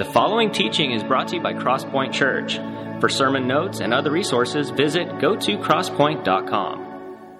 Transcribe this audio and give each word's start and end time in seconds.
The 0.00 0.06
following 0.06 0.50
teaching 0.50 0.90
is 0.92 1.04
brought 1.04 1.28
to 1.28 1.36
you 1.36 1.42
by 1.42 1.52
Crosspoint 1.52 2.14
Church. 2.14 2.56
For 3.00 3.10
sermon 3.10 3.46
notes 3.46 3.80
and 3.80 3.92
other 3.92 4.10
resources, 4.10 4.70
visit 4.70 5.06
go2crosspoint.com. 5.06 7.34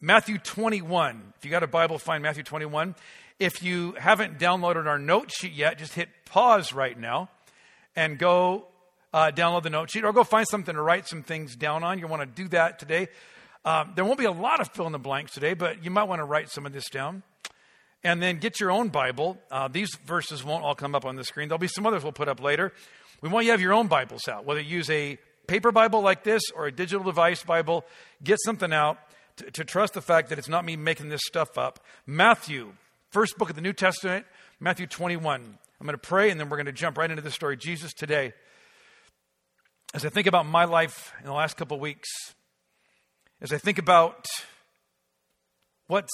Matthew 0.00 0.38
21. 0.38 1.32
If 1.36 1.44
you 1.44 1.50
got 1.50 1.64
a 1.64 1.66
Bible, 1.66 1.98
find 1.98 2.22
Matthew 2.22 2.44
21. 2.44 2.94
If 3.40 3.64
you 3.64 3.96
haven't 3.98 4.38
downloaded 4.38 4.86
our 4.86 5.00
note 5.00 5.32
sheet 5.32 5.54
yet, 5.54 5.76
just 5.76 5.94
hit 5.94 6.08
pause 6.24 6.72
right 6.72 6.96
now 6.96 7.30
and 7.96 8.16
go 8.16 8.68
uh, 9.12 9.32
download 9.34 9.64
the 9.64 9.70
note 9.70 9.90
sheet 9.90 10.04
or 10.04 10.12
go 10.12 10.22
find 10.22 10.46
something 10.46 10.76
to 10.76 10.80
write 10.80 11.08
some 11.08 11.24
things 11.24 11.56
down 11.56 11.82
on. 11.82 11.98
You 11.98 12.06
want 12.06 12.22
to 12.22 12.42
do 12.42 12.46
that 12.50 12.78
today. 12.78 13.08
Um, 13.64 13.94
there 13.96 14.04
won't 14.04 14.20
be 14.20 14.26
a 14.26 14.30
lot 14.30 14.60
of 14.60 14.68
fill 14.68 14.86
in 14.86 14.92
the 14.92 15.00
blanks 15.00 15.32
today, 15.32 15.54
but 15.54 15.82
you 15.82 15.90
might 15.90 16.04
want 16.04 16.20
to 16.20 16.24
write 16.24 16.48
some 16.48 16.64
of 16.64 16.72
this 16.72 16.88
down. 16.88 17.24
And 18.06 18.22
then 18.22 18.38
get 18.38 18.60
your 18.60 18.70
own 18.70 18.90
Bible. 18.90 19.36
Uh, 19.50 19.66
these 19.66 19.92
verses 20.04 20.44
won't 20.44 20.62
all 20.62 20.76
come 20.76 20.94
up 20.94 21.04
on 21.04 21.16
the 21.16 21.24
screen. 21.24 21.48
There'll 21.48 21.58
be 21.58 21.66
some 21.66 21.84
others 21.84 22.04
we'll 22.04 22.12
put 22.12 22.28
up 22.28 22.40
later. 22.40 22.72
We 23.20 23.28
want 23.28 23.46
you 23.46 23.48
to 23.48 23.54
have 23.54 23.60
your 23.60 23.72
own 23.72 23.88
Bibles 23.88 24.28
out, 24.28 24.44
whether 24.44 24.60
you 24.60 24.76
use 24.76 24.88
a 24.90 25.18
paper 25.48 25.72
Bible 25.72 26.02
like 26.02 26.22
this 26.22 26.42
or 26.54 26.68
a 26.68 26.72
digital 26.72 27.04
device 27.04 27.42
Bible. 27.42 27.84
Get 28.22 28.38
something 28.44 28.72
out 28.72 28.98
to, 29.38 29.50
to 29.50 29.64
trust 29.64 29.94
the 29.94 30.00
fact 30.00 30.28
that 30.28 30.38
it's 30.38 30.48
not 30.48 30.64
me 30.64 30.76
making 30.76 31.08
this 31.08 31.22
stuff 31.26 31.58
up. 31.58 31.80
Matthew, 32.06 32.74
first 33.10 33.36
book 33.38 33.50
of 33.50 33.56
the 33.56 33.60
New 33.60 33.72
Testament, 33.72 34.24
Matthew 34.60 34.86
21. 34.86 35.58
I'm 35.80 35.84
going 35.84 35.92
to 35.92 35.98
pray 35.98 36.30
and 36.30 36.38
then 36.38 36.48
we're 36.48 36.58
going 36.58 36.66
to 36.66 36.72
jump 36.72 36.98
right 36.98 37.10
into 37.10 37.24
the 37.24 37.32
story. 37.32 37.56
Jesus 37.56 37.92
today. 37.92 38.34
As 39.94 40.06
I 40.06 40.10
think 40.10 40.28
about 40.28 40.46
my 40.46 40.64
life 40.64 41.12
in 41.18 41.26
the 41.26 41.32
last 41.32 41.56
couple 41.56 41.74
of 41.74 41.80
weeks, 41.80 42.08
as 43.40 43.52
I 43.52 43.58
think 43.58 43.78
about 43.78 44.26
what's 45.88 46.12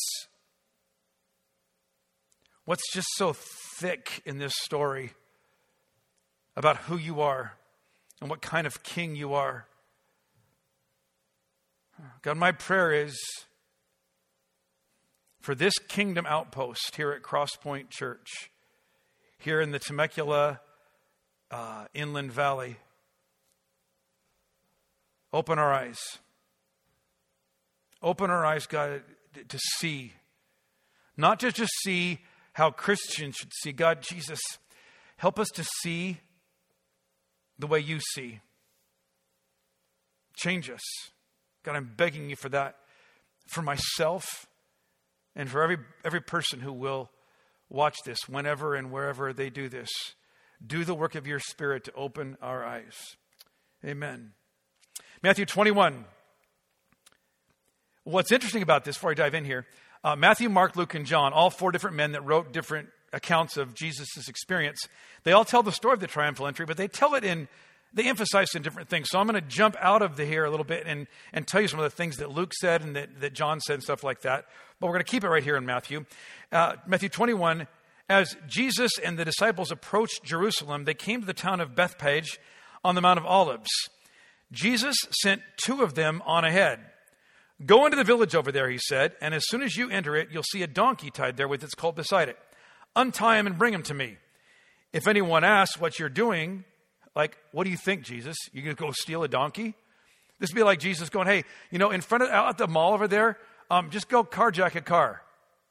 what's 2.65 2.93
just 2.93 3.09
so 3.17 3.35
thick 3.79 4.23
in 4.25 4.39
this 4.39 4.55
story 4.63 5.13
about 6.57 6.77
who 6.79 6.97
you 6.97 7.21
are 7.21 7.55
and 8.21 8.31
what 8.31 8.43
kind 8.43 8.67
of 8.67 8.83
king 8.83 9.17
you 9.17 9.35
are. 9.35 9.67
God, 12.23 12.37
my 12.37 12.53
prayer 12.53 12.93
is 12.93 13.17
for 15.41 15.55
this 15.55 15.75
kingdom 15.89 16.25
outpost 16.27 16.97
here 16.97 17.13
at 17.13 17.23
Crosspoint 17.23 17.91
Church, 17.91 18.51
here 19.39 19.61
in 19.61 19.73
the 19.73 19.79
Temecula 19.79 20.61
uh, 21.51 21.87
Inland 21.95 22.33
Valley. 22.33 22.77
Open 25.33 25.59
our 25.59 25.73
eyes. 25.73 25.99
Open 28.03 28.31
our 28.31 28.45
eyes, 28.45 28.67
God, 28.67 29.03
to 29.49 29.59
see. 29.79 30.13
Not 31.17 31.39
just 31.39 31.57
to 31.57 31.63
just 31.63 31.73
see 31.83 32.21
how 32.53 32.71
Christians 32.71 33.37
should 33.37 33.53
see. 33.63 33.73
God, 33.73 34.03
Jesus, 34.03 34.41
help 35.17 35.39
us 35.39 35.49
to 35.55 35.65
see 35.83 36.19
the 37.59 37.67
way 37.67 37.81
you 37.81 38.01
see. 38.15 38.41
Change 40.37 40.71
us. 40.71 40.83
God, 41.63 41.77
I'm 41.77 41.93
begging 41.97 42.29
you 42.29 42.37
for 42.37 42.49
that, 42.49 42.77
for 43.47 43.63
myself 43.63 44.47
and 45.35 45.49
for 45.49 45.63
every, 45.63 45.79
every 46.05 46.21
person 46.21 46.61
who 46.61 46.73
will 46.73 47.11
watch 47.69 47.97
this 48.05 48.19
whenever 48.29 48.75
and 48.75 48.91
wherever 48.91 49.33
they 49.33 49.51
do 49.51 49.69
this. 49.69 49.89
Do 50.65 50.85
the 50.85 50.95
work 50.95 51.15
of 51.15 51.27
your 51.27 51.41
Spirit 51.41 51.85
to 51.85 51.95
open 51.95 52.37
our 52.41 52.65
eyes. 52.65 53.17
Amen. 53.85 54.33
Matthew 55.23 55.47
21. 55.47 56.05
What's 58.05 58.33
interesting 58.33 58.63
about 58.63 58.85
this, 58.85 58.97
before 58.97 59.13
I 59.13 59.15
dive 59.15 59.35
in 59.35 59.45
here, 59.45 59.67
uh, 60.05 60.17
Matthew, 60.17 60.49
Mark, 60.49 60.77
Luke, 60.77 60.95
and 60.95 61.07
John, 61.07 61.33
all 61.33 61.51
four 61.51 61.71
different 61.73 61.97
men 61.97 62.13
that 62.13 62.25
wrote 62.25 62.53
different 62.53 62.89
accounts 63.13 63.57
of 63.57 63.75
Jesus' 63.75 64.29
experience, 64.29 64.89
they 65.25 65.33
all 65.33 65.45
tell 65.45 65.63
the 65.63 65.73
story 65.73 65.95
of 65.95 66.01
the 66.01 66.07
triumphal 66.07 66.47
entry, 66.47 66.67
but 66.67 66.77
they 66.77 66.89
tell 66.89 67.15
it 67.15 67.25
in, 67.25 67.47
they 67.93 68.09
emphasize 68.09 68.55
in 68.55 68.63
different 68.63 68.89
things. 68.89 69.09
So 69.11 69.21
I'm 69.21 69.27
going 69.27 69.41
to 69.41 69.49
jump 69.49 69.77
out 69.79 70.03
of 70.03 70.17
the 70.17 70.25
here 70.25 70.45
a 70.45 70.51
little 70.51 70.65
bit 70.65 70.85
and, 70.87 71.07
and 71.33 71.47
tell 71.47 71.61
you 71.61 71.69
some 71.69 71.79
of 71.79 71.85
the 71.85 71.91
things 71.91 72.17
that 72.17 72.31
Luke 72.31 72.53
said 72.55 72.83
and 72.83 72.97
that, 72.97 73.21
that 73.21 73.33
John 73.35 73.61
said 73.61 73.75
and 73.75 73.83
stuff 73.83 74.03
like 74.03 74.23
that. 74.23 74.47
But 74.81 74.89
we're 74.89 74.95
going 74.95 75.05
to 75.05 75.11
keep 75.11 75.25
it 75.25 75.29
right 75.29 75.45
here 75.45 75.57
in 75.57 75.67
Matthew. 75.67 76.05
Uh, 76.51 76.75
Matthew 76.87 77.09
21, 77.09 77.69
as 78.09 78.37
Jesus 78.49 78.91
and 78.99 79.19
the 79.19 79.25
disciples 79.25 79.71
approached 79.71 80.25
Jerusalem, 80.25 80.85
they 80.85 80.95
came 80.95 81.21
to 81.21 81.27
the 81.27 81.33
town 81.33 81.61
of 81.61 81.77
Bethphage 81.77 82.41
on 82.85 82.95
the 82.97 83.01
Mount 83.01 83.19
of 83.19 83.27
Olives. 83.27 83.71
Jesus 84.51 84.97
sent 85.23 85.43
two 85.57 85.83
of 85.83 85.95
them 85.95 86.23
on 86.27 86.45
ahead. 86.45 86.81
Go 87.65 87.85
into 87.85 87.97
the 87.97 88.05
village 88.05 88.35
over 88.35 88.51
there, 88.51 88.69
he 88.71 88.79
said, 88.79 89.13
and 89.21 89.35
as 89.35 89.45
soon 89.47 89.63
as 89.63 89.77
you 89.77 89.91
enter 89.91 90.17
it, 90.17 90.29
you'll 90.31 90.43
see 90.43 90.63
a 90.63 90.67
donkey 90.67 91.11
tied 91.11 91.37
there 91.37 91.49
with 91.49 91.63
its 91.63 91.75
colt 91.75 91.97
beside 91.97 92.29
it. 92.29 92.39
Untie 92.97 93.39
him 93.39 93.47
and 93.47 93.59
bring 93.59 93.73
him 93.73 93.83
to 93.85 93.95
me. 93.95 94.17
If 94.93 95.07
anyone 95.07 95.45
asks 95.45 95.81
what 95.81 95.99
you're 95.99 96.09
doing, 96.09 96.65
like, 97.15 97.37
what 97.53 97.65
do 97.65 97.71
you 97.71 97.77
think, 97.77 98.03
Jesus? 98.03 98.37
You 98.53 98.63
gonna 98.63 98.75
go 98.75 98.91
steal 98.93 99.23
a 99.23 99.29
donkey? 99.29 99.75
This 100.39 100.51
would 100.51 100.57
be 100.57 100.63
like 100.63 100.81
Jesus 100.81 101.09
going, 101.09 101.27
hey, 101.27 101.45
you 101.71 101.79
know, 101.79 101.91
in 101.91 102.01
front 102.01 102.25
of 102.25 102.31
out 102.31 102.49
at 102.49 102.59
the 102.59 102.67
mall 102.67 102.95
over 102.95 103.07
there, 103.07 103.39
um, 103.71 103.91
just 103.91 104.09
go 104.09 104.25
carjack 104.25 104.75
a 104.75 104.81
car. 104.81 105.23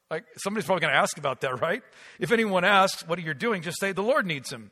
Like 0.09 0.25
somebody's 0.37 0.65
probably 0.65 0.81
gonna 0.81 0.93
ask 0.93 1.17
about 1.17 1.41
that, 1.41 1.61
right? 1.61 1.83
If 2.19 2.31
anyone 2.31 2.63
asks 2.63 3.07
what 3.07 3.19
are 3.19 3.21
you 3.21 3.33
doing, 3.33 3.61
just 3.61 3.79
say 3.79 3.91
the 3.91 4.03
Lord 4.03 4.25
needs 4.25 4.51
him. 4.51 4.71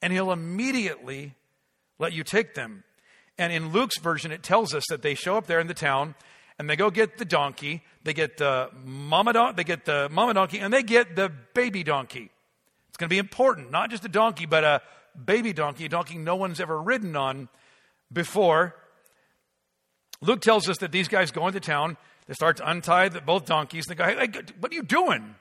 And 0.00 0.12
he'll 0.12 0.32
immediately 0.32 1.34
let 1.98 2.12
you 2.12 2.22
take 2.22 2.54
them. 2.54 2.84
And 3.38 3.52
in 3.52 3.72
Luke's 3.72 3.98
version, 3.98 4.32
it 4.32 4.42
tells 4.42 4.74
us 4.74 4.84
that 4.88 5.02
they 5.02 5.14
show 5.14 5.36
up 5.36 5.46
there 5.46 5.60
in 5.60 5.66
the 5.66 5.74
town 5.74 6.14
and 6.58 6.68
they 6.70 6.76
go 6.76 6.90
get 6.90 7.18
the 7.18 7.24
donkey. 7.24 7.82
They 8.02 8.14
get 8.14 8.36
the 8.38 8.70
mama 8.84 9.32
don- 9.32 9.56
they 9.56 9.64
get 9.64 9.84
the 9.84 10.08
mama 10.10 10.34
donkey, 10.34 10.58
and 10.58 10.72
they 10.72 10.82
get 10.82 11.16
the 11.16 11.30
baby 11.54 11.82
donkey. 11.82 12.30
It's 12.88 12.96
going 12.96 13.08
to 13.08 13.14
be 13.14 13.18
important, 13.18 13.70
not 13.70 13.90
just 13.90 14.04
a 14.04 14.08
donkey, 14.08 14.46
but 14.46 14.64
a 14.64 14.82
baby 15.22 15.52
donkey, 15.52 15.86
a 15.86 15.88
donkey 15.88 16.18
no 16.18 16.36
one's 16.36 16.60
ever 16.60 16.80
ridden 16.80 17.14
on 17.16 17.48
before. 18.12 18.74
Luke 20.20 20.40
tells 20.40 20.68
us 20.68 20.78
that 20.78 20.92
these 20.92 21.08
guys 21.08 21.30
go 21.30 21.46
into 21.46 21.60
town. 21.60 21.96
They 22.26 22.34
start 22.34 22.56
to 22.56 22.68
untie 22.68 23.08
the, 23.08 23.20
both 23.20 23.44
donkeys. 23.44 23.86
And 23.86 23.98
they 23.98 24.02
go, 24.02 24.18
hey, 24.18 24.54
what 24.58 24.72
are 24.72 24.74
you 24.74 24.82
doing? 24.82 25.34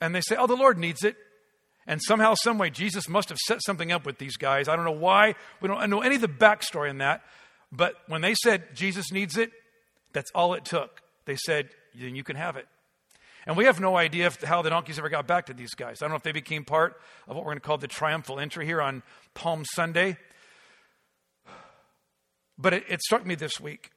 And 0.00 0.14
they 0.14 0.20
say, 0.20 0.36
oh, 0.36 0.46
the 0.46 0.56
Lord 0.56 0.78
needs 0.78 1.04
it. 1.04 1.16
And 1.86 2.00
somehow, 2.02 2.34
someway, 2.34 2.70
Jesus 2.70 3.08
must 3.08 3.28
have 3.30 3.38
set 3.38 3.62
something 3.64 3.92
up 3.92 4.04
with 4.04 4.18
these 4.18 4.36
guys. 4.36 4.68
I 4.68 4.76
don't 4.76 4.84
know 4.84 4.90
why. 4.90 5.34
We 5.60 5.68
don't 5.68 5.88
know 5.90 6.00
any 6.00 6.16
of 6.16 6.20
the 6.20 6.28
backstory 6.28 6.90
in 6.90 6.98
that. 6.98 7.22
But 7.70 7.94
when 8.06 8.20
they 8.20 8.34
said 8.34 8.74
Jesus 8.74 9.12
needs 9.12 9.36
it, 9.36 9.50
that's 10.12 10.30
all 10.34 10.54
it 10.54 10.64
took. 10.64 11.02
They 11.24 11.36
said, 11.36 11.70
then 11.94 12.14
you 12.14 12.24
can 12.24 12.36
have 12.36 12.56
it. 12.56 12.66
And 13.46 13.56
we 13.56 13.64
have 13.64 13.80
no 13.80 13.96
idea 13.96 14.26
if, 14.26 14.42
how 14.42 14.62
the 14.62 14.70
donkeys 14.70 14.98
ever 14.98 15.08
got 15.08 15.26
back 15.26 15.46
to 15.46 15.54
these 15.54 15.74
guys. 15.74 16.02
I 16.02 16.04
don't 16.04 16.10
know 16.10 16.16
if 16.16 16.22
they 16.22 16.32
became 16.32 16.64
part 16.64 17.00
of 17.26 17.34
what 17.34 17.44
we're 17.44 17.52
going 17.52 17.60
to 17.60 17.66
call 17.66 17.78
the 17.78 17.88
triumphal 17.88 18.38
entry 18.38 18.66
here 18.66 18.82
on 18.82 19.02
Palm 19.34 19.64
Sunday. 19.64 20.18
But 22.58 22.74
it, 22.74 22.84
it 22.88 23.00
struck 23.00 23.24
me 23.24 23.34
this 23.34 23.58
week. 23.58 23.90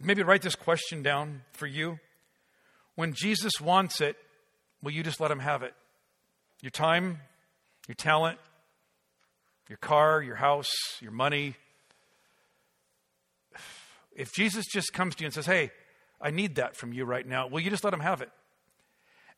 Maybe 0.00 0.22
write 0.22 0.42
this 0.42 0.56
question 0.56 1.02
down 1.02 1.42
for 1.52 1.66
you. 1.66 1.98
When 2.96 3.12
Jesus 3.12 3.60
wants 3.60 4.00
it, 4.00 4.16
will 4.82 4.92
you 4.92 5.02
just 5.02 5.20
let 5.20 5.30
him 5.30 5.40
have 5.40 5.62
it? 5.62 5.74
Your 6.62 6.70
time, 6.70 7.20
your 7.86 7.94
talent, 7.94 8.38
your 9.68 9.78
car, 9.78 10.22
your 10.22 10.36
house, 10.36 10.70
your 11.00 11.12
money, 11.12 11.54
if 14.16 14.32
Jesus 14.32 14.66
just 14.66 14.92
comes 14.92 15.14
to 15.16 15.22
you 15.22 15.26
and 15.26 15.34
says, 15.34 15.46
Hey, 15.46 15.70
I 16.20 16.30
need 16.30 16.56
that 16.56 16.76
from 16.76 16.92
you 16.92 17.04
right 17.04 17.26
now, 17.26 17.46
will 17.46 17.60
you 17.60 17.70
just 17.70 17.84
let 17.84 17.94
him 17.94 18.00
have 18.00 18.22
it? 18.22 18.30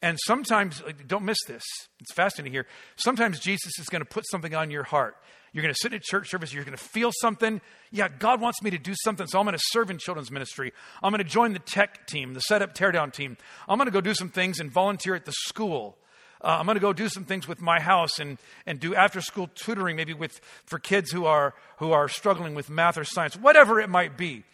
And 0.00 0.16
sometimes, 0.26 0.80
don't 1.08 1.24
miss 1.24 1.38
this. 1.48 1.64
It's 1.98 2.12
fascinating 2.14 2.52
here. 2.52 2.66
Sometimes 2.96 3.40
Jesus 3.40 3.78
is 3.80 3.86
going 3.86 4.00
to 4.00 4.08
put 4.08 4.24
something 4.30 4.54
on 4.54 4.70
your 4.70 4.84
heart. 4.84 5.16
You're 5.52 5.62
going 5.62 5.74
to 5.74 5.80
sit 5.80 5.92
in 5.92 5.96
a 5.96 6.00
church 6.00 6.30
service, 6.30 6.52
you're 6.52 6.64
going 6.64 6.76
to 6.76 6.82
feel 6.82 7.10
something. 7.20 7.60
Yeah, 7.90 8.08
God 8.08 8.40
wants 8.40 8.62
me 8.62 8.70
to 8.70 8.78
do 8.78 8.94
something, 9.02 9.26
so 9.26 9.40
I'm 9.40 9.46
going 9.46 9.56
to 9.56 9.64
serve 9.70 9.90
in 9.90 9.98
children's 9.98 10.30
ministry. 10.30 10.72
I'm 11.02 11.10
going 11.10 11.24
to 11.24 11.28
join 11.28 11.52
the 11.52 11.58
tech 11.58 12.06
team, 12.06 12.34
the 12.34 12.40
setup 12.40 12.74
teardown 12.74 13.12
team. 13.12 13.36
I'm 13.66 13.78
going 13.78 13.86
to 13.86 13.92
go 13.92 14.00
do 14.00 14.14
some 14.14 14.28
things 14.28 14.60
and 14.60 14.70
volunteer 14.70 15.14
at 15.14 15.24
the 15.24 15.32
school. 15.32 15.96
Uh, 16.42 16.58
I'm 16.60 16.66
going 16.66 16.76
to 16.76 16.80
go 16.80 16.92
do 16.92 17.08
some 17.08 17.24
things 17.24 17.48
with 17.48 17.60
my 17.60 17.80
house 17.80 18.20
and, 18.20 18.38
and 18.66 18.78
do 18.78 18.94
after 18.94 19.20
school 19.20 19.50
tutoring, 19.54 19.96
maybe 19.96 20.14
with, 20.14 20.40
for 20.64 20.78
kids 20.78 21.10
who 21.10 21.24
are, 21.24 21.54
who 21.78 21.90
are 21.90 22.08
struggling 22.08 22.54
with 22.54 22.70
math 22.70 22.96
or 22.96 23.04
science, 23.04 23.36
whatever 23.36 23.80
it 23.80 23.88
might 23.88 24.16
be. 24.16 24.44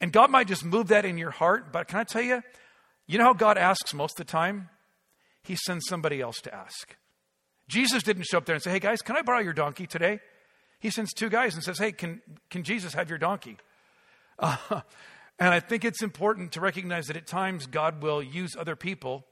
And 0.00 0.12
God 0.12 0.30
might 0.30 0.48
just 0.48 0.64
move 0.64 0.88
that 0.88 1.04
in 1.04 1.18
your 1.18 1.30
heart, 1.30 1.72
but 1.72 1.88
can 1.88 1.98
I 1.98 2.04
tell 2.04 2.22
you, 2.22 2.42
you 3.06 3.18
know 3.18 3.24
how 3.24 3.32
God 3.34 3.58
asks 3.58 3.94
most 3.94 4.18
of 4.18 4.26
the 4.26 4.30
time? 4.30 4.68
He 5.42 5.56
sends 5.56 5.86
somebody 5.88 6.20
else 6.20 6.40
to 6.42 6.54
ask. 6.54 6.96
Jesus 7.68 8.02
didn't 8.02 8.24
show 8.24 8.38
up 8.38 8.46
there 8.46 8.54
and 8.54 8.62
say, 8.62 8.70
Hey 8.70 8.80
guys, 8.80 9.02
can 9.02 9.16
I 9.16 9.22
borrow 9.22 9.40
your 9.40 9.52
donkey 9.52 9.86
today? 9.86 10.20
He 10.80 10.90
sends 10.90 11.12
two 11.12 11.28
guys 11.28 11.54
and 11.54 11.62
says, 11.62 11.78
Hey, 11.78 11.92
can, 11.92 12.20
can 12.50 12.62
Jesus 12.62 12.94
have 12.94 13.08
your 13.08 13.18
donkey? 13.18 13.56
Uh, 14.38 14.56
and 15.38 15.48
I 15.48 15.60
think 15.60 15.84
it's 15.84 16.02
important 16.02 16.52
to 16.52 16.60
recognize 16.60 17.06
that 17.06 17.16
at 17.16 17.26
times 17.26 17.66
God 17.66 18.02
will 18.02 18.22
use 18.22 18.56
other 18.58 18.76
people 18.76 19.24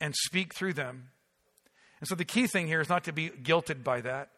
and 0.00 0.14
speak 0.14 0.54
through 0.54 0.74
them. 0.74 1.10
And 2.00 2.08
so 2.08 2.14
the 2.14 2.24
key 2.24 2.46
thing 2.46 2.66
here 2.66 2.80
is 2.80 2.88
not 2.88 3.04
to 3.04 3.12
be 3.12 3.30
guilted 3.30 3.82
by 3.82 4.00
that. 4.02 4.30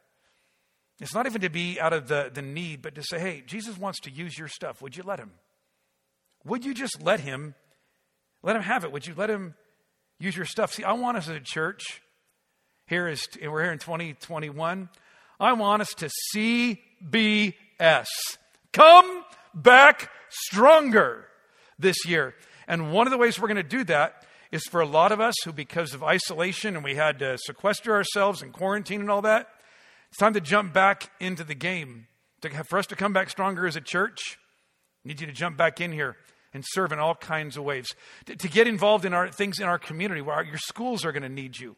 It's 0.99 1.15
not 1.15 1.27
even 1.27 1.43
to 1.43 1.51
be 1.51 1.79
out 1.79 1.93
of 1.93 2.09
the, 2.09 2.31
the 2.33 2.43
need, 2.43 2.81
but 2.81 2.95
to 2.95 3.03
say, 3.03 3.19
hey, 3.19 3.43
Jesus 3.47 3.77
wants 3.77 4.01
to 4.01 4.11
use 4.11 4.39
your 4.39 4.49
stuff. 4.49 4.81
Would 4.81 4.97
you 4.97 5.03
let 5.03 5.19
him? 5.19 5.33
Would 6.45 6.65
you 6.65 6.73
just 6.73 7.03
let 7.03 7.21
him? 7.21 7.55
Let 8.43 8.57
him 8.57 8.63
have 8.63 8.85
it. 8.85 8.93
Would 8.93 9.07
you 9.07 9.15
let 9.17 9.29
him 9.29 9.55
use 10.19 10.37
your 10.37 10.47
stuff? 10.47 10.73
See, 10.73 10.85
I 10.85 10.93
want 10.93 11.17
us 11.19 11.29
as 11.29 11.37
a 11.37 11.41
church, 11.41 12.03
Here 12.87 13.09
is, 13.09 13.27
and 13.43 13.53
we're 13.53 13.65
here 13.65 13.73
in 13.73 13.79
2021. 13.79 14.89
I 15.39 15.53
want 15.53 15.83
us 15.83 15.93
to 15.97 16.11
CBS. 16.35 18.07
Come 18.73 19.25
back 19.55 20.11
stronger 20.31 21.27
this 21.79 22.07
year. 22.07 22.35
And 22.67 22.93
one 22.93 23.07
of 23.07 23.11
the 23.11 23.19
ways 23.19 23.39
we're 23.39 23.49
going 23.49 23.57
to 23.57 23.63
do 23.63 23.85
that 23.85 24.25
is 24.51 24.63
for 24.65 24.81
a 24.81 24.87
lot 24.87 25.13
of 25.13 25.21
us 25.21 25.35
who, 25.45 25.53
because 25.53 25.93
of 25.93 26.03
isolation 26.03 26.75
and 26.75 26.85
we 26.85 26.95
had 26.95 27.19
to 27.19 27.37
sequester 27.39 27.95
ourselves 27.95 28.43
and 28.43 28.53
quarantine 28.53 29.01
and 29.01 29.11
all 29.11 29.23
that, 29.23 29.49
it's 30.17 30.21
time 30.23 30.33
to 30.33 30.41
jump 30.41 30.73
back 30.73 31.11
into 31.21 31.45
the 31.45 31.55
game. 31.55 32.07
To, 32.41 32.49
for 32.71 32.79
us 32.79 32.87
to 32.87 32.97
come 32.97 33.13
back 33.13 33.29
stronger 33.29 33.67
as 33.67 33.77
a 33.77 33.83
church, 33.83 34.39
I 35.05 35.09
need 35.09 35.21
you 35.21 35.27
to 35.27 35.33
jump 35.35 35.59
back 35.59 35.79
in 35.79 35.93
here 35.93 36.17
and 36.55 36.65
serve 36.67 36.91
in 36.93 36.99
all 36.99 37.15
kinds 37.15 37.59
of 37.59 37.65
ways. 37.65 37.85
To, 38.25 38.35
to 38.35 38.49
get 38.49 38.67
involved 38.67 39.05
in 39.05 39.13
our 39.13 39.29
things 39.31 39.59
in 39.59 39.67
our 39.67 39.79
community 39.79 40.23
where 40.23 40.37
our, 40.37 40.43
your 40.43 40.57
schools 40.57 41.05
are 41.05 41.13
going 41.13 41.23
to 41.23 41.29
need 41.29 41.59
you. 41.59 41.77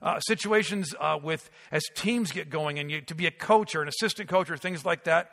Uh, 0.00 0.18
situations 0.20 0.94
uh, 0.98 1.18
with 1.22 1.50
as 1.70 1.82
teams 1.94 2.32
get 2.32 2.48
going 2.48 2.78
and 2.78 2.90
you 2.90 3.02
to 3.02 3.14
be 3.14 3.26
a 3.26 3.30
coach 3.30 3.74
or 3.74 3.82
an 3.82 3.88
assistant 3.88 4.30
coach 4.30 4.48
or 4.48 4.56
things 4.56 4.86
like 4.86 5.04
that 5.04 5.30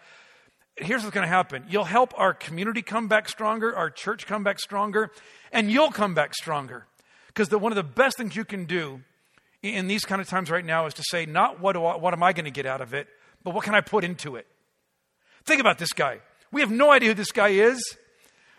here's 0.76 1.04
what's 1.04 1.14
going 1.14 1.26
to 1.26 1.34
happen 1.34 1.64
you'll 1.70 1.86
help 1.86 2.14
our 2.18 2.34
community 2.34 2.82
come 2.82 3.08
back 3.08 3.30
stronger, 3.30 3.74
our 3.74 3.90
church 3.90 4.28
come 4.28 4.44
back 4.44 4.60
stronger, 4.60 5.10
and 5.54 5.72
you'll 5.72 5.92
come 5.92 6.14
back 6.14 6.36
stronger. 6.36 6.86
Because 7.28 7.50
one 7.50 7.72
of 7.72 7.78
the 7.78 7.84
best 7.84 8.18
things 8.18 8.36
you 8.36 8.44
can 8.44 8.66
do 8.66 9.04
in 9.62 9.88
these 9.88 10.06
kind 10.06 10.22
of 10.22 10.28
times 10.28 10.50
right 10.50 10.64
now 10.64 10.86
is 10.86 10.94
to 10.96 11.04
say, 11.10 11.26
not 11.26 11.60
what, 11.60 11.76
I, 11.76 11.98
what 11.98 12.14
am 12.14 12.24
I 12.24 12.34
going 12.34 12.46
to 12.46 12.52
get 12.52 12.66
out 12.66 12.82
of 12.82 12.94
it, 12.94 13.08
but 13.44 13.54
what 13.54 13.64
can 13.64 13.76
I 13.76 13.82
put 13.82 14.04
into 14.04 14.36
it? 14.36 14.48
Think 15.46 15.62
about 15.62 15.78
this 15.78 15.94
guy. 15.94 16.20
We 16.52 16.62
have 16.62 16.72
no 16.72 16.92
idea 16.92 17.10
who 17.10 17.16
this 17.16 17.32
guy 17.32 17.50
is, 17.50 17.82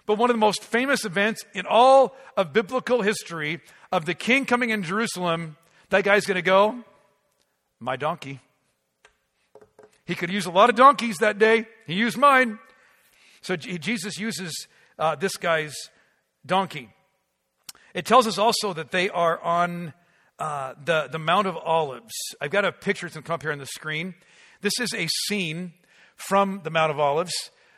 but 0.06 0.18
one 0.18 0.30
of 0.30 0.34
the 0.34 0.40
most 0.40 0.62
famous 0.62 1.04
events 1.04 1.44
in 1.54 1.66
all 1.66 2.14
of 2.36 2.52
biblical 2.52 3.02
history 3.02 3.60
of 3.92 4.06
the 4.06 4.14
king 4.14 4.44
coming 4.44 4.70
in 4.70 4.82
Jerusalem, 4.82 5.56
that 5.90 6.04
guy's 6.04 6.26
going 6.26 6.36
to 6.36 6.42
go, 6.42 6.84
My 7.78 7.96
donkey. 7.96 8.40
He 10.04 10.14
could 10.14 10.30
use 10.30 10.46
a 10.46 10.50
lot 10.50 10.70
of 10.70 10.76
donkeys 10.76 11.18
that 11.18 11.38
day. 11.38 11.68
He 11.86 11.94
used 11.94 12.18
mine. 12.18 12.58
So 13.42 13.54
Jesus 13.56 14.18
uses 14.18 14.66
uh, 14.98 15.14
this 15.14 15.36
guy's 15.36 15.74
donkey. 16.44 16.90
It 17.94 18.06
tells 18.06 18.26
us 18.26 18.36
also 18.36 18.72
that 18.72 18.90
they 18.90 19.08
are 19.08 19.40
on 19.40 19.94
uh, 20.40 20.74
the, 20.84 21.08
the 21.12 21.18
Mount 21.18 21.46
of 21.46 21.56
Olives. 21.56 22.14
I've 22.40 22.50
got 22.50 22.64
a 22.64 22.72
picture 22.72 23.06
that's 23.06 23.14
going 23.14 23.22
to 23.22 23.26
come 23.26 23.34
up 23.34 23.42
here 23.42 23.52
on 23.52 23.58
the 23.58 23.66
screen. 23.66 24.14
This 24.62 24.80
is 24.80 24.94
a 24.94 25.06
scene 25.26 25.74
from 26.16 26.62
the 26.64 26.70
Mount 26.70 26.90
of 26.90 26.98
Olives. 26.98 27.32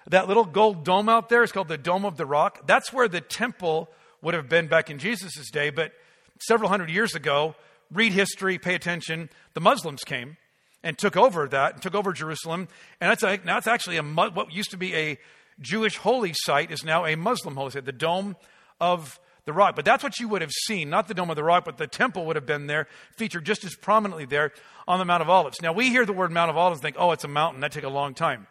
That 0.09 0.29
little 0.29 0.45
gold 0.45 0.85
dome 0.85 1.09
out 1.09 1.29
there 1.29 1.43
is 1.43 1.53
called 1.53 1.69
the 1.69 1.79
Dome 1.79 2.05
of 2.05 2.17
the 2.17 2.27
Rock. 2.27 2.67
That's 2.67 2.93
where 2.93 3.09
the 3.09 3.21
temple 3.21 3.89
would 4.21 4.35
have 4.35 4.49
been 4.49 4.69
back 4.69 4.91
in 4.91 4.99
Jesus' 4.99 5.51
day, 5.51 5.71
but 5.71 5.93
several 6.41 6.71
hundred 6.71 6.91
years 6.91 7.15
ago, 7.15 7.55
read 7.93 8.13
history, 8.13 8.59
pay 8.59 8.75
attention, 8.75 9.29
the 9.55 9.61
Muslims 9.61 10.03
came 10.05 10.37
and 10.85 10.99
took 10.99 11.17
over 11.17 11.49
that, 11.49 11.75
and 11.75 11.83
took 11.83 11.95
over 11.95 12.13
Jerusalem. 12.13 12.69
And 13.01 13.11
that's 13.11 13.23
like, 13.23 13.45
now 13.45 13.59
it's 13.59 13.69
actually 13.69 13.97
a, 13.97 14.03
what 14.03 14.53
used 14.53 14.71
to 14.73 14.77
be 14.77 14.95
a 14.95 15.19
Jewish 15.61 15.97
holy 15.97 16.33
site 16.35 16.73
is 16.73 16.85
now 16.85 17.07
a 17.07 17.17
Muslim 17.17 17.55
holy 17.55 17.71
site, 17.71 17.85
the 17.85 17.93
Dome 17.93 18.37
of 18.81 19.21
the 19.45 19.53
Rock. 19.53 19.77
But 19.77 19.85
that's 19.85 20.03
what 20.03 20.19
you 20.21 20.29
would 20.29 20.43
have 20.43 20.53
seen, 20.53 20.91
not 20.91 21.09
the 21.09 21.15
Dome 21.15 21.31
of 21.31 21.37
the 21.37 21.45
Rock, 21.45 21.65
but 21.65 21.77
the 21.77 21.87
temple 21.87 22.27
would 22.27 22.37
have 22.37 22.47
been 22.47 22.67
there, 22.67 22.87
featured 23.17 23.45
just 23.45 23.65
as 23.65 23.75
prominently 23.75 24.25
there 24.25 24.53
on 24.87 24.99
the 24.99 25.05
Mount 25.05 25.23
of 25.23 25.29
Olives. 25.29 25.61
Now, 25.61 25.73
we 25.73 25.91
hear 25.91 26.07
the 26.07 26.13
word 26.13 26.31
Mount 26.31 26.51
of 26.51 26.57
Olives 26.57 26.79
and 26.79 26.83
think, 26.83 26.97
oh, 26.99 27.13
it's 27.13 27.25
a 27.25 27.29
mountain. 27.29 27.61
That 27.61 27.73
take 27.73 27.85
a 27.85 27.89
long 27.89 28.15
time. 28.15 28.47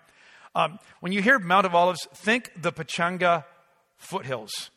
Um, 0.53 0.79
when 0.99 1.11
you 1.11 1.21
hear 1.21 1.39
Mount 1.39 1.65
of 1.65 1.73
Olives, 1.73 2.07
think 2.13 2.51
the 2.61 2.71
Pechanga 2.71 3.45
foothills. 3.97 4.69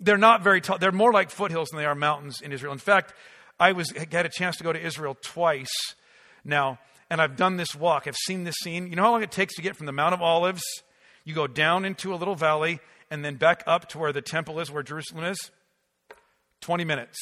They're 0.00 0.18
not 0.18 0.42
very 0.42 0.60
tall. 0.60 0.78
They're 0.78 0.92
more 0.92 1.12
like 1.12 1.30
foothills 1.30 1.68
than 1.68 1.78
they 1.78 1.86
are 1.86 1.94
mountains 1.94 2.40
in 2.40 2.52
Israel. 2.52 2.72
In 2.72 2.78
fact, 2.78 3.14
I 3.58 3.72
was 3.72 3.90
had 3.92 4.26
a 4.26 4.30
chance 4.30 4.56
to 4.58 4.64
go 4.64 4.72
to 4.72 4.84
Israel 4.84 5.16
twice 5.22 5.94
now, 6.44 6.78
and 7.08 7.20
I've 7.20 7.36
done 7.36 7.56
this 7.56 7.74
walk. 7.74 8.06
I've 8.06 8.16
seen 8.16 8.44
this 8.44 8.56
scene. 8.62 8.88
You 8.88 8.96
know 8.96 9.04
how 9.04 9.12
long 9.12 9.22
it 9.22 9.30
takes 9.30 9.54
to 9.54 9.62
get 9.62 9.76
from 9.76 9.86
the 9.86 9.92
Mount 9.92 10.12
of 10.12 10.20
Olives? 10.20 10.62
You 11.24 11.34
go 11.34 11.46
down 11.46 11.84
into 11.84 12.12
a 12.12 12.16
little 12.16 12.34
valley 12.34 12.80
and 13.10 13.24
then 13.24 13.36
back 13.36 13.62
up 13.66 13.88
to 13.90 13.98
where 13.98 14.12
the 14.12 14.22
temple 14.22 14.60
is, 14.60 14.70
where 14.70 14.82
Jerusalem 14.82 15.24
is. 15.24 15.50
20 16.60 16.84
minutes. 16.84 17.18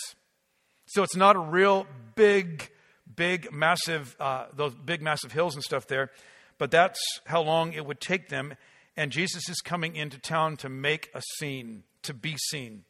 So 0.87 1.03
it's 1.03 1.17
not 1.17 1.37
a 1.37 1.41
real 1.41 1.87
big, 2.15 2.71
big, 3.15 3.53
massive, 3.53 4.17
uh, 4.21 4.47
those 4.55 4.75
big, 4.75 5.03
massive 5.03 5.33
hills 5.33 5.55
and 5.55 5.65
stuff 5.65 5.87
there, 5.87 6.11
but 6.59 6.71
that's 6.71 7.01
how 7.27 7.43
long 7.43 7.73
it 7.73 7.85
would 7.87 8.01
take 8.01 8.29
them. 8.29 8.55
And 8.97 9.11
Jesus 9.11 9.49
is 9.49 9.61
coming 9.61 9.97
into 9.97 10.19
town 10.19 10.57
to 10.59 10.69
make 10.69 11.11
a 11.15 11.23
scene, 11.39 11.83
to 12.03 12.15
be 12.15 12.37
seen. 12.51 12.85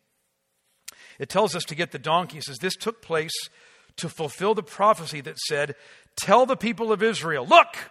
It 1.19 1.29
tells 1.29 1.55
us 1.55 1.65
to 1.65 1.75
get 1.75 1.93
the 1.93 1.99
donkey. 1.99 2.39
It 2.39 2.45
says, 2.45 2.59
This 2.59 2.77
took 2.77 3.01
place 3.01 3.33
to 3.97 4.09
fulfill 4.09 4.55
the 4.55 4.63
prophecy 4.63 5.21
that 5.23 5.39
said, 5.39 5.77
Tell 6.17 6.47
the 6.47 6.57
people 6.57 6.93
of 6.93 7.03
Israel, 7.03 7.47
look, 7.47 7.91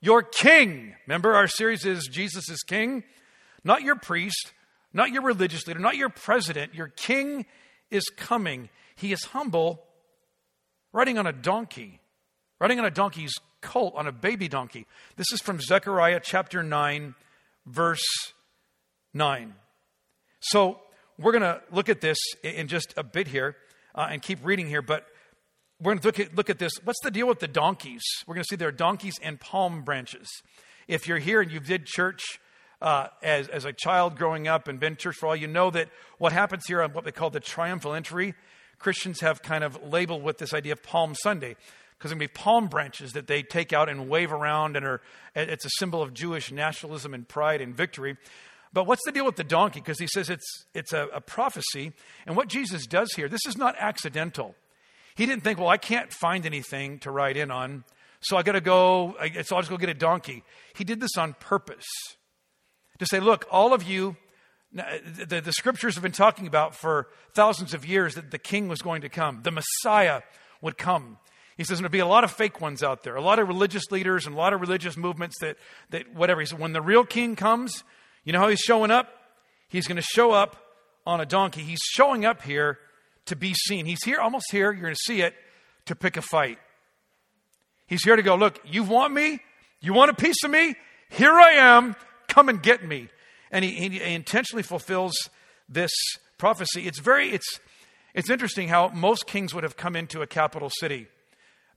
your 0.00 0.22
king. 0.22 0.94
Remember, 1.06 1.34
our 1.34 1.46
series 1.46 1.84
is 1.84 2.08
Jesus 2.10 2.48
is 2.48 2.62
king? 2.62 3.04
Not 3.64 3.82
your 3.82 3.96
priest, 3.96 4.52
not 4.92 5.10
your 5.10 5.22
religious 5.22 5.66
leader, 5.66 5.80
not 5.80 5.96
your 5.96 6.08
president. 6.08 6.74
Your 6.74 6.88
king 6.88 7.46
is 7.90 8.04
coming. 8.16 8.68
He 8.96 9.12
is 9.12 9.24
humble, 9.24 9.84
riding 10.92 11.18
on 11.18 11.26
a 11.26 11.32
donkey, 11.32 12.00
riding 12.60 12.78
on 12.78 12.84
a 12.84 12.90
donkey's 12.90 13.32
colt, 13.60 13.94
on 13.96 14.06
a 14.06 14.12
baby 14.12 14.48
donkey. 14.48 14.86
This 15.16 15.32
is 15.32 15.40
from 15.40 15.60
Zechariah 15.60 16.20
chapter 16.22 16.62
9, 16.62 17.14
verse 17.66 18.04
9. 19.14 19.54
So 20.40 20.80
we're 21.18 21.32
going 21.32 21.42
to 21.42 21.62
look 21.70 21.88
at 21.88 22.00
this 22.00 22.18
in 22.42 22.68
just 22.68 22.94
a 22.96 23.02
bit 23.02 23.28
here 23.28 23.56
uh, 23.94 24.08
and 24.10 24.20
keep 24.20 24.44
reading 24.44 24.66
here, 24.66 24.82
but 24.82 25.06
we're 25.80 25.92
going 25.92 26.00
to 26.00 26.08
look 26.08 26.20
at, 26.20 26.34
look 26.34 26.50
at 26.50 26.58
this. 26.58 26.72
What's 26.84 27.00
the 27.02 27.10
deal 27.10 27.26
with 27.26 27.38
the 27.40 27.48
donkeys? 27.48 28.02
We're 28.26 28.34
going 28.34 28.44
to 28.44 28.48
see 28.48 28.56
there 28.56 28.68
are 28.68 28.72
donkeys 28.72 29.14
and 29.22 29.38
palm 29.38 29.82
branches. 29.82 30.28
If 30.88 31.06
you're 31.06 31.18
here 31.18 31.40
and 31.40 31.50
you 31.50 31.60
did 31.60 31.86
church 31.86 32.22
uh, 32.82 33.08
as, 33.22 33.48
as 33.48 33.64
a 33.64 33.72
child 33.72 34.16
growing 34.16 34.48
up 34.48 34.68
and 34.68 34.78
been 34.78 34.96
church 34.96 35.16
for 35.16 35.28
all, 35.28 35.36
you 35.36 35.46
know 35.46 35.70
that 35.70 35.88
what 36.18 36.32
happens 36.32 36.64
here 36.66 36.82
on 36.82 36.92
what 36.92 37.04
they 37.04 37.12
call 37.12 37.30
the 37.30 37.40
triumphal 37.40 37.94
entry, 37.94 38.34
Christians 38.78 39.20
have 39.20 39.40
kind 39.40 39.62
of 39.62 39.82
labeled 39.82 40.22
with 40.22 40.38
this 40.38 40.52
idea 40.52 40.72
of 40.72 40.82
Palm 40.82 41.14
Sunday 41.14 41.56
because 41.96 42.10
to 42.10 42.16
be 42.16 42.26
palm 42.26 42.66
branches 42.66 43.12
that 43.12 43.28
they 43.28 43.44
take 43.44 43.72
out 43.72 43.88
and 43.88 44.08
wave 44.08 44.32
around 44.32 44.76
and 44.76 44.84
are 44.84 45.00
it's 45.36 45.64
a 45.64 45.70
symbol 45.78 46.02
of 46.02 46.12
Jewish 46.12 46.50
nationalism 46.50 47.14
and 47.14 47.28
pride 47.28 47.60
and 47.60 47.76
victory. 47.76 48.16
But 48.72 48.88
what's 48.88 49.02
the 49.04 49.12
deal 49.12 49.24
with 49.24 49.36
the 49.36 49.44
donkey? 49.44 49.78
Because 49.78 50.00
he 50.00 50.08
says 50.08 50.28
it's, 50.28 50.64
it's 50.74 50.92
a, 50.92 51.06
a 51.14 51.20
prophecy. 51.20 51.92
And 52.26 52.36
what 52.36 52.48
Jesus 52.48 52.86
does 52.88 53.12
here, 53.14 53.28
this 53.28 53.46
is 53.46 53.56
not 53.56 53.76
accidental. 53.78 54.56
He 55.14 55.26
didn't 55.26 55.44
think, 55.44 55.60
well, 55.60 55.68
I 55.68 55.76
can't 55.76 56.12
find 56.12 56.44
anything 56.44 56.98
to 57.00 57.12
ride 57.12 57.36
in 57.36 57.52
on, 57.52 57.84
so 58.20 58.36
I 58.36 58.42
got 58.42 58.52
to 58.52 58.60
go, 58.60 59.14
so 59.44 59.54
I'll 59.54 59.62
just 59.62 59.70
go 59.70 59.76
get 59.76 59.90
a 59.90 59.94
donkey. 59.94 60.42
He 60.74 60.82
did 60.82 61.00
this 61.00 61.16
on 61.16 61.34
purpose 61.34 61.86
to 62.98 63.06
say, 63.06 63.20
look, 63.20 63.46
all 63.50 63.72
of 63.72 63.82
you, 63.82 64.16
uh, 64.78 64.82
the, 65.26 65.40
the 65.40 65.52
scriptures 65.52 65.94
have 65.94 66.02
been 66.02 66.12
talking 66.12 66.46
about 66.46 66.74
for 66.74 67.08
thousands 67.34 67.74
of 67.74 67.84
years 67.84 68.14
that 68.14 68.30
the 68.30 68.38
king 68.38 68.68
was 68.68 68.80
going 68.80 69.02
to 69.02 69.08
come, 69.08 69.40
the 69.42 69.50
Messiah 69.50 70.22
would 70.60 70.78
come. 70.78 71.18
He 71.56 71.64
says 71.64 71.78
there'll 71.78 71.90
be 71.90 71.98
a 71.98 72.06
lot 72.06 72.24
of 72.24 72.30
fake 72.30 72.60
ones 72.60 72.82
out 72.82 73.02
there, 73.02 73.14
a 73.14 73.20
lot 73.20 73.38
of 73.38 73.48
religious 73.48 73.90
leaders 73.90 74.26
and 74.26 74.34
a 74.34 74.38
lot 74.38 74.52
of 74.52 74.60
religious 74.60 74.96
movements 74.96 75.36
that, 75.40 75.56
that 75.90 76.14
whatever. 76.14 76.40
He 76.40 76.46
said, 76.46 76.58
when 76.58 76.72
the 76.72 76.80
real 76.80 77.04
king 77.04 77.36
comes, 77.36 77.84
you 78.24 78.32
know 78.32 78.40
how 78.40 78.48
he's 78.48 78.60
showing 78.60 78.90
up? 78.90 79.08
He's 79.68 79.86
going 79.86 79.96
to 79.96 80.02
show 80.02 80.32
up 80.32 80.56
on 81.06 81.20
a 81.20 81.26
donkey. 81.26 81.62
He's 81.62 81.82
showing 81.82 82.24
up 82.24 82.42
here 82.42 82.78
to 83.26 83.36
be 83.36 83.54
seen. 83.54 83.86
He's 83.86 84.02
here, 84.02 84.18
almost 84.18 84.46
here, 84.50 84.72
you're 84.72 84.82
going 84.82 84.94
to 84.94 85.00
see 85.04 85.22
it, 85.22 85.34
to 85.86 85.94
pick 85.94 86.16
a 86.16 86.22
fight. 86.22 86.58
He's 87.86 88.02
here 88.02 88.16
to 88.16 88.22
go, 88.22 88.36
look, 88.36 88.60
you 88.64 88.82
want 88.82 89.12
me? 89.12 89.40
You 89.80 89.92
want 89.92 90.10
a 90.10 90.14
piece 90.14 90.42
of 90.44 90.50
me? 90.50 90.74
Here 91.10 91.32
I 91.32 91.52
am. 91.52 91.96
Come 92.32 92.48
and 92.48 92.62
get 92.62 92.82
me. 92.82 93.10
And 93.50 93.62
he, 93.62 93.90
he 93.90 94.14
intentionally 94.14 94.62
fulfills 94.62 95.12
this 95.68 95.90
prophecy. 96.38 96.86
It's 96.86 96.98
very, 96.98 97.28
it's, 97.28 97.60
it's 98.14 98.30
interesting 98.30 98.68
how 98.68 98.88
most 98.88 99.26
kings 99.26 99.52
would 99.52 99.64
have 99.64 99.76
come 99.76 99.94
into 99.94 100.22
a 100.22 100.26
capital 100.26 100.70
city. 100.70 101.08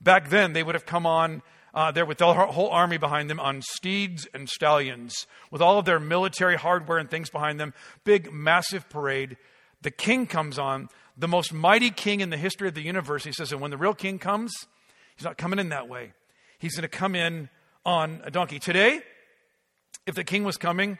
Back 0.00 0.30
then, 0.30 0.54
they 0.54 0.62
would 0.62 0.74
have 0.74 0.86
come 0.86 1.04
on 1.04 1.42
uh, 1.74 1.90
there 1.90 2.06
with 2.06 2.16
their 2.16 2.32
whole 2.32 2.70
army 2.70 2.96
behind 2.96 3.28
them 3.28 3.38
on 3.38 3.60
steeds 3.60 4.26
and 4.32 4.48
stallions, 4.48 5.26
with 5.50 5.60
all 5.60 5.78
of 5.78 5.84
their 5.84 6.00
military 6.00 6.56
hardware 6.56 6.96
and 6.96 7.10
things 7.10 7.28
behind 7.28 7.60
them. 7.60 7.74
Big, 8.04 8.32
massive 8.32 8.88
parade. 8.88 9.36
The 9.82 9.90
king 9.90 10.26
comes 10.26 10.58
on, 10.58 10.88
the 11.18 11.28
most 11.28 11.52
mighty 11.52 11.90
king 11.90 12.22
in 12.22 12.30
the 12.30 12.38
history 12.38 12.66
of 12.66 12.72
the 12.72 12.80
universe. 12.80 13.24
He 13.24 13.32
says, 13.32 13.52
and 13.52 13.60
when 13.60 13.70
the 13.70 13.76
real 13.76 13.92
king 13.92 14.18
comes, 14.18 14.54
he's 15.16 15.24
not 15.26 15.36
coming 15.36 15.58
in 15.58 15.68
that 15.68 15.86
way. 15.86 16.14
He's 16.58 16.76
going 16.76 16.88
to 16.88 16.88
come 16.88 17.14
in 17.14 17.50
on 17.84 18.22
a 18.24 18.30
donkey. 18.30 18.58
Today, 18.58 19.02
if 20.06 20.14
the 20.14 20.24
king 20.24 20.44
was 20.44 20.56
coming, 20.56 20.98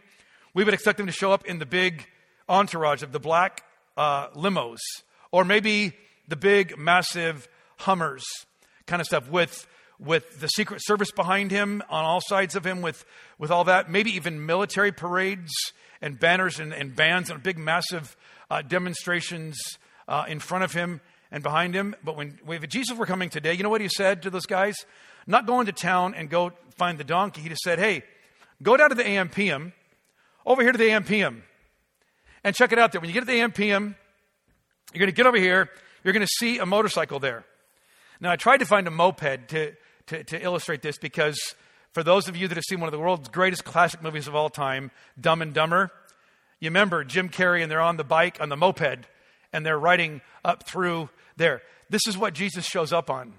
we 0.52 0.64
would 0.64 0.75
expect 0.75 0.98
him 1.00 1.06
to 1.06 1.12
show 1.12 1.32
up 1.32 1.46
in 1.46 1.58
the 1.58 1.66
big 1.66 2.06
entourage 2.48 3.02
of 3.02 3.12
the 3.12 3.20
black 3.20 3.62
uh, 3.96 4.28
limos, 4.30 4.78
or 5.30 5.44
maybe 5.44 5.92
the 6.28 6.36
big, 6.36 6.76
massive 6.76 7.48
Hummers 7.78 8.25
kind 8.86 9.00
of 9.00 9.06
stuff 9.06 9.30
with 9.30 9.66
with 9.98 10.40
the 10.40 10.48
Secret 10.48 10.80
Service 10.84 11.10
behind 11.10 11.50
him, 11.50 11.82
on 11.88 12.04
all 12.04 12.20
sides 12.20 12.54
of 12.54 12.66
him, 12.66 12.82
with, 12.82 13.02
with 13.38 13.50
all 13.50 13.64
that, 13.64 13.90
maybe 13.90 14.10
even 14.10 14.44
military 14.44 14.92
parades 14.92 15.50
and 16.02 16.20
banners 16.20 16.60
and, 16.60 16.75
and 16.75 16.94
bands 16.94 17.30
and 17.30 17.42
big, 17.42 17.56
massive 17.56 18.14
uh, 18.50 18.60
demonstrations 18.60 19.56
uh, 20.06 20.25
in 20.28 20.38
front 20.38 20.64
of 20.64 20.72
him. 20.72 21.00
and 21.30 21.42
behind 21.42 21.75
him. 21.75 21.94
But 22.04 22.16
when 22.16 22.38
if 22.48 22.68
Jesus 22.68 22.96
were 22.96 23.06
coming 23.06 23.30
today, 23.30 23.54
you 23.54 23.62
know 23.62 23.70
what 23.70 23.80
he 23.80 23.88
said 23.88 24.22
to 24.22 24.30
those 24.30 24.46
guys? 24.46 24.76
Not 25.26 25.46
go 25.46 25.60
into 25.60 25.72
town 25.72 26.14
and 26.14 26.30
go 26.30 26.52
find 26.76 26.98
the 26.98 27.04
donkey. 27.04 27.42
He 27.42 27.48
just 27.48 27.62
said, 27.62 27.78
hey, 27.78 28.04
go 28.62 28.76
down 28.76 28.90
to 28.90 28.94
the 28.94 29.04
AMPM, 29.04 29.72
over 30.44 30.62
here 30.62 30.72
to 30.72 30.78
the 30.78 30.88
AMPM, 30.88 31.42
and 32.44 32.54
check 32.54 32.72
it 32.72 32.78
out 32.78 32.92
there. 32.92 33.00
When 33.00 33.08
you 33.08 33.14
get 33.14 33.20
to 33.20 33.26
the 33.26 33.40
AMPM, 33.40 33.94
you're 34.92 35.00
going 35.00 35.10
to 35.10 35.16
get 35.16 35.26
over 35.26 35.36
here, 35.36 35.70
you're 36.04 36.12
going 36.12 36.26
to 36.26 36.32
see 36.38 36.58
a 36.58 36.66
motorcycle 36.66 37.18
there. 37.18 37.44
Now, 38.20 38.30
I 38.30 38.36
tried 38.36 38.58
to 38.58 38.64
find 38.64 38.86
a 38.86 38.90
moped 38.90 39.48
to, 39.48 39.75
to, 40.06 40.25
to 40.25 40.42
illustrate 40.42 40.82
this 40.82 40.98
because 40.98 41.38
for 41.92 42.02
those 42.02 42.28
of 42.28 42.36
you 42.36 42.48
that 42.48 42.56
have 42.56 42.64
seen 42.64 42.80
one 42.80 42.88
of 42.88 42.92
the 42.92 42.98
world's 42.98 43.28
greatest 43.28 43.64
classic 43.64 44.02
movies 44.02 44.28
of 44.28 44.34
all 44.34 44.48
time, 44.48 44.90
Dumb 45.20 45.42
and 45.42 45.52
Dumber, 45.52 45.90
you 46.60 46.68
remember 46.70 47.04
Jim 47.04 47.28
Carrey 47.28 47.62
and 47.62 47.70
they're 47.70 47.80
on 47.80 47.96
the 47.96 48.04
bike, 48.04 48.38
on 48.40 48.48
the 48.48 48.56
moped, 48.56 49.06
and 49.52 49.66
they're 49.66 49.78
riding 49.78 50.20
up 50.44 50.64
through 50.64 51.10
there. 51.36 51.62
This 51.90 52.06
is 52.06 52.16
what 52.16 52.34
Jesus 52.34 52.64
shows 52.64 52.92
up 52.92 53.10
on. 53.10 53.34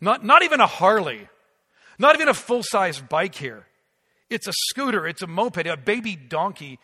Not, 0.00 0.24
not 0.24 0.42
even 0.42 0.60
a 0.60 0.66
Harley, 0.66 1.28
not 1.98 2.14
even 2.14 2.28
a 2.28 2.34
full 2.34 2.62
size 2.62 3.00
bike 3.00 3.34
here. 3.34 3.66
It's 4.30 4.46
a 4.46 4.52
scooter, 4.68 5.06
it's 5.08 5.22
a 5.22 5.26
moped, 5.26 5.66
a 5.66 5.76
baby 5.76 6.14
donkey 6.14 6.78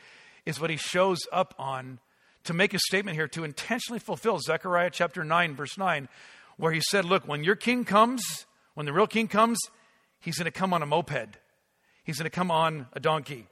is 0.44 0.60
what 0.60 0.68
he 0.68 0.76
shows 0.76 1.20
up 1.32 1.54
on 1.58 2.00
to 2.44 2.52
make 2.52 2.74
a 2.74 2.78
statement 2.78 3.16
here 3.16 3.28
to 3.28 3.44
intentionally 3.44 4.00
fulfill 4.00 4.38
Zechariah 4.38 4.90
chapter 4.90 5.24
9, 5.24 5.54
verse 5.54 5.78
9, 5.78 6.08
where 6.56 6.72
he 6.72 6.80
said, 6.80 7.04
Look, 7.04 7.26
when 7.26 7.44
your 7.44 7.56
king 7.56 7.84
comes, 7.84 8.22
when 8.74 8.84
the 8.84 8.92
real 8.92 9.06
king 9.06 9.28
comes, 9.28 9.58
he's 10.20 10.38
going 10.38 10.46
to 10.46 10.50
come 10.50 10.74
on 10.74 10.82
a 10.82 10.86
moped, 10.86 11.38
he's 12.04 12.18
going 12.18 12.24
to 12.24 12.30
come 12.30 12.50
on 12.50 12.86
a 12.92 13.00
donkey. 13.00 13.46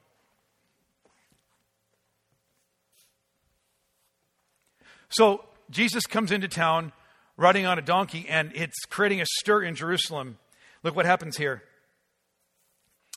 So 5.09 5.45
Jesus 5.71 6.07
comes 6.07 6.33
into 6.33 6.49
town 6.49 6.93
riding 7.37 7.67
on 7.67 7.79
a 7.79 7.83
donkey, 7.83 8.27
and 8.29 8.51
it's 8.55 8.79
creating 8.89 9.21
a 9.21 9.27
stir 9.39 9.63
in 9.63 9.77
Jerusalem. 9.77 10.39
Look 10.83 10.97
what 10.97 11.07
happens 11.07 11.37
here. 11.37 11.63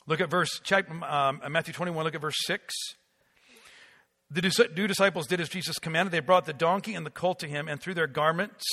Look 0.08 0.22
at 0.22 0.30
verse, 0.30 0.60
check 0.64 0.90
um, 0.90 1.42
Matthew 1.50 1.74
21, 1.74 2.04
look 2.06 2.16
at 2.16 2.22
verse 2.22 2.38
6. 2.46 2.74
The 4.32 4.42
two 4.42 4.88
disciples 4.88 5.28
did 5.28 5.40
as 5.42 5.50
Jesus 5.50 5.80
commanded. 5.80 6.12
They 6.12 6.22
brought 6.22 6.46
the 6.46 6.54
donkey 6.54 6.96
and 6.96 7.06
the 7.06 7.12
colt 7.12 7.40
to 7.40 7.48
him 7.48 7.68
and 7.68 7.80
threw 7.80 7.94
their 7.94 8.08
garments 8.08 8.66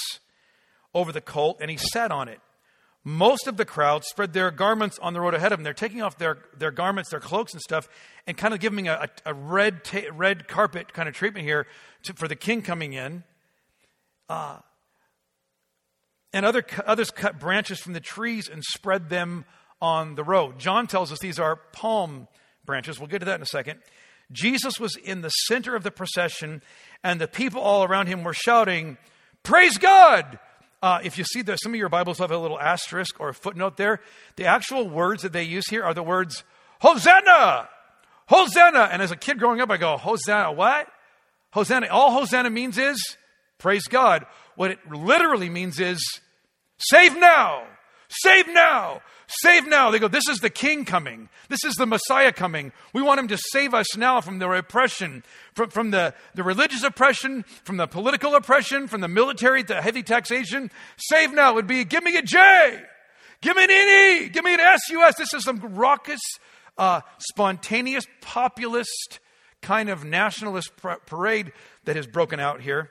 over 0.95 1.11
the 1.13 1.21
colt, 1.21 1.59
and 1.61 1.71
he 1.71 1.77
sat 1.77 2.13
on 2.13 2.29
it. 2.29 2.41
Most 3.03 3.47
of 3.47 3.57
the 3.57 3.65
crowd 3.65 4.05
spread 4.05 4.33
their 4.33 4.51
garments 4.51 4.99
on 5.01 5.13
the 5.13 5.21
road 5.21 5.35
ahead 5.35 5.53
of 5.53 5.59
them. 5.59 5.65
They're 5.65 5.75
taking 5.75 6.01
off 6.01 6.17
their, 6.17 6.39
their 6.57 6.71
garments, 6.71 7.11
their 7.11 7.21
cloaks 7.21 7.53
and 7.53 7.61
stuff, 7.61 7.89
and 8.27 8.37
kind 8.37 8.55
of 8.55 8.61
giving 8.61 8.89
a, 8.89 8.93
a, 8.93 9.31
a 9.31 9.35
red, 9.35 9.85
ta- 9.85 10.09
red 10.13 10.49
carpet 10.49 10.93
kind 10.93 11.09
of 11.09 11.15
treatment 11.15 11.45
here 11.45 11.67
to, 12.05 12.15
for 12.15 12.29
the 12.29 12.37
king 12.37 12.63
coming 12.63 12.95
in. 12.95 13.25
Uh, 14.29 14.59
and 16.33 16.47
other, 16.47 16.65
others 16.87 17.11
cut 17.11 17.39
branches 17.39 17.79
from 17.79 17.93
the 17.93 18.01
trees 18.01 18.49
and 18.49 18.65
spread 18.65 19.11
them 19.11 19.45
on 19.81 20.15
the 20.15 20.25
road. 20.25 20.59
John 20.59 20.87
tells 20.87 21.13
us 21.13 21.19
these 21.19 21.39
are 21.39 21.57
palm 21.57 22.29
branches. 22.65 22.99
We'll 22.99 23.09
get 23.09 23.21
to 23.21 23.27
that 23.27 23.37
in 23.37 23.43
a 23.43 23.47
second. 23.47 23.81
Jesus 24.33 24.81
was 24.81 24.97
in 24.97 25.21
the 25.21 25.29
center 25.29 25.77
of 25.77 25.83
the 25.83 25.91
procession, 25.91 26.63
and 27.03 27.21
the 27.21 27.29
people 27.29 27.61
all 27.61 27.85
around 27.85 28.07
him 28.07 28.25
were 28.25 28.35
shouting, 28.35 28.97
Praise 29.43 29.77
God! 29.79 30.39
Uh, 30.83 31.01
if 31.03 31.17
you 31.17 31.25
see 31.25 31.43
that 31.43 31.59
some 31.63 31.73
of 31.73 31.79
your 31.79 31.89
Bibles 31.89 32.19
have 32.19 32.31
a 32.31 32.37
little 32.37 32.61
asterisk 32.61 33.19
or 33.19 33.31
a 33.31 33.35
footnote 33.35 33.77
there, 33.77 34.01
the 34.37 34.45
actual 34.45 34.89
words 34.89 35.23
that 35.23 35.33
they 35.33 35.43
use 35.43 35.69
here 35.69 35.83
are 35.83 35.95
the 35.95 36.03
words 36.03 36.45
Hosanna! 36.81 37.69
Hosanna! 38.27 38.89
And 38.91 39.01
as 39.01 39.11
a 39.11 39.17
kid 39.17 39.39
growing 39.39 39.61
up, 39.61 39.71
I 39.71 39.77
go, 39.77 39.97
Hosanna, 39.97 40.53
what? 40.53 40.89
Hosanna. 41.53 41.89
All 41.91 42.13
Hosanna 42.13 42.51
means 42.51 42.79
is 42.79 42.99
praise 43.59 43.85
God. 43.85 44.27
What 44.57 44.73
it 44.73 44.79
literally 44.91 45.49
means 45.49 45.79
is 45.81 45.99
save 46.79 47.17
now! 47.17 47.65
Save 48.09 48.49
now! 48.49 49.03
Save 49.43 49.67
now. 49.67 49.91
They 49.91 49.99
go, 49.99 50.09
This 50.09 50.29
is 50.29 50.39
the 50.39 50.51
king 50.51 50.85
coming. 50.85 51.29
This 51.49 51.65
is 51.65 51.75
the 51.75 51.87
Messiah 51.87 52.33
coming. 52.33 52.73
We 52.93 53.03
want 53.03 53.21
him 53.21 53.29
to 53.29 53.39
save 53.53 53.75
us 53.75 53.97
now 53.97 54.21
from 54.21 54.39
the 54.39 54.51
oppression, 54.51 55.25
from, 55.55 55.71
from 55.71 55.91
the, 55.91 56.15
the 56.35 56.43
religious 56.43 56.83
oppression, 56.83 57.45
from 57.65 57.77
the 57.77 57.87
political 57.87 58.35
oppression, 58.35 58.87
from 58.87 59.01
the 59.01 59.09
military, 59.09 59.63
the 59.63 59.83
heavy 59.83 60.03
taxation. 60.03 60.71
Save 60.97 61.33
now 61.33 61.55
would 61.55 61.67
be 61.67 61.85
give 61.85 62.05
me 62.05 62.17
a 62.17 62.23
J, 62.23 62.83
give 63.41 63.57
me 63.57 63.65
an 63.65 63.71
NE, 63.71 64.29
give 64.29 64.45
me 64.45 64.55
an 64.55 64.79
SUS. 64.79 65.15
This 65.17 65.35
is 65.35 65.45
some 65.45 65.61
raucous, 65.75 66.21
uh, 66.79 67.01
spontaneous, 67.19 68.05
populist 68.21 69.21
kind 69.63 69.89
of 69.89 70.05
nationalist 70.05 70.71
parade 71.07 71.53
that 71.85 71.97
has 71.97 72.07
broken 72.07 72.39
out 72.39 72.61
here. 72.61 72.91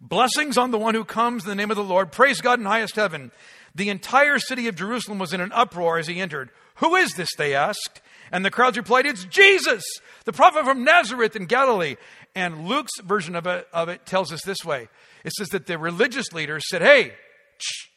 Blessings 0.00 0.56
on 0.56 0.70
the 0.70 0.78
one 0.78 0.94
who 0.94 1.04
comes 1.04 1.44
in 1.44 1.50
the 1.50 1.54
name 1.54 1.70
of 1.70 1.76
the 1.76 1.84
Lord. 1.84 2.10
Praise 2.10 2.40
God 2.40 2.58
in 2.58 2.64
highest 2.64 2.96
heaven. 2.96 3.30
The 3.74 3.88
entire 3.88 4.38
city 4.38 4.68
of 4.68 4.74
Jerusalem 4.74 5.18
was 5.18 5.32
in 5.32 5.40
an 5.40 5.52
uproar 5.52 5.98
as 5.98 6.06
he 6.06 6.20
entered. 6.20 6.50
Who 6.76 6.96
is 6.96 7.14
this? 7.14 7.28
They 7.36 7.54
asked. 7.54 8.00
And 8.32 8.44
the 8.44 8.50
crowds 8.50 8.76
replied, 8.76 9.06
It's 9.06 9.24
Jesus, 9.24 9.82
the 10.24 10.32
prophet 10.32 10.64
from 10.64 10.84
Nazareth 10.84 11.36
in 11.36 11.46
Galilee. 11.46 11.96
And 12.34 12.66
Luke's 12.66 12.98
version 13.02 13.34
of 13.34 13.46
it, 13.46 13.66
of 13.72 13.88
it 13.88 14.06
tells 14.06 14.32
us 14.32 14.42
this 14.44 14.64
way 14.64 14.88
it 15.24 15.32
says 15.32 15.48
that 15.48 15.66
the 15.66 15.78
religious 15.78 16.32
leaders 16.32 16.64
said, 16.68 16.82
Hey, 16.82 17.12
shh, 17.58 17.88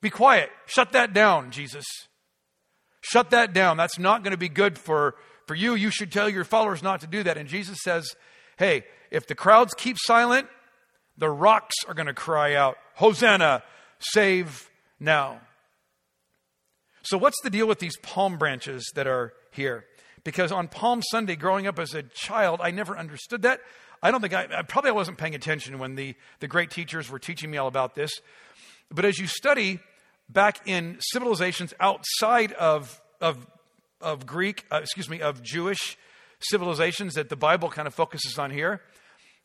be 0.00 0.10
quiet. 0.10 0.50
Shut 0.66 0.92
that 0.92 1.12
down, 1.12 1.50
Jesus. 1.50 1.86
Shut 3.00 3.30
that 3.30 3.52
down. 3.52 3.76
That's 3.76 3.98
not 3.98 4.22
going 4.22 4.32
to 4.32 4.38
be 4.38 4.48
good 4.48 4.78
for, 4.78 5.16
for 5.46 5.54
you. 5.54 5.74
You 5.74 5.90
should 5.90 6.12
tell 6.12 6.28
your 6.28 6.44
followers 6.44 6.82
not 6.82 7.00
to 7.00 7.06
do 7.06 7.22
that. 7.22 7.36
And 7.36 7.48
Jesus 7.48 7.78
says, 7.82 8.14
Hey, 8.58 8.84
if 9.10 9.26
the 9.26 9.34
crowds 9.34 9.74
keep 9.74 9.96
silent, 9.98 10.46
the 11.16 11.30
rocks 11.30 11.74
are 11.86 11.94
going 11.94 12.06
to 12.06 12.14
cry 12.14 12.54
out, 12.54 12.76
Hosanna, 12.94 13.62
save 14.02 14.70
now. 15.00 15.40
So, 17.02 17.18
what's 17.18 17.40
the 17.42 17.50
deal 17.50 17.66
with 17.66 17.78
these 17.78 17.96
palm 17.98 18.38
branches 18.38 18.90
that 18.94 19.06
are 19.06 19.32
here? 19.50 19.84
Because 20.24 20.52
on 20.52 20.68
Palm 20.68 21.02
Sunday, 21.10 21.34
growing 21.34 21.66
up 21.66 21.78
as 21.78 21.94
a 21.94 22.02
child, 22.02 22.60
I 22.62 22.70
never 22.70 22.96
understood 22.96 23.42
that. 23.42 23.60
I 24.02 24.10
don't 24.10 24.20
think 24.20 24.34
I, 24.34 24.62
probably 24.62 24.90
I 24.90 24.94
wasn't 24.94 25.18
paying 25.18 25.34
attention 25.34 25.78
when 25.78 25.94
the, 25.94 26.14
the 26.40 26.48
great 26.48 26.70
teachers 26.70 27.10
were 27.10 27.18
teaching 27.18 27.50
me 27.50 27.58
all 27.58 27.68
about 27.68 27.94
this. 27.94 28.12
But 28.90 29.04
as 29.04 29.18
you 29.18 29.26
study 29.26 29.80
back 30.28 30.66
in 30.66 30.96
civilizations 31.00 31.74
outside 31.80 32.52
of, 32.52 33.00
of, 33.20 33.46
of 34.00 34.26
Greek, 34.26 34.64
uh, 34.70 34.80
excuse 34.82 35.08
me, 35.08 35.20
of 35.20 35.42
Jewish 35.42 35.96
civilizations 36.40 37.14
that 37.14 37.28
the 37.28 37.36
Bible 37.36 37.68
kind 37.68 37.86
of 37.86 37.94
focuses 37.94 38.38
on 38.38 38.50
here, 38.50 38.80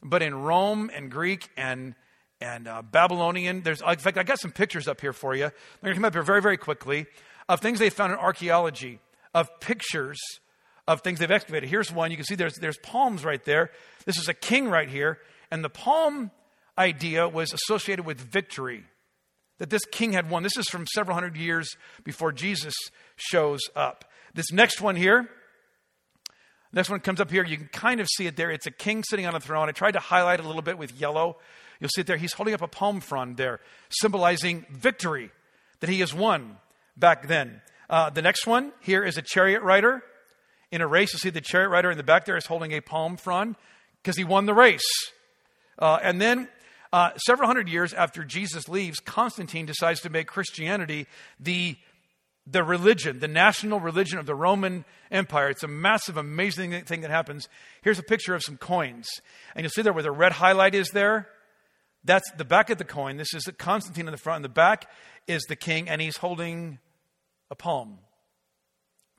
but 0.03 0.21
in 0.21 0.33
Rome 0.35 0.89
and 0.93 1.11
Greek 1.11 1.49
and 1.55 1.95
and 2.41 2.67
uh, 2.67 2.81
Babylonian. 2.81 3.61
There's, 3.61 3.81
in 3.81 3.97
fact, 3.97 4.17
I 4.17 4.23
got 4.23 4.39
some 4.39 4.51
pictures 4.51 4.87
up 4.87 5.01
here 5.01 5.13
for 5.13 5.35
you. 5.35 5.41
They're 5.41 5.51
going 5.83 5.93
to 5.93 5.97
come 5.97 6.05
up 6.05 6.13
here 6.13 6.23
very, 6.23 6.41
very 6.41 6.57
quickly 6.57 7.05
of 7.49 7.61
things 7.61 7.79
they 7.79 7.89
found 7.89 8.13
in 8.13 8.19
archaeology, 8.19 8.99
of 9.33 9.59
pictures 9.59 10.19
of 10.87 11.01
things 11.01 11.19
they've 11.19 11.29
excavated. 11.31 11.69
Here's 11.69 11.91
one. 11.91 12.11
You 12.11 12.17
can 12.17 12.25
see 12.25 12.35
there's, 12.35 12.55
there's 12.55 12.77
palms 12.77 13.25
right 13.25 13.43
there. 13.43 13.71
This 14.05 14.17
is 14.17 14.29
a 14.29 14.33
king 14.33 14.69
right 14.69 14.89
here. 14.89 15.19
And 15.51 15.63
the 15.63 15.69
palm 15.69 16.31
idea 16.77 17.27
was 17.27 17.53
associated 17.53 18.05
with 18.05 18.19
victory, 18.19 18.83
that 19.57 19.69
this 19.69 19.83
king 19.91 20.13
had 20.13 20.29
won. 20.29 20.43
This 20.43 20.57
is 20.57 20.67
from 20.67 20.85
several 20.93 21.15
hundred 21.15 21.35
years 21.35 21.75
before 22.03 22.31
Jesus 22.31 22.73
shows 23.15 23.61
up. 23.75 24.05
This 24.33 24.51
next 24.51 24.81
one 24.81 24.95
here, 24.95 25.29
next 26.73 26.89
one 26.89 26.99
comes 26.99 27.19
up 27.19 27.31
here. 27.31 27.45
You 27.45 27.57
can 27.57 27.67
kind 27.67 27.99
of 27.99 28.07
see 28.07 28.27
it 28.27 28.35
there. 28.35 28.51
It's 28.51 28.67
a 28.67 28.71
king 28.71 29.03
sitting 29.03 29.25
on 29.25 29.35
a 29.35 29.39
throne. 29.39 29.69
I 29.69 29.71
tried 29.71 29.91
to 29.91 29.99
highlight 29.99 30.39
a 30.39 30.43
little 30.43 30.61
bit 30.61 30.77
with 30.77 30.91
yellow 30.99 31.37
You'll 31.79 31.89
see 31.89 32.01
it 32.01 32.07
there. 32.07 32.17
He's 32.17 32.33
holding 32.33 32.53
up 32.53 32.61
a 32.61 32.67
palm 32.67 32.99
frond 33.01 33.37
there, 33.37 33.59
symbolizing 33.89 34.65
victory 34.69 35.31
that 35.79 35.89
he 35.89 35.99
has 35.99 36.13
won 36.13 36.57
back 36.95 37.27
then. 37.27 37.61
Uh, 37.89 38.09
the 38.09 38.21
next 38.21 38.47
one 38.47 38.71
here 38.81 39.03
is 39.03 39.17
a 39.17 39.21
chariot 39.21 39.61
rider 39.61 40.03
in 40.71 40.81
a 40.81 40.87
race. 40.87 41.13
You 41.13 41.19
see 41.19 41.29
the 41.29 41.41
chariot 41.41 41.69
rider 41.69 41.91
in 41.91 41.97
the 41.97 42.03
back 42.03 42.25
there 42.25 42.37
is 42.37 42.45
holding 42.45 42.71
a 42.71 42.81
palm 42.81 43.17
frond 43.17 43.55
because 44.01 44.17
he 44.17 44.23
won 44.23 44.45
the 44.45 44.53
race. 44.53 44.87
Uh, 45.79 45.99
and 46.01 46.19
then 46.19 46.47
uh, 46.91 47.11
several 47.17 47.47
hundred 47.47 47.69
years 47.69 47.93
after 47.93 48.23
Jesus 48.23 48.67
leaves, 48.67 48.99
Constantine 48.99 49.65
decides 49.65 50.01
to 50.01 50.09
make 50.09 50.27
Christianity 50.27 51.05
the, 51.39 51.77
the 52.49 52.63
religion, 52.63 53.19
the 53.19 53.27
national 53.27 53.79
religion 53.79 54.17
of 54.17 54.25
the 54.25 54.35
Roman 54.35 54.85
Empire. 55.11 55.49
It's 55.49 55.63
a 55.63 55.67
massive, 55.67 56.15
amazing 56.17 56.71
thing 56.85 57.01
that 57.01 57.11
happens. 57.11 57.49
Here's 57.81 57.99
a 57.99 58.03
picture 58.03 58.33
of 58.33 58.43
some 58.43 58.57
coins. 58.57 59.07
And 59.53 59.63
you'll 59.63 59.71
see 59.71 59.81
there 59.81 59.93
where 59.93 60.03
the 60.03 60.11
red 60.11 60.33
highlight 60.33 60.73
is 60.73 60.89
there. 60.91 61.27
That's 62.03 62.29
the 62.37 62.45
back 62.45 62.69
of 62.69 62.77
the 62.77 62.85
coin. 62.85 63.17
This 63.17 63.33
is 63.33 63.49
Constantine 63.57 64.07
in 64.07 64.11
the 64.11 64.17
front. 64.17 64.37
And 64.37 64.45
the 64.45 64.49
back 64.49 64.89
is 65.27 65.43
the 65.49 65.57
king, 65.57 65.89
and 65.89 66.01
he's 66.01 66.17
holding 66.17 66.79
a 67.51 67.55
palm 67.55 67.99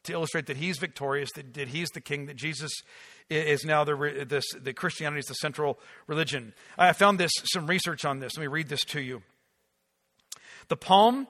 to 0.04 0.12
illustrate 0.14 0.46
that 0.46 0.56
he's 0.56 0.78
victorious, 0.78 1.28
that, 1.34 1.52
that 1.54 1.68
he's 1.68 1.90
the 1.90 2.00
king, 2.00 2.26
that 2.26 2.36
Jesus 2.36 2.72
is 3.28 3.64
now 3.64 3.84
the, 3.84 4.24
this, 4.26 4.44
the 4.58 4.72
Christianity 4.72 5.20
is 5.20 5.26
the 5.26 5.34
central 5.34 5.78
religion. 6.06 6.54
I 6.78 6.94
found 6.94 7.20
this 7.20 7.32
some 7.52 7.66
research 7.66 8.06
on 8.06 8.20
this. 8.20 8.36
Let 8.36 8.40
me 8.40 8.46
read 8.46 8.68
this 8.68 8.84
to 8.86 9.00
you. 9.02 9.22
The 10.68 10.76
palm 10.76 11.26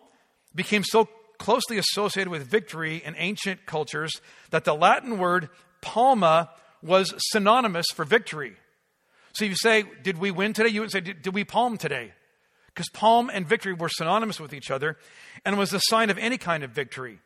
became 0.55 0.85
so 0.85 1.09
closely 1.39 1.79
associated 1.79 2.31
with 2.31 2.47
victory 2.47 3.03
in 3.05 3.15
ancient 3.17 3.67
cultures 3.67 4.13
that 4.51 4.65
the 4.65 4.75
Latin 4.75 5.19
word 5.19 5.49
palma 5.81 6.51
was 6.83 7.15
synonymous 7.31 7.87
for 7.95 8.05
victory. 8.05 8.57
So 9.33 9.45
you 9.45 9.55
say, 9.57 9.85
Did 10.03 10.19
we 10.19 10.31
win 10.31 10.53
today? 10.53 10.69
You 10.69 10.81
would 10.81 10.91
say, 10.91 11.01
Did, 11.01 11.23
did 11.23 11.35
we 11.35 11.45
palm 11.45 11.79
today? 11.79 12.13
Because 12.67 12.89
palm 12.91 13.31
and 13.33 13.47
victory 13.47 13.73
were 13.73 13.89
synonymous 13.89 14.39
with 14.39 14.53
each 14.53 14.71
other 14.71 14.97
and 15.45 15.59
was 15.59 15.73
a 15.73 15.81
sign 15.85 16.11
of 16.11 16.19
any 16.19 16.39
kind 16.39 16.63
of 16.63 16.71
victory. 16.71 17.19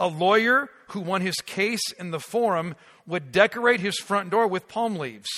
A 0.00 0.08
lawyer 0.08 0.68
who 0.88 1.00
won 1.00 1.20
his 1.20 1.36
case 1.36 1.92
in 1.98 2.10
the 2.10 2.20
forum 2.20 2.74
would 3.06 3.32
decorate 3.32 3.80
his 3.80 3.96
front 3.96 4.30
door 4.30 4.46
with 4.46 4.68
palm 4.68 4.96
leaves. 4.96 5.28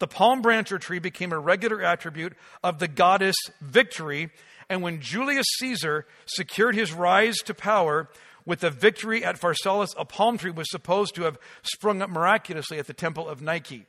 The 0.00 0.06
palm 0.06 0.42
branch 0.42 0.72
or 0.72 0.78
tree 0.78 0.98
became 0.98 1.32
a 1.32 1.38
regular 1.38 1.82
attribute 1.82 2.32
of 2.64 2.78
the 2.78 2.88
goddess 2.88 3.36
victory. 3.60 4.30
And 4.70 4.80
when 4.80 5.00
Julius 5.00 5.46
Caesar 5.58 6.06
secured 6.24 6.74
his 6.74 6.92
rise 6.92 7.36
to 7.44 7.52
power 7.52 8.08
with 8.46 8.60
the 8.60 8.70
victory 8.70 9.22
at 9.22 9.38
Pharsalus, 9.38 9.90
a 9.98 10.06
palm 10.06 10.38
tree 10.38 10.50
was 10.50 10.70
supposed 10.70 11.14
to 11.16 11.24
have 11.24 11.38
sprung 11.62 12.00
up 12.00 12.08
miraculously 12.08 12.78
at 12.78 12.86
the 12.86 12.94
temple 12.94 13.28
of 13.28 13.42
Nike. 13.42 13.84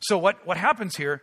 So, 0.00 0.16
what, 0.16 0.46
what 0.46 0.56
happens 0.56 0.96
here 0.96 1.22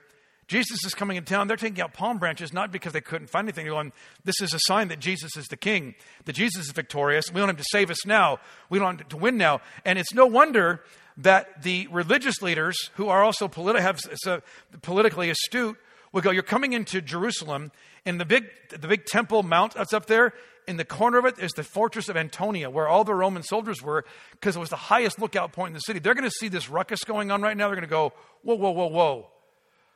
Jesus 0.50 0.84
is 0.84 0.96
coming 0.96 1.15
in 1.15 1.25
town. 1.25 1.48
They're 1.48 1.58
taking 1.58 1.79
out 1.79 1.94
palm 1.94 2.18
branches 2.18 2.51
not 2.51 2.72
because 2.72 2.91
they 2.91 3.01
couldn't 3.01 3.29
find 3.29 3.46
anything. 3.46 3.65
They're 3.65 3.74
going, 3.74 3.94
this 4.25 4.41
is 4.41 4.51
a 4.51 4.60
sign 4.63 4.88
that 4.88 5.00
Jesus 5.00 5.38
is 5.38 5.46
the 5.46 5.56
king, 5.56 5.94
that 6.25 6.34
Jesus 6.34 6.65
is 6.65 6.72
victorious. 6.72 7.32
We 7.32 7.39
want 7.39 7.51
him 7.51 7.58
to 7.58 7.65
save 7.72 7.91
us 7.91 8.03
now. 8.03 8.39
We 8.68 8.79
want 8.79 9.00
him 9.00 9.08
to 9.10 9.18
win 9.18 9.38
now. 9.38 9.62
And 9.86 10.00
it's 10.00 10.12
no 10.12 10.25
wonder 10.25 10.82
that 11.18 11.62
the 11.62 11.88
religious 11.91 12.41
leaders, 12.41 12.89
who 12.96 13.10
are 13.10 13.24
also 13.24 13.48
politi- 13.48 13.79
have, 13.79 14.00
so 14.15 14.41
politically 14.82 15.29
astute, 15.29 15.77
would 16.13 16.24
go, 16.24 16.32
You're 16.32 16.41
coming 16.41 16.74
into 16.74 17.00
Jerusalem, 17.00 17.72
and 18.06 18.20
the 18.20 18.25
big, 18.25 18.46
the 18.70 18.88
big 18.88 19.06
temple 19.06 19.44
mount 19.44 19.74
that's 19.75 19.94
up 19.94 20.06
there, 20.06 20.34
in 20.68 20.77
the 20.77 20.86
corner 20.86 21.18
of 21.18 21.25
it 21.25 21.39
is 21.39 21.51
the 21.51 21.63
fortress 21.63 22.10
of 22.10 22.18
Antonia, 22.18 22.70
where 22.70 22.88
all 22.88 23.03
the 23.03 23.15
Roman 23.15 23.41
soldiers 23.41 23.82
were, 23.82 24.06
because 24.32 24.56
it 24.56 24.60
was 24.60 24.70
the 24.70 24.75
highest 24.75 25.20
lookout 25.20 25.51
point 25.51 25.70
in 25.70 25.74
the 25.74 25.79
city. 25.79 26.00
They're 26.00 26.13
going 26.13 26.29
to 26.29 26.36
see 26.39 26.48
this 26.48 26.70
ruckus 26.70 27.03
going 27.03 27.32
on 27.32 27.41
right 27.41 27.58
now. 27.58 27.68
They're 27.68 27.75
going 27.75 27.88
to 27.88 27.89
go, 27.89 28.13
Whoa, 28.44 28.56
whoa, 28.56 28.72
whoa, 28.72 28.88
whoa. 28.88 29.27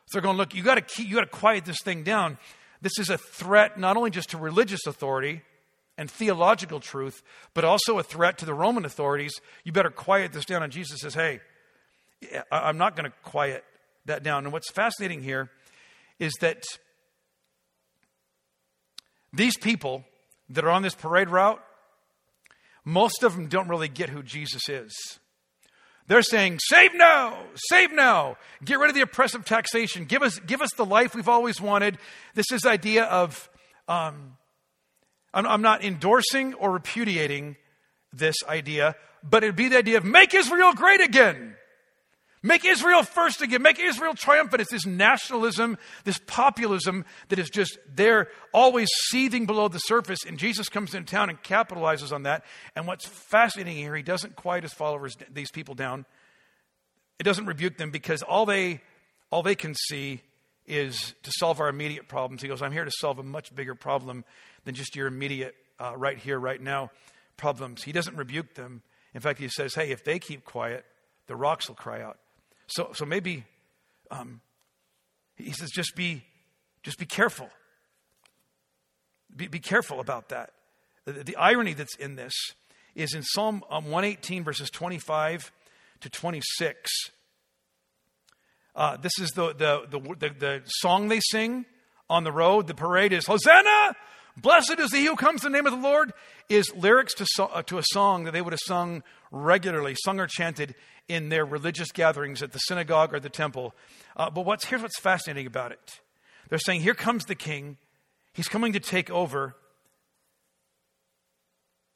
So 0.07 0.17
they're 0.17 0.21
going, 0.21 0.37
look, 0.37 0.53
you 0.53 0.63
got 0.63 0.75
to 0.75 0.81
keep, 0.81 1.07
you 1.07 1.15
got 1.15 1.21
to 1.21 1.27
quiet 1.27 1.65
this 1.65 1.81
thing 1.83 2.03
down. 2.03 2.37
This 2.81 2.93
is 2.99 3.09
a 3.09 3.17
threat 3.17 3.79
not 3.79 3.95
only 3.95 4.09
just 4.09 4.31
to 4.31 4.37
religious 4.37 4.85
authority 4.85 5.41
and 5.97 6.11
theological 6.11 6.79
truth, 6.79 7.23
but 7.53 7.63
also 7.63 7.99
a 7.99 8.03
threat 8.03 8.37
to 8.39 8.45
the 8.45 8.53
Roman 8.53 8.83
authorities. 8.83 9.33
You 9.63 9.71
better 9.71 9.89
quiet 9.89 10.33
this 10.33 10.45
down. 10.45 10.63
And 10.63 10.73
Jesus 10.73 10.99
says, 10.99 11.13
hey, 11.13 11.39
I'm 12.51 12.77
not 12.77 12.95
going 12.95 13.09
to 13.09 13.15
quiet 13.23 13.63
that 14.05 14.23
down. 14.23 14.43
And 14.43 14.51
what's 14.51 14.71
fascinating 14.71 15.21
here 15.23 15.49
is 16.19 16.33
that 16.41 16.63
these 19.33 19.57
people 19.57 20.05
that 20.49 20.63
are 20.63 20.69
on 20.69 20.83
this 20.83 20.95
parade 20.95 21.29
route, 21.29 21.61
most 22.85 23.23
of 23.23 23.35
them 23.35 23.47
don't 23.47 23.67
really 23.67 23.87
get 23.87 24.09
who 24.09 24.21
Jesus 24.23 24.69
is. 24.69 25.19
They're 26.07 26.21
saying, 26.21 26.59
save 26.61 26.93
now, 26.93 27.37
save 27.55 27.93
now, 27.93 28.35
get 28.63 28.77
rid 28.77 28.89
of 28.89 28.95
the 28.95 29.01
oppressive 29.01 29.45
taxation, 29.45 30.05
give 30.05 30.21
us, 30.21 30.37
give 30.39 30.61
us 30.61 30.69
the 30.75 30.85
life 30.85 31.15
we've 31.15 31.29
always 31.29 31.61
wanted. 31.61 31.97
This 32.35 32.51
is 32.51 32.65
idea 32.65 33.05
of, 33.05 33.49
um, 33.87 34.37
I'm, 35.33 35.47
I'm 35.47 35.61
not 35.61 35.83
endorsing 35.83 36.53
or 36.55 36.71
repudiating 36.71 37.55
this 38.11 38.35
idea, 38.47 38.95
but 39.23 39.43
it'd 39.43 39.55
be 39.55 39.69
the 39.69 39.77
idea 39.77 39.97
of 39.97 40.03
make 40.03 40.33
Israel 40.33 40.73
great 40.73 40.99
again. 40.99 41.55
Make 42.45 42.65
Israel 42.65 43.03
first 43.03 43.41
again. 43.41 43.61
Make 43.61 43.79
Israel 43.79 44.13
triumphant. 44.13 44.61
It's 44.61 44.71
this 44.71 44.85
nationalism, 44.85 45.77
this 46.03 46.19
populism 46.27 47.05
that 47.29 47.39
is 47.39 47.49
just 47.49 47.77
there, 47.89 48.27
always 48.53 48.89
seething 49.09 49.45
below 49.45 49.69
the 49.69 49.79
surface. 49.79 50.19
And 50.27 50.37
Jesus 50.37 50.67
comes 50.67 50.93
into 50.93 51.09
town 51.09 51.29
and 51.29 51.41
capitalizes 51.41 52.11
on 52.11 52.23
that. 52.23 52.43
And 52.75 52.85
what's 52.85 53.07
fascinating 53.07 53.77
here, 53.77 53.95
he 53.95 54.03
doesn't 54.03 54.35
quiet 54.35 54.63
his 54.63 54.73
followers, 54.73 55.15
these 55.31 55.51
people 55.51 55.73
down. 55.73 56.05
It 57.17 57.23
doesn't 57.23 57.45
rebuke 57.45 57.77
them 57.77 57.91
because 57.91 58.21
all 58.21 58.45
they, 58.45 58.81
all 59.31 59.41
they 59.41 59.55
can 59.55 59.73
see 59.73 60.21
is 60.67 61.13
to 61.23 61.31
solve 61.37 61.61
our 61.61 61.69
immediate 61.69 62.09
problems. 62.09 62.41
He 62.41 62.49
goes, 62.49 62.61
I'm 62.61 62.73
here 62.73 62.85
to 62.85 62.91
solve 62.99 63.19
a 63.19 63.23
much 63.23 63.55
bigger 63.55 63.73
problem 63.75 64.25
than 64.65 64.75
just 64.75 64.97
your 64.97 65.07
immediate, 65.07 65.55
uh, 65.79 65.95
right 65.95 66.17
here, 66.17 66.37
right 66.37 66.61
now 66.61 66.91
problems. 67.37 67.83
He 67.83 67.93
doesn't 67.93 68.17
rebuke 68.17 68.55
them. 68.55 68.81
In 69.13 69.21
fact, 69.21 69.39
he 69.39 69.47
says, 69.47 69.75
hey, 69.75 69.91
if 69.91 70.03
they 70.03 70.19
keep 70.19 70.43
quiet, 70.43 70.85
the 71.27 71.35
rocks 71.35 71.69
will 71.69 71.75
cry 71.75 72.01
out. 72.01 72.17
So, 72.67 72.91
so 72.93 73.05
maybe 73.05 73.45
um, 74.11 74.41
he 75.35 75.51
says, 75.51 75.69
just 75.71 75.95
be, 75.95 76.23
just 76.83 76.97
be 76.97 77.05
careful. 77.05 77.49
Be, 79.35 79.47
be 79.47 79.59
careful 79.59 79.99
about 79.99 80.29
that. 80.29 80.51
The, 81.05 81.23
the, 81.23 81.35
irony 81.35 81.73
that's 81.73 81.95
in 81.95 82.15
this 82.15 82.33
is 82.95 83.13
in 83.13 83.23
Psalm 83.23 83.63
um, 83.69 83.85
118, 83.85 84.43
verses 84.43 84.69
25 84.69 85.51
to 86.01 86.09
26. 86.09 86.91
Uh, 88.75 88.97
this 88.97 89.11
is 89.19 89.31
the, 89.31 89.53
the, 89.53 89.85
the, 89.89 89.99
the, 89.99 90.29
the 90.37 90.61
song 90.65 91.07
they 91.07 91.19
sing 91.19 91.65
on 92.09 92.23
the 92.23 92.31
road. 92.31 92.67
The 92.67 92.73
parade 92.73 93.13
is 93.13 93.25
Hosanna! 93.25 93.95
Blessed 94.35 94.79
is 94.79 94.91
he 94.91 95.05
who 95.05 95.15
comes 95.15 95.45
in 95.45 95.51
the 95.51 95.57
name 95.57 95.67
of 95.67 95.73
the 95.73 95.87
Lord, 95.87 96.11
is 96.49 96.73
lyrics 96.75 97.13
to, 97.15 97.25
so, 97.27 97.45
uh, 97.45 97.61
to 97.63 97.77
a 97.77 97.83
song 97.91 98.23
that 98.23 98.31
they 98.31 98.41
would 98.41 98.53
have 98.53 98.59
sung 98.65 99.03
regularly, 99.31 99.95
sung 100.03 100.19
or 100.19 100.27
chanted 100.27 100.75
in 101.07 101.29
their 101.29 101.45
religious 101.45 101.91
gatherings 101.91 102.41
at 102.41 102.51
the 102.51 102.59
synagogue 102.59 103.13
or 103.13 103.19
the 103.19 103.29
temple. 103.29 103.75
Uh, 104.17 104.29
but 104.29 104.45
what's, 104.45 104.65
here's 104.65 104.81
what's 104.81 104.99
fascinating 104.99 105.45
about 105.45 105.71
it 105.71 105.99
they're 106.49 106.59
saying, 106.59 106.81
Here 106.81 106.95
comes 106.95 107.25
the 107.25 107.35
king, 107.35 107.77
he's 108.33 108.47
coming 108.47 108.73
to 108.73 108.79
take 108.79 109.09
over. 109.09 109.55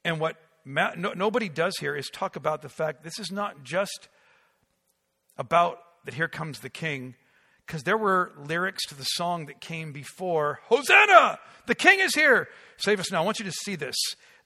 And 0.04 0.20
what 0.20 0.36
Ma- 0.68 0.92
no, 0.98 1.14
nobody 1.14 1.48
does 1.48 1.78
here 1.78 1.96
is 1.96 2.10
talk 2.10 2.36
about 2.36 2.60
the 2.60 2.68
fact 2.68 3.02
this 3.02 3.18
is 3.18 3.32
not 3.32 3.64
just 3.64 4.10
about 5.38 5.78
that 6.04 6.12
here 6.12 6.28
comes 6.28 6.60
the 6.60 6.68
king 6.68 7.14
because 7.68 7.82
there 7.82 7.98
were 7.98 8.32
lyrics 8.46 8.86
to 8.86 8.94
the 8.94 9.04
song 9.04 9.44
that 9.46 9.60
came 9.60 9.92
before 9.92 10.60
Hosanna! 10.64 11.38
The 11.66 11.74
king 11.74 12.00
is 12.00 12.14
here! 12.14 12.48
Save 12.78 12.98
us 12.98 13.12
now. 13.12 13.22
I 13.22 13.24
want 13.26 13.38
you 13.38 13.44
to 13.44 13.52
see 13.52 13.76
this. 13.76 13.94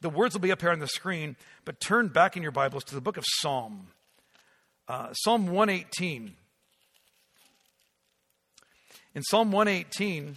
The 0.00 0.10
words 0.10 0.34
will 0.34 0.40
be 0.40 0.50
up 0.50 0.60
here 0.60 0.70
on 0.70 0.80
the 0.80 0.88
screen, 0.88 1.36
but 1.64 1.78
turn 1.78 2.08
back 2.08 2.36
in 2.36 2.42
your 2.42 2.50
Bibles 2.50 2.82
to 2.84 2.96
the 2.96 3.00
book 3.00 3.16
of 3.16 3.24
Psalm. 3.38 3.86
Uh, 4.88 5.12
Psalm 5.12 5.46
118. 5.46 6.34
In 9.14 9.22
Psalm 9.22 9.52
118, 9.52 10.36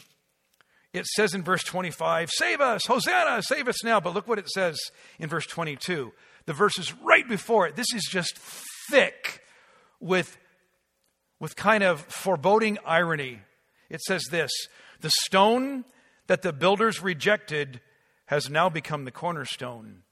it 0.93 1.07
says 1.07 1.33
in 1.33 1.41
verse 1.41 1.63
25, 1.63 2.29
Save 2.29 2.61
us, 2.61 2.85
Hosanna, 2.85 3.41
save 3.41 3.67
us 3.67 3.83
now. 3.83 3.99
But 3.99 4.13
look 4.13 4.27
what 4.27 4.37
it 4.37 4.49
says 4.49 4.77
in 5.17 5.27
verse 5.27 5.47
22. 5.47 6.13
The 6.45 6.53
verses 6.53 6.93
right 7.01 7.27
before 7.27 7.65
it. 7.65 7.75
This 7.75 7.91
is 7.95 8.07
just 8.07 8.37
thick 8.91 9.41
with 9.99 10.37
with 11.39 11.55
kind 11.55 11.83
of 11.83 12.01
foreboding 12.01 12.77
irony. 12.85 13.39
It 13.89 14.01
says 14.01 14.25
this 14.31 14.51
The 15.01 15.11
stone 15.23 15.85
that 16.27 16.41
the 16.41 16.53
builders 16.53 17.01
rejected 17.01 17.81
has 18.27 18.49
now 18.49 18.69
become 18.69 19.05
the 19.05 19.11
cornerstone. 19.11 20.03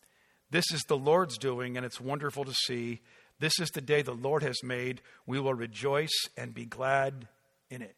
This 0.51 0.65
is 0.71 0.83
the 0.87 0.97
Lord's 0.97 1.37
doing, 1.37 1.77
and 1.77 1.85
it's 1.85 1.99
wonderful 1.99 2.45
to 2.45 2.53
see. 2.53 3.01
This 3.39 3.59
is 3.59 3.69
the 3.69 3.81
day 3.81 4.03
the 4.03 4.13
Lord 4.13 4.43
has 4.43 4.63
made. 4.63 5.01
We 5.25 5.39
will 5.39 5.55
rejoice 5.55 6.13
and 6.37 6.53
be 6.53 6.65
glad 6.65 7.27
in 7.71 7.81
it. 7.81 7.95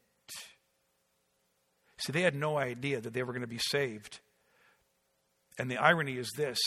See, 1.98 2.14
they 2.14 2.22
had 2.22 2.36
no 2.36 2.58
idea 2.58 3.02
that 3.02 3.14
they 3.14 3.24
were 3.24 3.34
going 3.34 3.42
to 3.42 3.48
be 3.48 3.60
saved. 3.60 4.22
And 5.58 5.70
the 5.70 5.78
irony 5.78 6.18
is 6.18 6.32
this 6.36 6.60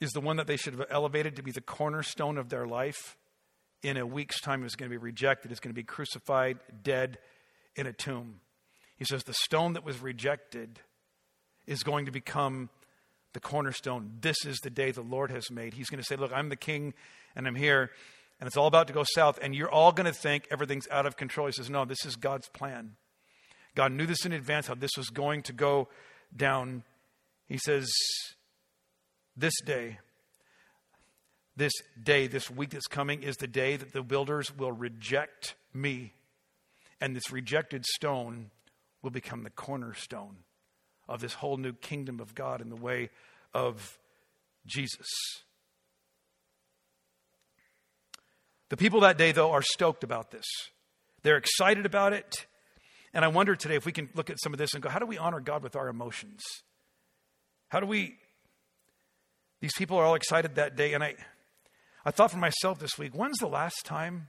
is 0.00 0.10
the 0.10 0.20
one 0.20 0.36
that 0.36 0.48
they 0.48 0.56
should 0.56 0.74
have 0.74 0.86
elevated 0.90 1.36
to 1.36 1.42
be 1.42 1.52
the 1.52 1.60
cornerstone 1.60 2.36
of 2.36 2.48
their 2.48 2.66
life 2.66 3.16
in 3.82 3.96
a 3.96 4.06
week's 4.06 4.40
time 4.40 4.64
is 4.64 4.76
going 4.76 4.90
to 4.90 4.94
be 4.94 5.02
rejected, 5.02 5.52
is 5.52 5.60
going 5.60 5.70
to 5.70 5.78
be 5.78 5.82
crucified, 5.82 6.58
dead 6.82 7.18
in 7.76 7.86
a 7.86 7.92
tomb. 7.92 8.40
He 8.96 9.04
says, 9.04 9.24
The 9.24 9.34
stone 9.34 9.72
that 9.72 9.84
was 9.84 10.00
rejected 10.00 10.80
is 11.66 11.82
going 11.82 12.06
to 12.06 12.12
become 12.12 12.70
the 13.32 13.40
cornerstone. 13.40 14.12
This 14.20 14.44
is 14.44 14.58
the 14.58 14.70
day 14.70 14.90
the 14.90 15.02
Lord 15.02 15.30
has 15.30 15.50
made. 15.50 15.74
He's 15.74 15.90
going 15.90 16.00
to 16.00 16.06
say, 16.06 16.16
Look, 16.16 16.32
I'm 16.32 16.48
the 16.48 16.56
king 16.56 16.94
and 17.34 17.46
I'm 17.46 17.54
here, 17.54 17.90
and 18.38 18.46
it's 18.46 18.56
all 18.56 18.66
about 18.66 18.86
to 18.88 18.92
go 18.92 19.04
south, 19.14 19.38
and 19.42 19.54
you're 19.54 19.70
all 19.70 19.92
going 19.92 20.06
to 20.06 20.12
think 20.12 20.46
everything's 20.50 20.88
out 20.90 21.06
of 21.06 21.16
control. 21.16 21.46
He 21.46 21.52
says, 21.52 21.70
No, 21.70 21.84
this 21.84 22.04
is 22.04 22.16
God's 22.16 22.48
plan. 22.48 22.96
God 23.74 23.92
knew 23.92 24.06
this 24.06 24.26
in 24.26 24.32
advance, 24.32 24.66
how 24.66 24.74
this 24.74 24.90
was 24.96 25.08
going 25.08 25.42
to 25.42 25.52
go 25.52 25.88
down. 26.34 26.84
He 27.48 27.58
says, 27.58 27.90
This 29.36 29.54
day, 29.64 29.98
this 31.56 31.72
day, 32.02 32.26
this 32.26 32.50
week 32.50 32.70
that's 32.70 32.86
coming, 32.86 33.22
is 33.22 33.36
the 33.36 33.46
day 33.46 33.76
that 33.76 33.92
the 33.92 34.02
builders 34.02 34.56
will 34.56 34.72
reject 34.72 35.54
me. 35.74 36.12
And 37.00 37.14
this 37.16 37.30
rejected 37.30 37.84
stone 37.84 38.50
will 39.02 39.10
become 39.10 39.42
the 39.42 39.50
cornerstone 39.50 40.36
of 41.08 41.20
this 41.20 41.34
whole 41.34 41.56
new 41.56 41.72
kingdom 41.72 42.20
of 42.20 42.34
God 42.34 42.60
in 42.60 42.70
the 42.70 42.76
way 42.76 43.10
of 43.52 43.98
Jesus. 44.66 45.06
The 48.68 48.76
people 48.76 49.00
that 49.00 49.18
day, 49.18 49.32
though, 49.32 49.50
are 49.50 49.62
stoked 49.62 50.04
about 50.04 50.30
this. 50.30 50.46
They're 51.22 51.36
excited 51.36 51.84
about 51.84 52.12
it. 52.12 52.46
And 53.12 53.24
I 53.24 53.28
wonder 53.28 53.54
today 53.54 53.74
if 53.74 53.84
we 53.84 53.92
can 53.92 54.08
look 54.14 54.30
at 54.30 54.40
some 54.40 54.54
of 54.54 54.58
this 54.58 54.72
and 54.72 54.82
go, 54.82 54.88
how 54.88 54.98
do 54.98 55.06
we 55.06 55.18
honor 55.18 55.40
God 55.40 55.62
with 55.62 55.76
our 55.76 55.88
emotions? 55.88 56.40
How 57.68 57.80
do 57.80 57.86
we. 57.86 58.16
These 59.60 59.74
people 59.76 59.98
are 59.98 60.04
all 60.04 60.14
excited 60.14 60.54
that 60.54 60.76
day, 60.76 60.94
and 60.94 61.04
I. 61.04 61.16
I 62.04 62.10
thought 62.10 62.30
for 62.30 62.38
myself 62.38 62.78
this 62.78 62.98
week, 62.98 63.12
when's 63.14 63.38
the 63.38 63.46
last 63.46 63.84
time 63.84 64.28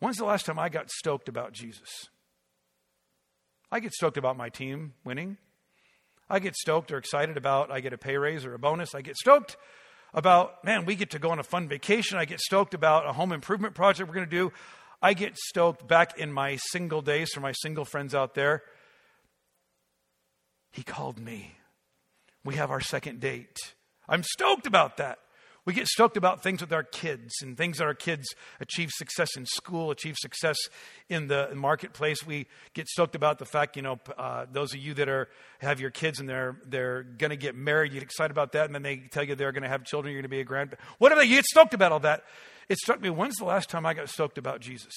When's 0.00 0.16
the 0.16 0.24
last 0.24 0.46
time 0.46 0.58
I 0.58 0.68
got 0.68 0.90
stoked 0.90 1.28
about 1.28 1.52
Jesus? 1.52 2.08
I 3.70 3.80
get 3.80 3.92
stoked 3.92 4.16
about 4.16 4.36
my 4.36 4.48
team 4.48 4.94
winning. 5.04 5.38
I 6.30 6.38
get 6.38 6.54
stoked 6.54 6.92
or 6.92 6.98
excited 6.98 7.36
about 7.36 7.70
I 7.70 7.80
get 7.80 7.92
a 7.92 7.98
pay 7.98 8.16
raise 8.16 8.44
or 8.44 8.54
a 8.54 8.58
bonus. 8.58 8.94
I 8.94 9.02
get 9.02 9.16
stoked 9.16 9.56
about, 10.14 10.64
man, 10.64 10.84
we 10.84 10.94
get 10.94 11.10
to 11.10 11.18
go 11.18 11.30
on 11.30 11.38
a 11.38 11.44
fun 11.44 11.68
vacation. 11.68 12.16
I 12.16 12.24
get 12.26 12.40
stoked 12.40 12.74
about 12.74 13.08
a 13.08 13.12
home 13.12 13.32
improvement 13.32 13.74
project 13.74 14.08
we're 14.08 14.14
going 14.14 14.28
to 14.28 14.30
do. 14.30 14.52
I 15.02 15.14
get 15.14 15.36
stoked 15.36 15.86
back 15.86 16.18
in 16.18 16.32
my 16.32 16.56
single 16.70 17.02
days 17.02 17.30
for 17.32 17.40
my 17.40 17.52
single 17.52 17.84
friends 17.84 18.14
out 18.14 18.34
there. 18.34 18.62
He 20.70 20.82
called 20.82 21.18
me. 21.18 21.56
We 22.44 22.54
have 22.54 22.70
our 22.70 22.80
second 22.80 23.20
date. 23.20 23.56
I'm 24.08 24.22
stoked 24.22 24.66
about 24.66 24.96
that. 24.98 25.18
We 25.68 25.74
get 25.74 25.86
stoked 25.86 26.16
about 26.16 26.42
things 26.42 26.62
with 26.62 26.72
our 26.72 26.82
kids 26.82 27.42
and 27.42 27.54
things 27.54 27.76
that 27.76 27.84
our 27.84 27.92
kids 27.92 28.34
achieve 28.58 28.88
success 28.90 29.36
in 29.36 29.44
school, 29.44 29.90
achieve 29.90 30.16
success 30.18 30.56
in 31.10 31.26
the 31.26 31.50
marketplace. 31.54 32.26
We 32.26 32.46
get 32.72 32.88
stoked 32.88 33.14
about 33.14 33.38
the 33.38 33.44
fact, 33.44 33.76
you 33.76 33.82
know, 33.82 34.00
uh, 34.16 34.46
those 34.50 34.72
of 34.72 34.80
you 34.80 34.94
that 34.94 35.10
are 35.10 35.28
have 35.58 35.78
your 35.78 35.90
kids 35.90 36.20
and 36.20 36.26
they're 36.26 36.58
they're 36.64 37.02
going 37.02 37.32
to 37.32 37.36
get 37.36 37.54
married, 37.54 37.92
you 37.92 38.00
get 38.00 38.02
excited 38.02 38.30
about 38.30 38.52
that, 38.52 38.64
and 38.64 38.74
then 38.74 38.80
they 38.80 38.96
tell 38.96 39.24
you 39.24 39.34
they're 39.34 39.52
going 39.52 39.62
to 39.62 39.68
have 39.68 39.84
children, 39.84 40.14
you're 40.14 40.22
going 40.22 40.30
to 40.30 40.34
be 40.34 40.40
a 40.40 40.44
grand. 40.44 40.74
Whatever, 40.96 41.22
you 41.22 41.36
get 41.36 41.44
stoked 41.44 41.74
about 41.74 41.92
all 41.92 42.00
that. 42.00 42.24
It 42.70 42.78
struck 42.78 43.02
me. 43.02 43.10
When's 43.10 43.36
the 43.36 43.44
last 43.44 43.68
time 43.68 43.84
I 43.84 43.92
got 43.92 44.08
stoked 44.08 44.38
about 44.38 44.60
Jesus? 44.60 44.94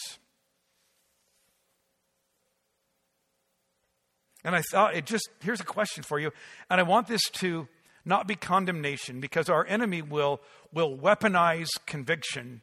And 4.45 4.55
I 4.55 4.61
thought 4.61 4.95
it 4.95 5.05
just 5.05 5.27
here's 5.41 5.59
a 5.59 5.65
question 5.65 6.03
for 6.03 6.17
you, 6.17 6.31
and 6.69 6.79
I 6.79 6.83
want 6.83 7.07
this 7.07 7.23
to 7.39 7.67
not 8.05 8.27
be 8.27 8.35
condemnation, 8.35 9.19
because 9.19 9.49
our 9.49 9.65
enemy 9.67 10.01
will, 10.01 10.41
will 10.73 10.97
weaponize 10.97 11.69
conviction 11.85 12.61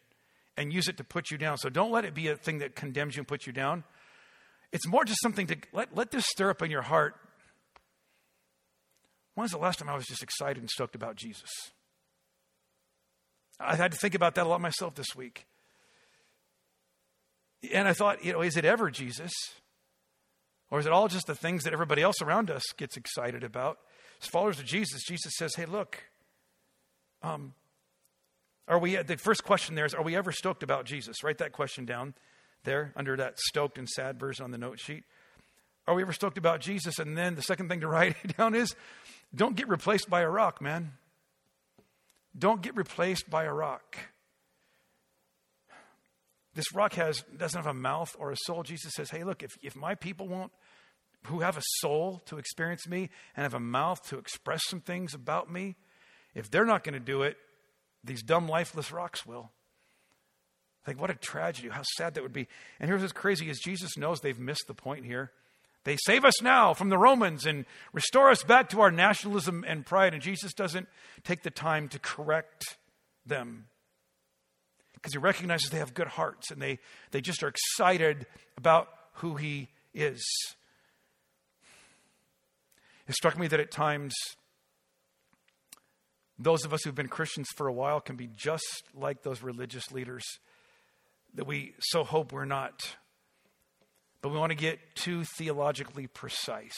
and 0.57 0.72
use 0.72 0.88
it 0.88 0.96
to 0.96 1.05
put 1.05 1.31
you 1.31 1.38
down. 1.38 1.57
So 1.59 1.68
don't 1.68 1.92
let 1.92 2.05
it 2.05 2.14
be 2.14 2.29
a 2.29 2.37
thing 2.37 2.59
that 2.59 2.74
condemns 2.74 3.16
you 3.16 3.20
and 3.20 3.29
puts 3.29 3.46
you 3.46 3.53
down. 3.53 3.85
It's 4.72 4.87
more 4.87 5.05
just 5.05 5.22
something 5.22 5.46
to 5.46 5.57
let, 5.72 5.94
let 5.96 6.11
this 6.11 6.27
stir 6.27 6.51
up 6.51 6.62
in 6.62 6.70
your 6.70 6.83
heart. 6.83 7.14
When's 9.35 9.53
the 9.53 9.59
last 9.59 9.79
time 9.79 9.88
I 9.88 9.94
was 9.94 10.07
just 10.07 10.22
excited 10.22 10.59
and 10.59 10.68
stoked 10.68 10.96
about 10.96 11.14
Jesus? 11.14 11.51
I 13.61 13.77
had 13.77 13.92
to 13.92 13.98
think 13.98 14.14
about 14.14 14.35
that 14.35 14.46
a 14.46 14.48
lot 14.48 14.61
myself 14.61 14.94
this 14.94 15.14
week. 15.16 15.46
And 17.72 17.88
I 17.88 17.92
thought, 17.92 18.24
you 18.24 18.33
know, 18.33 18.42
is 18.42 18.57
it 18.57 18.64
ever 18.64 18.90
Jesus? 18.90 19.33
Or 20.70 20.81
is 20.81 20.87
it 20.87 20.92
all 20.92 21.09
just 21.09 21.27
the 21.27 21.35
things 21.35 21.64
that 21.64 21.72
everybody 21.72 22.03
else 22.03 22.20
around 22.20 22.51
us 22.51 22.62
gets 22.77 22.96
excited 22.96 23.42
about? 23.42 23.79
As 24.20 24.28
followers 24.28 24.59
of 24.59 24.64
Jesus, 24.64 25.02
Jesus 25.04 25.33
says, 25.37 25.54
hey, 25.54 25.66
look, 25.66 26.02
um, 27.22 27.54
are 28.66 28.78
we, 28.78 28.96
the 28.96 29.16
first 29.16 29.44
question 29.44 29.74
there 29.74 29.87
is, 29.87 29.94
are 29.94 30.02
we 30.02 30.16
ever 30.16 30.33
stoked 30.33 30.62
about 30.62 30.85
Jesus? 30.85 31.22
Write 31.22 31.38
that 31.38 31.52
question 31.52 31.85
down 31.85 32.14
there 32.64 32.92
under 32.96 33.16
that 33.16 33.38
stoked 33.38 33.78
and 33.78 33.88
sad 33.88 34.18
version 34.18 34.44
on 34.44 34.50
the 34.50 34.59
note 34.59 34.81
sheet. 34.81 35.04
Are 35.87 35.94
we 35.94 36.02
ever 36.02 36.12
stoked 36.12 36.37
about 36.37 36.61
Jesus? 36.61 36.98
And 36.98 37.16
then 37.16 37.35
the 37.35 37.42
second 37.42 37.68
thing 37.68 37.81
to 37.81 37.88
write 37.88 38.37
down 38.37 38.54
is, 38.54 38.74
don't 39.35 39.57
get 39.57 39.68
replaced 39.68 40.11
by 40.11 40.20
a 40.22 40.28
rock, 40.28 40.61
man. 40.61 40.92
Don't 42.37 42.61
get 42.61 42.76
replaced 42.76 43.31
by 43.31 43.44
a 43.44 43.52
rock. 43.52 43.96
This 46.54 46.72
rock 46.74 46.94
has 46.94 47.24
doesn't 47.37 47.57
have 47.57 47.70
a 47.70 47.78
mouth 47.78 48.14
or 48.18 48.33
a 48.33 48.37
soul. 48.37 48.62
Jesus 48.62 48.92
says, 48.94 49.11
"Hey, 49.11 49.22
look, 49.22 49.42
if, 49.42 49.57
if 49.62 49.76
my 49.76 49.94
people 49.94 50.26
won't 50.26 50.52
who 51.29 51.41
have 51.41 51.57
a 51.57 51.62
soul 51.81 52.23
to 52.27 52.38
experience 52.38 52.87
me 52.87 53.11
and 53.37 53.43
have 53.43 53.55
a 53.55 53.61
mouth 53.61 54.07
to 54.09 54.19
express 54.19 54.61
some 54.67 54.81
things 54.81 55.14
about 55.14 55.51
me, 55.51 55.77
if 56.35 56.51
they're 56.51 56.64
not 56.64 56.85
going 56.85 56.95
to 56.95 57.01
do 57.01 57.23
it, 57.23 57.37
these 58.05 58.23
dumb, 58.23 58.49
lifeless 58.49 58.93
rocks 58.93 59.27
will. 59.27 59.51
Like, 60.87 61.01
what 61.01 61.11
a 61.11 61.14
tragedy. 61.14 61.69
How 61.69 61.83
sad 61.97 62.14
that 62.14 62.23
would 62.23 62.33
be. 62.33 62.49
And 62.81 62.88
here's 62.88 63.03
what's 63.03 63.12
crazy 63.12 63.51
is 63.51 63.59
Jesus 63.59 63.97
knows 63.97 64.21
they've 64.21 64.38
missed 64.38 64.64
the 64.67 64.75
point 64.75 65.05
here. 65.05 65.33
They 65.85 65.97
save 66.05 66.25
us 66.25 66.43
now 66.43 66.75
from 66.75 66.88
the 66.88 66.99
Romans 66.99 67.47
and 67.47 67.64
restore 67.93 68.31
us 68.31 68.43
back 68.43 68.71
to 68.71 68.81
our 68.81 68.91
nationalism 68.91 69.64
and 69.67 69.87
pride. 69.87 70.12
And 70.14 70.23
Jesus 70.23 70.53
doesn't 70.53 70.88
take 71.25 71.43
the 71.43 71.51
time 71.51 71.88
to 71.88 71.99
correct 71.99 72.77
them 73.27 73.67
because 74.95 75.12
he 75.12 75.19
recognizes 75.19 75.71
they 75.71 75.79
have 75.79 75.95
good 75.95 76.09
hearts 76.09 76.51
and 76.51 76.61
they, 76.61 76.79
they 77.11 77.21
just 77.21 77.43
are 77.43 77.49
excited 77.49 78.27
about 78.57 78.88
who 79.14 79.37
he 79.37 79.69
is. 79.95 80.25
It 83.09 83.14
struck 83.14 83.38
me 83.38 83.47
that 83.49 83.59
at 83.59 83.71
times, 83.71 84.14
those 86.38 86.64
of 86.64 86.73
us 86.73 86.85
who've 86.85 86.94
been 86.94 87.09
Christians 87.09 87.49
for 87.57 87.66
a 87.66 87.73
while 87.73 88.01
can 88.01 88.16
be 88.16 88.29
just 88.37 88.85
like 88.94 89.23
those 89.23 89.42
religious 89.42 89.90
leaders 89.90 90.25
that 91.35 91.47
we 91.47 91.75
so 91.81 92.05
hope 92.05 92.33
we're 92.33 92.44
not. 92.44 92.97
But 94.21 94.31
we 94.31 94.38
want 94.38 94.51
to 94.51 94.57
get 94.57 94.79
too 94.94 95.25
theologically 95.25 96.07
precise. 96.07 96.77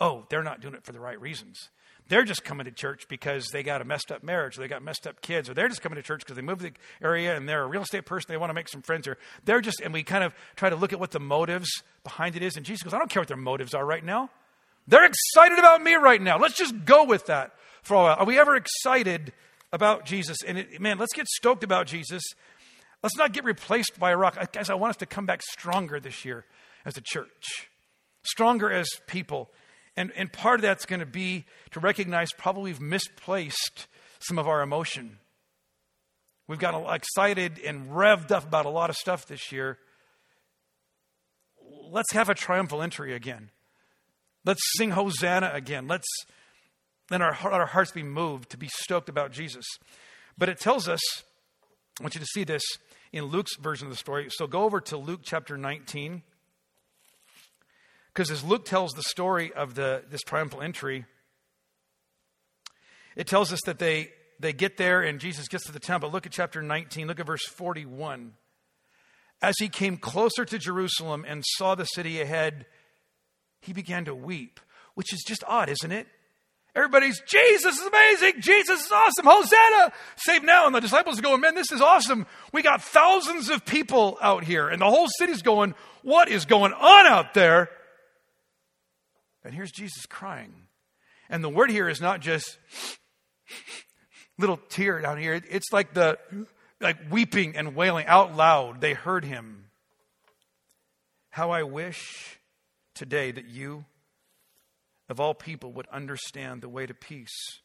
Oh, 0.00 0.26
they're 0.28 0.42
not 0.42 0.60
doing 0.60 0.74
it 0.74 0.84
for 0.84 0.92
the 0.92 1.00
right 1.00 1.20
reasons. 1.20 1.70
They're 2.08 2.24
just 2.24 2.44
coming 2.44 2.66
to 2.66 2.70
church 2.70 3.08
because 3.08 3.48
they 3.52 3.62
got 3.62 3.80
a 3.80 3.84
messed 3.84 4.12
up 4.12 4.22
marriage, 4.22 4.56
or 4.56 4.60
they 4.60 4.68
got 4.68 4.82
messed 4.82 5.06
up 5.06 5.20
kids, 5.22 5.48
or 5.48 5.54
they're 5.54 5.68
just 5.68 5.82
coming 5.82 5.96
to 5.96 6.02
church 6.02 6.20
because 6.20 6.36
they 6.36 6.42
moved 6.42 6.60
to 6.60 6.70
the 6.70 6.76
area 7.04 7.36
and 7.36 7.48
they're 7.48 7.62
a 7.62 7.66
real 7.66 7.82
estate 7.82 8.06
person, 8.06 8.26
they 8.28 8.36
want 8.36 8.50
to 8.50 8.54
make 8.54 8.68
some 8.68 8.82
friends, 8.82 9.08
or 9.08 9.18
they're 9.44 9.60
just, 9.60 9.80
and 9.80 9.92
we 9.92 10.04
kind 10.04 10.22
of 10.22 10.32
try 10.54 10.70
to 10.70 10.76
look 10.76 10.92
at 10.92 11.00
what 11.00 11.10
the 11.10 11.18
motives 11.18 11.68
behind 12.04 12.36
it 12.36 12.42
is. 12.42 12.56
And 12.56 12.64
Jesus 12.64 12.82
goes, 12.82 12.94
I 12.94 12.98
don't 12.98 13.10
care 13.10 13.22
what 13.22 13.28
their 13.28 13.36
motives 13.36 13.74
are 13.74 13.84
right 13.84 14.04
now. 14.04 14.30
They're 14.88 15.04
excited 15.04 15.58
about 15.58 15.82
me 15.82 15.94
right 15.94 16.20
now. 16.20 16.38
Let's 16.38 16.56
just 16.56 16.84
go 16.84 17.04
with 17.04 17.26
that 17.26 17.52
for 17.82 17.94
a 17.94 17.98
while. 17.98 18.16
Are 18.18 18.24
we 18.24 18.38
ever 18.38 18.56
excited 18.56 19.32
about 19.72 20.04
Jesus? 20.04 20.38
And 20.46 20.58
it, 20.58 20.80
man, 20.80 20.98
let's 20.98 21.12
get 21.12 21.26
stoked 21.26 21.64
about 21.64 21.86
Jesus. 21.86 22.22
Let's 23.02 23.16
not 23.16 23.32
get 23.32 23.44
replaced 23.44 23.98
by 23.98 24.12
a 24.12 24.16
rock. 24.16 24.52
Guys, 24.52 24.70
I 24.70 24.74
want 24.74 24.90
us 24.90 24.96
to 24.98 25.06
come 25.06 25.26
back 25.26 25.42
stronger 25.42 26.00
this 26.00 26.24
year 26.24 26.44
as 26.84 26.96
a 26.96 27.00
church, 27.00 27.68
stronger 28.22 28.70
as 28.70 28.88
people. 29.06 29.50
And, 29.96 30.12
and 30.14 30.32
part 30.32 30.60
of 30.60 30.62
that's 30.62 30.86
going 30.86 31.00
to 31.00 31.06
be 31.06 31.46
to 31.72 31.80
recognize 31.80 32.32
probably 32.32 32.70
we've 32.70 32.80
misplaced 32.80 33.86
some 34.20 34.38
of 34.38 34.46
our 34.46 34.62
emotion. 34.62 35.18
We've 36.48 36.58
got 36.58 36.94
excited 36.94 37.58
and 37.58 37.90
revved 37.90 38.30
up 38.30 38.44
about 38.44 38.66
a 38.66 38.70
lot 38.70 38.88
of 38.88 38.96
stuff 38.96 39.26
this 39.26 39.50
year. 39.50 39.78
Let's 41.90 42.12
have 42.12 42.28
a 42.28 42.34
triumphal 42.34 42.82
entry 42.82 43.14
again. 43.14 43.50
Let's 44.46 44.62
sing 44.76 44.92
Hosanna 44.92 45.50
again. 45.52 45.88
Let's 45.88 46.06
let 47.10 47.20
our, 47.20 47.36
our 47.50 47.66
hearts 47.66 47.90
be 47.90 48.04
moved 48.04 48.50
to 48.50 48.56
be 48.56 48.68
stoked 48.68 49.08
about 49.08 49.32
Jesus. 49.32 49.64
But 50.38 50.48
it 50.48 50.60
tells 50.60 50.88
us, 50.88 51.00
I 51.98 52.04
want 52.04 52.14
you 52.14 52.20
to 52.20 52.26
see 52.26 52.44
this 52.44 52.62
in 53.12 53.24
Luke's 53.24 53.56
version 53.56 53.88
of 53.88 53.92
the 53.92 53.98
story. 53.98 54.28
So 54.30 54.46
go 54.46 54.62
over 54.62 54.80
to 54.82 54.96
Luke 54.96 55.20
chapter 55.24 55.58
19. 55.58 56.22
Because 58.12 58.30
as 58.30 58.44
Luke 58.44 58.64
tells 58.64 58.92
the 58.92 59.02
story 59.02 59.52
of 59.52 59.74
the, 59.74 60.04
this 60.08 60.22
triumphal 60.22 60.62
entry, 60.62 61.06
it 63.16 63.26
tells 63.26 63.52
us 63.52 63.60
that 63.66 63.80
they, 63.80 64.10
they 64.38 64.52
get 64.52 64.76
there 64.76 65.02
and 65.02 65.18
Jesus 65.18 65.48
gets 65.48 65.66
to 65.66 65.72
the 65.72 65.80
temple. 65.80 66.10
Look 66.10 66.24
at 66.24 66.32
chapter 66.32 66.62
19, 66.62 67.08
look 67.08 67.18
at 67.18 67.26
verse 67.26 67.44
41. 67.46 68.34
As 69.42 69.54
he 69.58 69.68
came 69.68 69.96
closer 69.96 70.44
to 70.44 70.58
Jerusalem 70.58 71.24
and 71.26 71.44
saw 71.44 71.74
the 71.74 71.84
city 71.84 72.20
ahead, 72.20 72.66
he 73.60 73.72
began 73.72 74.04
to 74.06 74.14
weep, 74.14 74.60
which 74.94 75.12
is 75.12 75.22
just 75.26 75.44
odd, 75.46 75.68
isn't 75.68 75.92
it? 75.92 76.06
Everybody's, 76.76 77.20
Jesus 77.20 77.78
is 77.78 77.86
amazing. 77.86 78.42
Jesus 78.42 78.84
is 78.84 78.92
awesome. 78.92 79.24
Hosanna. 79.24 79.92
Save 80.16 80.44
now. 80.44 80.66
And 80.66 80.74
the 80.74 80.80
disciples 80.80 81.18
are 81.18 81.22
going, 81.22 81.40
man, 81.40 81.54
this 81.54 81.72
is 81.72 81.80
awesome. 81.80 82.26
We 82.52 82.60
got 82.60 82.82
thousands 82.82 83.48
of 83.48 83.64
people 83.64 84.18
out 84.20 84.44
here. 84.44 84.68
And 84.68 84.82
the 84.82 84.90
whole 84.90 85.08
city's 85.16 85.40
going, 85.40 85.74
what 86.02 86.28
is 86.28 86.44
going 86.44 86.74
on 86.74 87.06
out 87.06 87.32
there? 87.32 87.70
And 89.42 89.54
here's 89.54 89.72
Jesus 89.72 90.04
crying. 90.04 90.52
And 91.30 91.42
the 91.42 91.48
word 91.48 91.70
here 91.70 91.88
is 91.88 92.02
not 92.02 92.20
just 92.20 92.58
little 94.38 94.58
tear 94.68 95.00
down 95.00 95.16
here. 95.16 95.40
It's 95.48 95.72
like 95.72 95.94
the, 95.94 96.18
like 96.78 96.98
weeping 97.10 97.56
and 97.56 97.74
wailing 97.74 98.06
out 98.06 98.36
loud. 98.36 98.82
They 98.82 98.92
heard 98.92 99.24
him. 99.24 99.70
How 101.30 101.52
I 101.52 101.62
wish 101.62 102.35
today 102.96 103.30
that 103.30 103.46
you, 103.46 103.84
of 105.08 105.20
all 105.20 105.34
people, 105.34 105.72
would 105.72 105.86
understand 105.88 106.62
the 106.62 106.68
way 106.68 106.86
to 106.86 106.94
peace. 106.94 107.60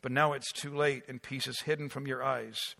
But 0.00 0.12
now 0.12 0.32
it's 0.32 0.52
too 0.52 0.76
late, 0.76 1.02
and 1.08 1.20
peace 1.20 1.48
is 1.48 1.62
hidden 1.62 1.88
from 1.88 2.06
your 2.06 2.22
eyes. 2.22 2.76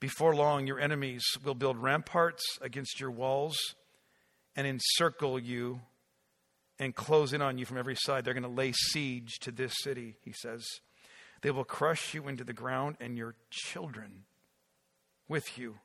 Before 0.00 0.34
long, 0.34 0.66
your 0.66 0.78
enemies 0.78 1.24
will 1.42 1.54
build 1.54 1.78
ramparts 1.78 2.42
against 2.60 3.00
your 3.00 3.10
walls 3.10 3.56
and 4.54 4.66
encircle 4.66 5.38
you 5.38 5.80
and 6.78 6.94
close 6.94 7.32
in 7.32 7.42
on 7.42 7.58
you 7.58 7.64
from 7.64 7.78
every 7.78 7.96
side. 7.96 8.24
They're 8.24 8.34
going 8.34 8.42
to 8.42 8.48
lay 8.48 8.72
siege 8.72 9.38
to 9.40 9.50
this 9.50 9.72
city, 9.82 10.16
he 10.24 10.32
says. 10.32 10.64
They 11.42 11.50
will 11.50 11.64
crush 11.64 12.14
you 12.14 12.28
into 12.28 12.44
the 12.44 12.52
ground 12.52 12.96
and 13.00 13.16
your 13.16 13.34
children 13.50 14.24
with 15.28 15.58
you. 15.58 15.76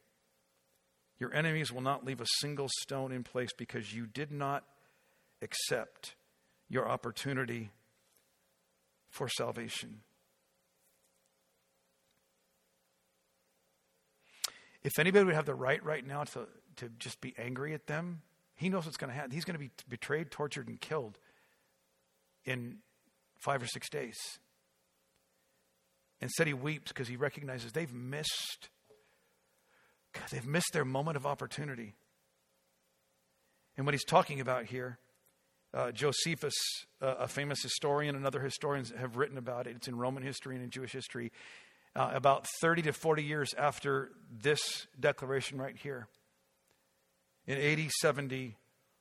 Your 1.19 1.33
enemies 1.33 1.71
will 1.71 1.81
not 1.81 2.05
leave 2.05 2.21
a 2.21 2.27
single 2.39 2.69
stone 2.81 3.11
in 3.11 3.23
place 3.23 3.51
because 3.57 3.93
you 3.93 4.05
did 4.05 4.31
not 4.31 4.63
accept 5.43 6.15
your 6.69 6.87
opportunity 6.87 7.71
for 9.09 9.27
salvation. 9.27 10.01
If 14.83 14.99
anybody 14.99 15.25
would 15.25 15.35
have 15.35 15.45
the 15.45 15.55
right 15.55 15.83
right 15.83 16.05
now 16.05 16.23
to, 16.23 16.47
to 16.77 16.89
just 16.99 17.21
be 17.21 17.33
angry 17.37 17.73
at 17.73 17.87
them. 17.87 18.21
He 18.55 18.69
knows 18.69 18.85
what's 18.85 18.97
going 18.97 19.09
to 19.09 19.15
happen. 19.15 19.31
He's 19.31 19.45
going 19.45 19.55
to 19.55 19.59
be 19.59 19.71
betrayed, 19.89 20.31
tortured, 20.31 20.67
and 20.67 20.79
killed 20.79 21.17
in 22.45 22.77
five 23.39 23.61
or 23.61 23.67
six 23.67 23.89
days. 23.89 24.17
Instead, 26.21 26.47
he 26.47 26.53
weeps 26.53 26.91
because 26.91 27.07
he 27.07 27.15
recognizes 27.15 27.71
they've 27.71 27.93
missed. 27.93 28.69
They've 30.31 30.45
missed 30.45 30.71
their 30.73 30.85
moment 30.85 31.17
of 31.17 31.25
opportunity. 31.25 31.95
And 33.75 33.85
what 33.85 33.95
he's 33.95 34.05
talking 34.05 34.39
about 34.39 34.65
here, 34.65 34.99
uh, 35.73 35.91
Josephus, 35.91 36.53
uh, 37.01 37.15
a 37.19 37.27
famous 37.27 37.61
historian, 37.61 38.15
and 38.15 38.25
other 38.25 38.41
historians 38.41 38.93
have 38.97 39.17
written 39.17 39.37
about 39.37 39.67
it. 39.67 39.75
It's 39.75 39.87
in 39.87 39.97
Roman 39.97 40.23
history 40.23 40.55
and 40.55 40.63
in 40.63 40.69
Jewish 40.69 40.91
history. 40.91 41.31
Uh, 41.95 42.11
about 42.13 42.47
30 42.61 42.83
to 42.83 42.93
40 42.93 43.23
years 43.23 43.53
after 43.57 44.11
this 44.31 44.87
declaration 44.99 45.59
right 45.59 45.75
here. 45.75 46.07
In 47.45 47.57
AD 47.57 47.91
70, 47.91 48.55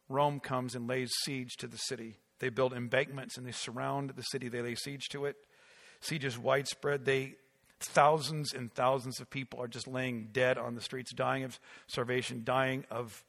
Rome 0.08 0.40
comes 0.40 0.74
and 0.74 0.87
lays 0.87 1.11
siege 1.24 1.56
to 1.58 1.66
the 1.66 1.78
city. 1.78 2.18
They 2.38 2.48
build 2.48 2.72
embankments 2.72 3.38
and 3.38 3.46
they 3.46 3.52
surround 3.52 4.11
the 4.11 4.22
city. 4.22 4.48
They 4.48 4.62
lay 4.62 4.74
siege 4.74 5.08
to 5.11 5.26
it. 5.26 5.37
Siege 6.00 6.24
is 6.24 6.38
widespread. 6.38 7.04
They 7.04 7.37
thousands 7.80 8.52
and 8.52 8.72
thousands 8.72 9.20
of 9.20 9.30
people 9.30 9.61
are 9.61 9.68
just 9.68 9.88
laying 9.88 10.28
dead 10.32 10.58
on 10.58 10.74
the 10.74 10.80
streets, 10.80 11.12
dying 11.12 11.44
of 11.44 11.58
starvation, 11.87 12.42
dying 12.44 12.85
of 12.90 13.24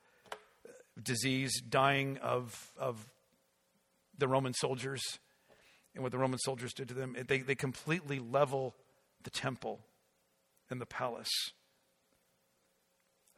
disease, 1.02 1.62
dying 1.62 2.18
of 2.20 2.72
of 2.78 3.08
the 4.18 4.28
Roman 4.28 4.54
soldiers 4.54 5.02
and 5.94 6.04
what 6.04 6.12
the 6.12 6.18
Roman 6.18 6.40
soldiers 6.40 6.74
did 6.74 6.88
to 6.90 6.94
them. 6.94 7.16
They 7.28 7.40
they 7.40 7.56
completely 7.56 8.20
level 8.20 8.76
the 9.24 9.30
temple 9.30 9.80
and 10.70 10.80
the 10.82 10.86
palace. 10.86 11.32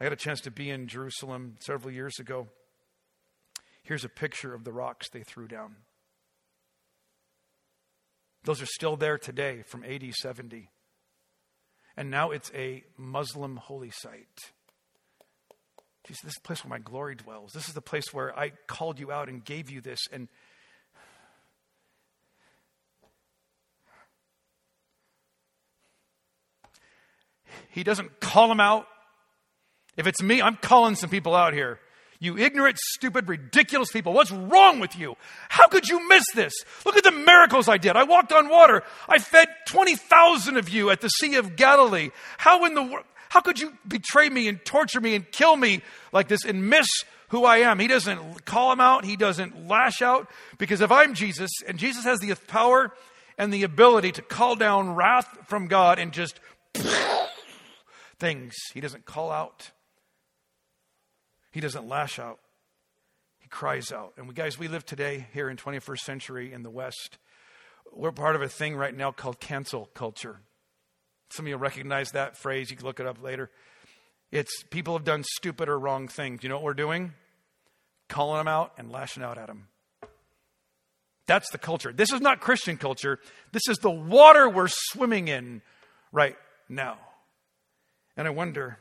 I 0.00 0.04
had 0.04 0.12
a 0.12 0.16
chance 0.16 0.40
to 0.42 0.50
be 0.50 0.70
in 0.70 0.88
Jerusalem 0.88 1.56
several 1.60 1.92
years 1.92 2.18
ago. 2.18 2.48
Here's 3.82 4.04
a 4.04 4.08
picture 4.08 4.52
of 4.52 4.64
the 4.64 4.72
rocks 4.72 5.08
they 5.08 5.22
threw 5.22 5.48
down. 5.48 5.76
Those 8.44 8.60
are 8.60 8.66
still 8.66 8.96
there 8.96 9.16
today 9.18 9.62
from 9.66 9.84
AD 9.84 10.12
70. 10.12 10.70
And 11.96 12.10
now 12.10 12.30
it's 12.30 12.50
a 12.54 12.84
Muslim 12.96 13.56
holy 13.56 13.90
site. 13.90 14.52
Jesus, 16.06 16.22
this 16.22 16.32
is 16.32 16.34
the 16.36 16.46
place 16.46 16.64
where 16.64 16.70
my 16.70 16.78
glory 16.78 17.14
dwells. 17.14 17.52
This 17.52 17.68
is 17.68 17.74
the 17.74 17.80
place 17.80 18.12
where 18.12 18.38
I 18.38 18.50
called 18.66 19.00
you 19.00 19.10
out 19.10 19.28
and 19.28 19.44
gave 19.44 19.70
you 19.70 19.80
this. 19.80 19.98
And 20.12 20.28
he 27.76 27.84
doesn't 27.84 28.20
call 28.20 28.48
them 28.48 28.58
out. 28.58 28.88
If 29.98 30.06
it's 30.06 30.22
me, 30.22 30.40
I'm 30.40 30.56
calling 30.56 30.94
some 30.94 31.10
people 31.10 31.34
out 31.34 31.52
here. 31.52 31.78
You 32.18 32.38
ignorant, 32.38 32.78
stupid, 32.78 33.28
ridiculous 33.28 33.92
people. 33.92 34.14
What's 34.14 34.30
wrong 34.30 34.80
with 34.80 34.98
you? 34.98 35.16
How 35.50 35.68
could 35.68 35.86
you 35.86 36.08
miss 36.08 36.24
this? 36.34 36.54
Look 36.86 36.96
at 36.96 37.04
the 37.04 37.12
miracles 37.12 37.68
I 37.68 37.76
did. 37.76 37.94
I 37.94 38.04
walked 38.04 38.32
on 38.32 38.48
water. 38.48 38.82
I 39.06 39.18
fed 39.18 39.48
20,000 39.68 40.56
of 40.56 40.70
you 40.70 40.88
at 40.88 41.02
the 41.02 41.10
Sea 41.10 41.34
of 41.34 41.54
Galilee. 41.54 42.10
How 42.38 42.64
in 42.64 42.72
the 42.72 42.82
world? 42.82 43.04
How 43.28 43.42
could 43.42 43.60
you 43.60 43.76
betray 43.86 44.30
me 44.30 44.48
and 44.48 44.64
torture 44.64 45.00
me 45.02 45.14
and 45.14 45.30
kill 45.30 45.54
me 45.54 45.82
like 46.12 46.28
this 46.28 46.46
and 46.46 46.70
miss 46.70 46.88
who 47.28 47.44
I 47.44 47.58
am? 47.58 47.78
He 47.78 47.88
doesn't 47.88 48.46
call 48.46 48.72
him 48.72 48.80
out. 48.80 49.04
He 49.04 49.16
doesn't 49.16 49.68
lash 49.68 50.00
out 50.00 50.30
because 50.56 50.80
if 50.80 50.90
I'm 50.90 51.12
Jesus 51.12 51.50
and 51.68 51.78
Jesus 51.78 52.04
has 52.04 52.20
the 52.20 52.34
power 52.46 52.94
and 53.36 53.52
the 53.52 53.64
ability 53.64 54.12
to 54.12 54.22
call 54.22 54.56
down 54.56 54.94
wrath 54.94 55.28
from 55.48 55.66
God 55.66 55.98
and 55.98 56.12
just 56.12 56.40
things, 58.18 58.54
he 58.72 58.80
doesn't 58.80 59.04
call 59.04 59.30
out. 59.30 59.70
He 61.50 61.60
doesn't 61.60 61.88
lash 61.88 62.18
out, 62.18 62.38
he 63.38 63.48
cries 63.48 63.90
out. 63.90 64.12
And 64.18 64.28
we, 64.28 64.34
guys, 64.34 64.58
we 64.58 64.68
live 64.68 64.84
today 64.84 65.26
here 65.32 65.48
in 65.48 65.56
21st 65.56 66.00
century 66.00 66.52
in 66.52 66.62
the 66.62 66.68
West. 66.68 67.16
We're 67.94 68.12
part 68.12 68.36
of 68.36 68.42
a 68.42 68.48
thing 68.48 68.76
right 68.76 68.94
now 68.94 69.10
called 69.10 69.40
cancel 69.40 69.86
culture. 69.94 70.40
Some 71.30 71.46
of 71.46 71.48
you 71.48 71.56
recognize 71.56 72.10
that 72.10 72.36
phrase. 72.36 72.70
You 72.70 72.76
can 72.76 72.84
look 72.84 73.00
it 73.00 73.06
up 73.06 73.22
later. 73.22 73.50
It's 74.30 74.64
people 74.64 74.94
have 74.98 75.04
done 75.04 75.24
stupid 75.24 75.68
or 75.68 75.78
wrong 75.78 76.08
things. 76.08 76.42
You 76.42 76.50
know 76.50 76.56
what 76.56 76.64
we're 76.64 76.74
doing? 76.74 77.14
Calling 78.08 78.38
them 78.38 78.48
out 78.48 78.72
and 78.76 78.90
lashing 78.90 79.22
out 79.22 79.38
at 79.38 79.46
them. 79.46 79.68
That's 81.26 81.50
the 81.50 81.58
culture. 81.58 81.92
This 81.92 82.12
is 82.12 82.20
not 82.20 82.40
Christian 82.40 82.76
culture. 82.76 83.18
This 83.52 83.62
is 83.68 83.78
the 83.78 83.90
water 83.90 84.48
we're 84.48 84.68
swimming 84.68 85.28
in 85.28 85.62
right 86.12 86.36
now. 86.68 86.98
And 88.16 88.26
I 88.26 88.30
wonder 88.30 88.78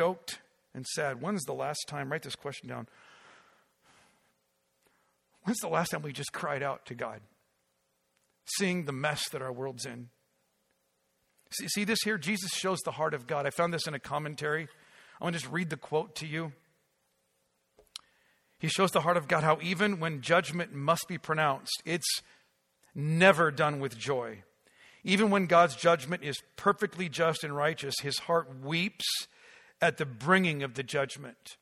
stoked 0.00 0.38
and 0.74 0.86
sad. 0.86 1.20
When's 1.20 1.44
the 1.44 1.52
last 1.52 1.84
time? 1.86 2.10
Write 2.10 2.22
this 2.22 2.36
question 2.36 2.68
down. 2.68 2.86
When's 5.42 5.58
the 5.58 5.68
last 5.68 5.90
time 5.90 6.02
we 6.02 6.12
just 6.12 6.32
cried 6.32 6.62
out 6.62 6.86
to 6.86 6.94
God, 6.94 7.20
seeing 8.44 8.84
the 8.84 8.92
mess 8.92 9.28
that 9.30 9.42
our 9.42 9.52
world's 9.52 9.86
in? 9.86 10.08
See, 11.52 11.68
see 11.68 11.84
this 11.84 12.00
here? 12.04 12.18
Jesus 12.18 12.50
shows 12.52 12.78
the 12.84 12.92
heart 12.92 13.14
of 13.14 13.26
God. 13.26 13.46
I 13.46 13.50
found 13.50 13.74
this 13.74 13.86
in 13.86 13.94
a 13.94 13.98
commentary. 13.98 14.68
I 15.20 15.24
want 15.24 15.34
to 15.34 15.40
just 15.40 15.52
read 15.52 15.70
the 15.70 15.76
quote 15.76 16.14
to 16.16 16.26
you. 16.26 16.52
He 18.58 18.68
shows 18.68 18.90
the 18.90 19.00
heart 19.00 19.16
of 19.16 19.26
God 19.26 19.42
how 19.42 19.58
even 19.62 20.00
when 20.00 20.20
judgment 20.20 20.72
must 20.72 21.08
be 21.08 21.18
pronounced, 21.18 21.82
it's 21.84 22.20
never 22.94 23.50
done 23.50 23.80
with 23.80 23.98
joy. 23.98 24.44
Even 25.02 25.30
when 25.30 25.46
God's 25.46 25.76
judgment 25.76 26.22
is 26.22 26.42
perfectly 26.56 27.08
just 27.08 27.42
and 27.42 27.56
righteous, 27.56 27.94
his 28.02 28.18
heart 28.20 28.48
weeps 28.62 29.06
at 29.80 29.96
the 29.96 30.06
bringing 30.06 30.62
of 30.62 30.74
the 30.74 30.82
judgment. 30.82 31.56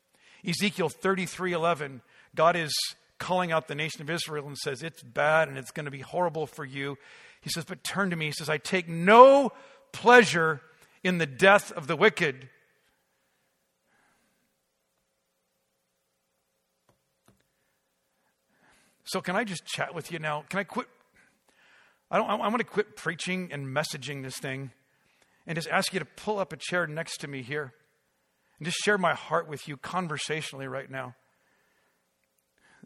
Ezekiel 0.47 0.89
33 0.89 1.53
11, 1.53 2.03
God 2.35 2.57
is 2.57 2.73
calling 3.19 3.53
out 3.53 3.69
the 3.69 3.75
nation 3.75 4.03
of 4.03 4.11
Israel 4.11 4.47
and 4.47 4.57
says, 4.57 4.83
It's 4.83 5.03
bad 5.03 5.49
and 5.49 5.59
it's 5.59 5.71
going 5.71 5.85
to 5.85 5.91
be 5.91 6.01
horrible 6.01 6.47
for 6.47 6.65
you. 6.65 6.97
He 7.41 7.51
says, 7.51 7.65
But 7.65 7.85
turn 7.85 8.11
to 8.11 8.17
me. 8.17 8.27
He 8.27 8.33
says, 8.33 8.49
I 8.49 8.59
take 8.59 8.89
no 8.89 9.53
pleasure 9.93 10.61
in 11.05 11.19
the 11.19 11.27
death 11.27 11.73
of 11.73 11.87
the 11.87 11.97
wicked. 11.97 12.49
So, 19.05 19.23
can 19.23 19.37
I 19.37 19.45
just 19.45 19.65
chat 19.65 19.95
with 19.95 20.13
you 20.13 20.19
now? 20.19 20.45
Can 20.51 20.61
I 20.61 20.65
quit? 20.65 20.87
I, 22.11 22.17
don't, 22.17 22.29
I 22.29 22.49
want 22.49 22.59
to 22.59 22.65
quit 22.65 22.97
preaching 22.97 23.51
and 23.53 23.67
messaging 23.67 24.23
this 24.23 24.39
thing 24.39 24.71
and 25.47 25.57
just 25.57 25.69
ask 25.69 25.93
you 25.93 25.99
to 25.99 26.07
pull 26.07 26.39
up 26.39 26.53
a 26.53 26.57
chair 26.57 26.87
next 26.87 27.19
to 27.19 27.29
me 27.29 27.43
here 27.43 27.75
and 28.59 28.67
just 28.67 28.79
share 28.85 28.99
my 28.99 29.15
heart 29.15 29.49
with 29.49 29.69
you 29.69 29.77
conversationally 29.77 30.67
right 30.67 30.91
now. 30.91 31.15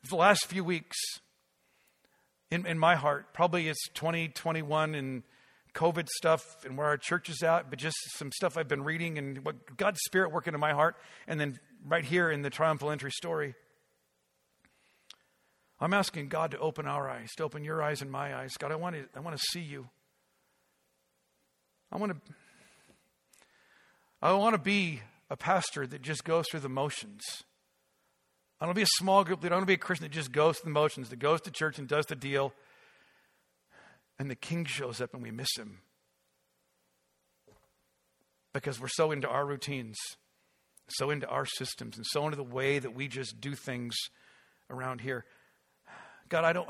The 0.08 0.16
last 0.16 0.46
few 0.46 0.64
weeks, 0.64 0.96
in, 2.50 2.66
in 2.66 2.78
my 2.78 2.96
heart, 2.96 3.32
probably 3.32 3.68
it's 3.68 3.88
2021 3.94 4.94
and 4.94 5.22
COVID 5.74 6.08
stuff 6.08 6.64
and 6.64 6.76
where 6.76 6.88
our 6.88 6.98
church 6.98 7.30
is 7.30 7.42
at, 7.42 7.70
but 7.70 7.78
just 7.78 7.96
some 8.16 8.30
stuff 8.32 8.58
I've 8.58 8.68
been 8.68 8.85
reading 8.85 9.16
and 9.18 9.44
what 9.44 9.76
God's 9.76 10.00
Spirit 10.04 10.32
working 10.32 10.52
in 10.52 10.61
my 10.61 10.72
heart, 10.72 10.96
and 11.26 11.40
then 11.40 11.58
right 11.87 12.04
here 12.04 12.30
in 12.30 12.42
the 12.42 12.50
triumphal 12.50 12.90
entry 12.90 13.11
story. 13.11 13.54
I'm 15.83 15.92
asking 15.92 16.29
God 16.29 16.53
to 16.53 16.61
open 16.61 16.87
our 16.87 17.11
eyes, 17.11 17.31
to 17.38 17.42
open 17.42 17.64
your 17.64 17.83
eyes 17.83 18.03
and 18.03 18.11
my 18.11 18.37
eyes. 18.37 18.53
God, 18.57 18.71
I 18.71 18.77
want 18.77 18.95
to, 18.95 19.05
I 19.16 19.21
want 19.21 19.37
to 19.37 19.42
see 19.51 19.59
you. 19.61 19.88
I 21.90 21.97
want 21.97 22.12
to, 22.12 22.33
I 24.23 24.33
want 24.35 24.55
to 24.55 24.61
be 24.61 25.01
a 25.29 25.37
pastor 25.37 25.85
that 25.88 26.01
just 26.01 26.23
goes 26.23 26.47
through 26.49 26.61
the 26.61 26.68
motions. 26.68 27.21
I 28.61 28.64
don't 28.64 28.68
want 28.68 28.77
to 28.77 28.79
be 28.79 28.85
a 28.85 28.99
small 28.99 29.25
group 29.25 29.42
leader. 29.42 29.57
I 29.57 29.59
want 29.59 29.64
to 29.64 29.73
be 29.73 29.75
a 29.75 29.77
Christian 29.77 30.05
that 30.05 30.12
just 30.12 30.31
goes 30.31 30.59
through 30.59 30.71
the 30.71 30.79
motions, 30.79 31.09
that 31.09 31.18
goes 31.18 31.40
to 31.40 31.51
church 31.51 31.81
and 31.81 31.88
does 31.88 32.07
the 32.07 32.14
deal. 32.14 32.53
And 34.21 34.31
the 34.31 34.37
king 34.37 34.64
shows 34.64 35.01
up 35.01 35.12
and 35.14 35.23
we 35.23 35.33
miss 35.33 35.57
him. 35.59 35.81
Because 38.55 38.81
we're 38.81 38.87
so 38.87 39.11
into 39.11 39.29
our 39.29 39.45
routines, 39.45 39.97
so 40.90 41.11
into 41.11 41.27
our 41.27 41.45
systems, 41.45 41.97
and 41.97 42.07
so 42.07 42.25
into 42.27 42.37
the 42.37 42.45
way 42.45 42.79
that 42.79 42.95
we 42.95 43.09
just 43.09 43.40
do 43.40 43.57
things 43.57 43.97
around 44.71 45.01
here. 45.01 45.25
God, 46.33 46.45
I 46.47 46.55
don't. 46.55 46.68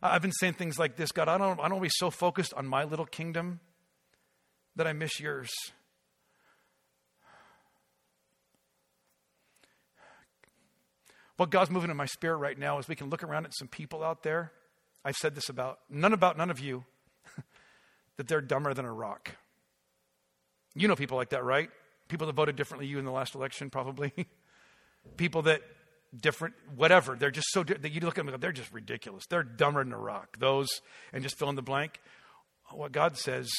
I've 0.00 0.22
been 0.22 0.30
saying 0.30 0.54
things 0.54 0.78
like 0.78 0.94
this 0.94 1.10
God, 1.10 1.28
I 1.28 1.36
don't, 1.36 1.58
I 1.58 1.68
don't 1.68 1.82
be 1.82 1.88
so 1.90 2.12
focused 2.12 2.54
on 2.54 2.64
my 2.64 2.84
little 2.84 3.06
kingdom 3.06 3.58
that 4.76 4.86
I 4.86 4.92
miss 4.92 5.18
yours. 5.18 5.50
What 11.36 11.50
God's 11.50 11.72
moving 11.72 11.90
in 11.90 11.96
my 11.96 12.06
spirit 12.06 12.36
right 12.36 12.56
now 12.56 12.78
is 12.78 12.86
we 12.86 12.94
can 12.94 13.10
look 13.10 13.24
around 13.24 13.46
at 13.46 13.52
some 13.52 13.66
people 13.66 14.04
out 14.04 14.22
there. 14.22 14.52
I've 15.04 15.16
said 15.16 15.34
this 15.34 15.48
about 15.48 15.80
none 15.90 16.12
about 16.12 16.38
none 16.38 16.48
of 16.48 16.60
you 16.60 16.84
that 18.16 18.28
they're 18.28 18.40
dumber 18.40 18.74
than 18.74 18.84
a 18.84 18.92
rock. 18.92 19.32
You 20.76 20.86
know 20.86 20.94
people 20.94 21.16
like 21.16 21.30
that, 21.30 21.42
right? 21.42 21.68
People 22.06 22.28
that 22.28 22.34
voted 22.34 22.54
differently 22.54 22.86
you 22.86 23.00
in 23.00 23.04
the 23.04 23.10
last 23.10 23.34
election, 23.34 23.70
probably. 23.70 24.12
people 25.16 25.42
that 25.42 25.62
different, 26.18 26.54
whatever. 26.74 27.16
They're 27.16 27.30
just 27.30 27.48
so 27.50 27.62
that 27.64 27.90
you 27.92 28.00
look 28.00 28.18
at 28.18 28.26
them, 28.26 28.40
they're 28.40 28.52
just 28.52 28.72
ridiculous. 28.72 29.24
They're 29.28 29.42
dumber 29.42 29.82
than 29.82 29.92
a 29.92 29.98
rock. 29.98 30.38
Those 30.38 30.68
and 31.12 31.22
just 31.22 31.38
fill 31.38 31.48
in 31.48 31.56
the 31.56 31.62
blank. 31.62 32.00
What 32.70 32.92
God 32.92 33.16
says, 33.16 33.50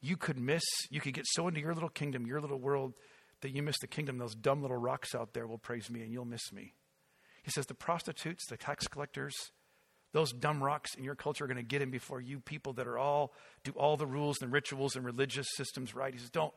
you 0.00 0.16
could 0.16 0.38
miss, 0.38 0.64
you 0.90 1.00
could 1.00 1.14
get 1.14 1.26
so 1.26 1.48
into 1.48 1.60
your 1.60 1.74
little 1.74 1.88
kingdom, 1.88 2.26
your 2.26 2.40
little 2.40 2.58
world, 2.58 2.94
that 3.40 3.50
you 3.50 3.62
miss 3.62 3.78
the 3.80 3.86
kingdom. 3.86 4.18
Those 4.18 4.34
dumb 4.34 4.62
little 4.62 4.76
rocks 4.76 5.14
out 5.14 5.32
there 5.32 5.46
will 5.46 5.58
praise 5.58 5.90
me 5.90 6.02
and 6.02 6.12
you'll 6.12 6.24
miss 6.24 6.52
me. 6.52 6.74
He 7.42 7.50
says, 7.50 7.66
the 7.66 7.74
prostitutes, 7.74 8.46
the 8.48 8.56
tax 8.56 8.88
collectors, 8.88 9.34
those 10.12 10.32
dumb 10.32 10.62
rocks 10.62 10.94
in 10.94 11.04
your 11.04 11.14
culture 11.14 11.44
are 11.44 11.48
going 11.48 11.56
to 11.56 11.62
get 11.62 11.82
in 11.82 11.90
before 11.90 12.20
you 12.20 12.40
people 12.40 12.72
that 12.74 12.86
are 12.86 12.98
all, 12.98 13.32
do 13.64 13.72
all 13.72 13.96
the 13.96 14.06
rules 14.06 14.38
and 14.40 14.52
rituals 14.52 14.96
and 14.96 15.04
religious 15.04 15.46
systems 15.54 15.94
right. 15.94 16.12
He 16.12 16.18
says, 16.18 16.30
don't. 16.30 16.54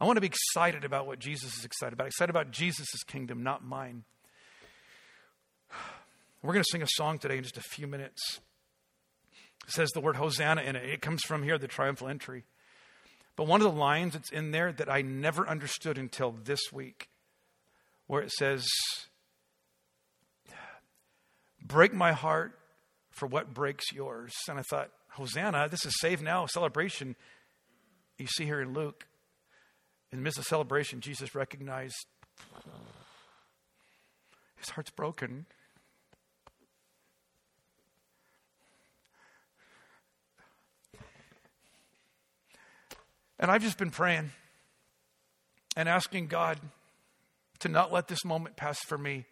I 0.00 0.04
want 0.04 0.16
to 0.16 0.20
be 0.20 0.26
excited 0.26 0.84
about 0.84 1.06
what 1.06 1.18
Jesus 1.18 1.56
is 1.56 1.64
excited 1.64 1.94
about. 1.94 2.06
Excited 2.08 2.30
about 2.30 2.50
Jesus' 2.50 3.02
kingdom, 3.06 3.42
not 3.42 3.64
mine. 3.64 4.04
We're 6.42 6.52
going 6.52 6.62
to 6.62 6.70
sing 6.70 6.82
a 6.82 6.88
song 6.90 7.18
today 7.18 7.38
in 7.38 7.42
just 7.42 7.56
a 7.56 7.62
few 7.62 7.86
minutes. 7.86 8.40
It 9.66 9.72
says 9.72 9.90
the 9.90 10.00
word 10.00 10.16
Hosanna 10.16 10.62
in 10.62 10.76
it. 10.76 10.84
It 10.88 11.00
comes 11.00 11.22
from 11.22 11.42
here, 11.42 11.58
the 11.58 11.66
triumphal 11.66 12.08
entry. 12.08 12.44
But 13.36 13.46
one 13.46 13.60
of 13.60 13.72
the 13.72 13.78
lines 13.78 14.12
that's 14.12 14.30
in 14.30 14.50
there 14.50 14.70
that 14.72 14.90
I 14.90 15.02
never 15.02 15.48
understood 15.48 15.98
until 15.98 16.34
this 16.44 16.60
week, 16.72 17.08
where 18.06 18.22
it 18.22 18.30
says, 18.32 18.66
Break 21.62 21.92
my 21.92 22.12
heart 22.12 22.58
for 23.10 23.26
what 23.26 23.52
breaks 23.52 23.92
yours. 23.92 24.32
And 24.48 24.58
I 24.58 24.62
thought, 24.62 24.90
Hosanna, 25.10 25.68
this 25.68 25.84
is 25.84 25.94
Save 26.00 26.22
Now, 26.22 26.46
celebration. 26.46 27.16
You 28.18 28.26
see 28.26 28.44
here 28.44 28.60
in 28.60 28.72
Luke, 28.72 29.06
in 30.16 30.22
the 30.22 30.24
midst 30.24 30.38
of 30.38 30.46
celebration, 30.46 31.02
Jesus 31.02 31.34
recognized 31.34 32.06
his 34.56 34.70
heart's 34.70 34.88
broken. 34.88 35.44
And 43.38 43.50
I've 43.50 43.60
just 43.60 43.76
been 43.76 43.90
praying 43.90 44.30
and 45.76 45.86
asking 45.86 46.28
God 46.28 46.60
to 47.58 47.68
not 47.68 47.92
let 47.92 48.08
this 48.08 48.24
moment 48.24 48.56
pass 48.56 48.78
for 48.86 48.96
me, 48.96 49.26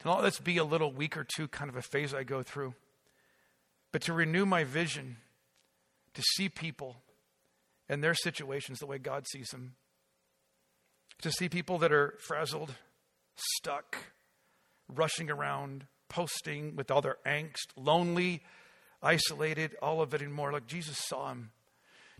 to 0.00 0.08
not 0.08 0.16
let 0.16 0.24
this 0.24 0.40
be 0.40 0.56
a 0.56 0.64
little 0.64 0.90
week 0.90 1.16
or 1.16 1.22
two 1.22 1.46
kind 1.46 1.70
of 1.70 1.76
a 1.76 1.82
phase 1.82 2.12
I 2.12 2.24
go 2.24 2.42
through, 2.42 2.74
but 3.92 4.02
to 4.02 4.12
renew 4.12 4.44
my 4.44 4.64
vision, 4.64 5.18
to 6.14 6.22
see 6.34 6.48
people 6.48 6.96
and 7.88 8.02
their 8.02 8.14
situations 8.14 8.80
the 8.80 8.86
way 8.86 8.98
God 8.98 9.28
sees 9.28 9.50
them, 9.50 9.76
to 11.22 11.30
see 11.30 11.48
people 11.48 11.78
that 11.78 11.92
are 11.92 12.14
frazzled, 12.26 12.74
stuck, 13.36 13.96
rushing 14.88 15.30
around, 15.30 15.86
posting 16.08 16.76
with 16.76 16.90
all 16.90 17.02
their 17.02 17.18
angst, 17.26 17.66
lonely, 17.76 18.42
isolated, 19.02 19.74
all 19.82 20.00
of 20.00 20.14
it 20.14 20.22
and 20.22 20.32
more. 20.32 20.52
Like 20.52 20.66
Jesus 20.66 20.98
saw 20.98 21.28
them 21.28 21.50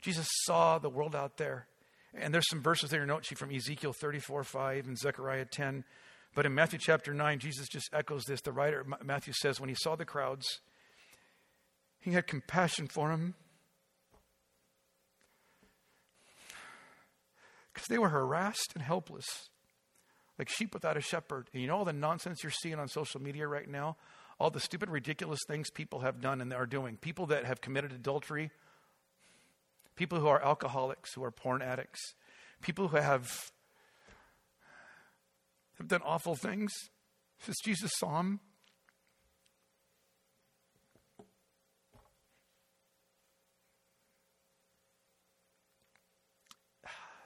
Jesus 0.02 0.28
saw 0.44 0.78
the 0.78 0.90
world 0.90 1.14
out 1.14 1.36
there. 1.36 1.66
And 2.14 2.32
there's 2.32 2.48
some 2.48 2.62
verses 2.62 2.92
in 2.92 2.98
your 2.98 3.06
note 3.06 3.24
sheet 3.24 3.38
from 3.38 3.52
Ezekiel 3.52 3.92
34 3.92 4.44
5 4.44 4.86
and 4.86 4.98
Zechariah 4.98 5.44
10. 5.44 5.84
But 6.34 6.46
in 6.46 6.54
Matthew 6.54 6.78
chapter 6.78 7.14
9, 7.14 7.38
Jesus 7.38 7.68
just 7.68 7.88
echoes 7.92 8.24
this. 8.24 8.40
The 8.40 8.52
writer, 8.52 8.86
Matthew 9.02 9.32
says, 9.32 9.58
when 9.58 9.68
he 9.68 9.74
saw 9.74 9.96
the 9.96 10.04
crowds, 10.04 10.60
he 11.98 12.12
had 12.12 12.26
compassion 12.26 12.88
for 12.88 13.08
them 13.08 13.34
because 17.76 17.88
they 17.88 17.98
were 17.98 18.08
harassed 18.08 18.72
and 18.74 18.82
helpless, 18.82 19.50
like 20.38 20.48
sheep 20.48 20.72
without 20.72 20.96
a 20.96 21.00
shepherd. 21.00 21.48
And 21.52 21.60
you 21.60 21.68
know 21.68 21.76
all 21.76 21.84
the 21.84 21.92
nonsense 21.92 22.42
you're 22.42 22.50
seeing 22.50 22.78
on 22.78 22.88
social 22.88 23.22
media 23.22 23.46
right 23.46 23.68
now? 23.68 23.96
All 24.40 24.50
the 24.50 24.60
stupid, 24.60 24.90
ridiculous 24.90 25.40
things 25.46 25.70
people 25.70 26.00
have 26.00 26.20
done 26.20 26.40
and 26.40 26.52
are 26.52 26.66
doing. 26.66 26.96
People 26.96 27.26
that 27.26 27.44
have 27.44 27.60
committed 27.60 27.92
adultery 27.92 28.50
people 29.96 30.20
who 30.20 30.28
are 30.28 30.42
alcoholics, 30.44 31.14
who 31.14 31.24
are 31.24 31.30
porn 31.30 31.62
addicts, 31.62 32.14
people 32.60 32.88
who 32.88 32.98
have, 32.98 33.50
have 35.78 35.88
done 35.88 36.02
awful 36.04 36.36
things. 36.36 36.72
Says 37.40 37.56
Jesus 37.64 37.90
saw 37.96 38.18
them. 38.18 38.40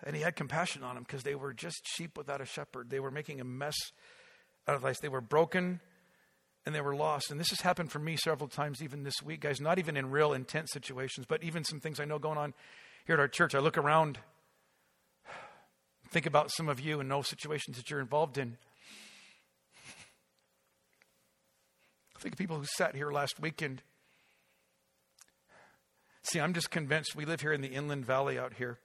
And 0.05 0.17
he 0.17 0.23
had 0.23 0.37
compassion 0.37 0.83
on 0.83 0.95
them 0.95 1.05
because 1.05 1.23
they 1.23 1.35
were 1.35 1.53
just 1.53 1.83
sheep 1.87 2.17
without 2.17 2.41
a 2.41 2.47
shepherd. 2.47 2.91
They 2.91 3.01
were 3.01 3.11
making 3.11 3.41
a 3.41 3.45
mess 3.45 3.77
out 4.67 4.77
of 4.77 4.83
life. 4.83 4.99
They 5.01 5.09
were 5.09 5.21
broken 5.21 5.81
and 6.67 6.75
they 6.75 6.81
were 6.81 6.95
lost. 6.95 7.31
And 7.31 7.39
this 7.39 7.51
has 7.51 7.61
happened 7.61 7.91
for 7.91 7.99
me 7.99 8.17
several 8.17 8.49
times, 8.49 8.83
even 8.83 9.03
this 9.03 9.23
week, 9.23 9.41
guys, 9.41 9.61
not 9.61 9.79
even 9.79 9.97
in 9.97 10.11
real 10.11 10.33
intense 10.33 10.71
situations, 10.73 11.27
but 11.29 11.43
even 11.43 11.65
some 11.65 11.81
things 11.81 12.01
I 12.01 12.05
know 12.05 12.19
going 12.19 12.39
on 12.39 12.55
here 13.07 13.15
at 13.15 13.21
our 13.21 13.29
church. 13.29 13.55
I 13.55 13.59
look 13.59 13.79
around, 13.79 14.19
think 16.11 16.27
about 16.27 16.51
some 16.51 16.69
of 16.69 16.81
you 16.81 17.01
and 17.01 17.09
know 17.09 17.23
situations 17.23 17.77
that 17.77 17.91
you're 17.91 18.01
involved 18.01 18.39
in. 18.39 18.57
I 22.17 22.21
think 22.21 22.35
of 22.35 22.39
people 22.39 22.59
who 22.59 22.67
sat 22.77 22.95
here 22.95 23.11
last 23.11 23.41
weekend. 23.41 23.83
See, 26.23 26.39
I'm 26.39 26.53
just 26.53 26.71
convinced 26.71 27.17
we 27.17 27.25
live 27.25 27.41
here 27.41 27.53
in 27.53 27.63
the 27.63 27.69
inland 27.69 28.05
valley 28.05 28.39
out 28.39 28.55
here. 28.55 28.79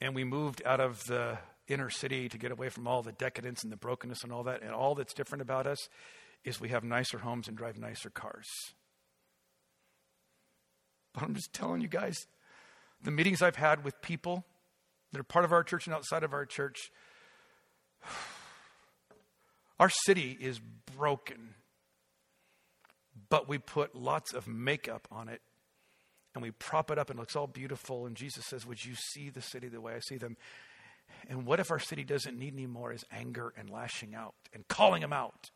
And 0.00 0.14
we 0.14 0.24
moved 0.24 0.62
out 0.64 0.80
of 0.80 1.04
the 1.04 1.38
inner 1.66 1.90
city 1.90 2.28
to 2.28 2.38
get 2.38 2.50
away 2.50 2.68
from 2.68 2.86
all 2.86 3.02
the 3.02 3.12
decadence 3.12 3.62
and 3.62 3.72
the 3.72 3.76
brokenness 3.76 4.22
and 4.22 4.32
all 4.32 4.44
that. 4.44 4.62
And 4.62 4.72
all 4.72 4.94
that's 4.94 5.14
different 5.14 5.42
about 5.42 5.66
us 5.66 5.88
is 6.44 6.60
we 6.60 6.68
have 6.70 6.84
nicer 6.84 7.18
homes 7.18 7.48
and 7.48 7.56
drive 7.56 7.78
nicer 7.78 8.10
cars. 8.10 8.46
But 11.12 11.24
I'm 11.24 11.34
just 11.34 11.52
telling 11.52 11.80
you 11.80 11.88
guys, 11.88 12.16
the 13.02 13.10
meetings 13.10 13.42
I've 13.42 13.56
had 13.56 13.84
with 13.84 14.00
people 14.02 14.44
that 15.12 15.18
are 15.18 15.24
part 15.24 15.44
of 15.44 15.52
our 15.52 15.62
church 15.62 15.86
and 15.86 15.94
outside 15.94 16.22
of 16.22 16.32
our 16.32 16.46
church, 16.46 16.90
our 19.80 19.90
city 19.90 20.36
is 20.40 20.60
broken. 20.96 21.54
But 23.30 23.48
we 23.48 23.58
put 23.58 23.94
lots 23.94 24.32
of 24.32 24.46
makeup 24.46 25.08
on 25.10 25.28
it 25.28 25.42
and 26.38 26.44
we 26.44 26.52
prop 26.52 26.92
it 26.92 26.98
up 26.98 27.10
and 27.10 27.18
it 27.18 27.20
looks 27.20 27.34
all 27.34 27.48
beautiful. 27.48 28.06
And 28.06 28.14
Jesus 28.14 28.46
says, 28.46 28.64
Would 28.64 28.84
you 28.84 28.94
see 28.94 29.28
the 29.28 29.42
city 29.42 29.66
the 29.66 29.80
way 29.80 29.94
I 29.94 29.98
see 29.98 30.18
them? 30.18 30.36
And 31.28 31.44
what 31.44 31.58
if 31.58 31.72
our 31.72 31.80
city 31.80 32.04
doesn't 32.04 32.38
need 32.38 32.54
any 32.54 32.66
more 32.66 32.92
is 32.92 33.04
anger 33.10 33.52
and 33.56 33.68
lashing 33.68 34.14
out 34.14 34.34
and 34.54 34.68
calling 34.68 35.00
them 35.00 35.12
out? 35.12 35.50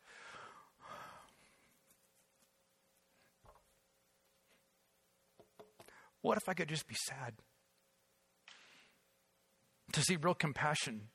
What 6.21 6.37
if 6.37 6.49
I 6.49 6.53
could 6.53 6.67
just 6.67 6.87
be 6.87 6.95
sad? 7.07 7.35
To 9.93 10.01
see 10.01 10.17
real 10.17 10.33
compassion 10.33 11.09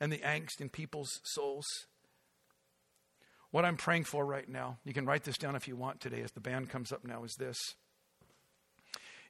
and 0.00 0.12
the 0.12 0.18
angst 0.18 0.60
in 0.60 0.70
people's 0.70 1.20
souls. 1.22 1.66
What 3.52 3.64
I'm 3.64 3.76
praying 3.76 4.04
for 4.04 4.26
right 4.26 4.48
now, 4.48 4.78
you 4.84 4.92
can 4.92 5.06
write 5.06 5.22
this 5.22 5.38
down 5.38 5.54
if 5.54 5.68
you 5.68 5.76
want 5.76 6.00
today 6.00 6.22
as 6.22 6.32
the 6.32 6.40
band 6.40 6.68
comes 6.68 6.90
up 6.90 7.04
now, 7.04 7.22
is 7.22 7.34
this 7.38 7.56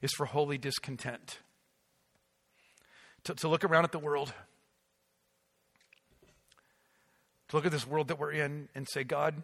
is 0.01 0.11
for 0.13 0.25
holy 0.25 0.57
discontent 0.57 1.39
to, 3.23 3.33
to 3.35 3.47
look 3.47 3.63
around 3.63 3.83
at 3.83 3.91
the 3.91 3.99
world, 3.99 4.33
to 7.49 7.55
look 7.55 7.65
at 7.65 7.71
this 7.71 7.87
world 7.87 8.07
that 8.07 8.19
we're 8.19 8.31
in 8.31 8.69
and 8.75 8.87
say, 8.89 9.03
God, 9.03 9.43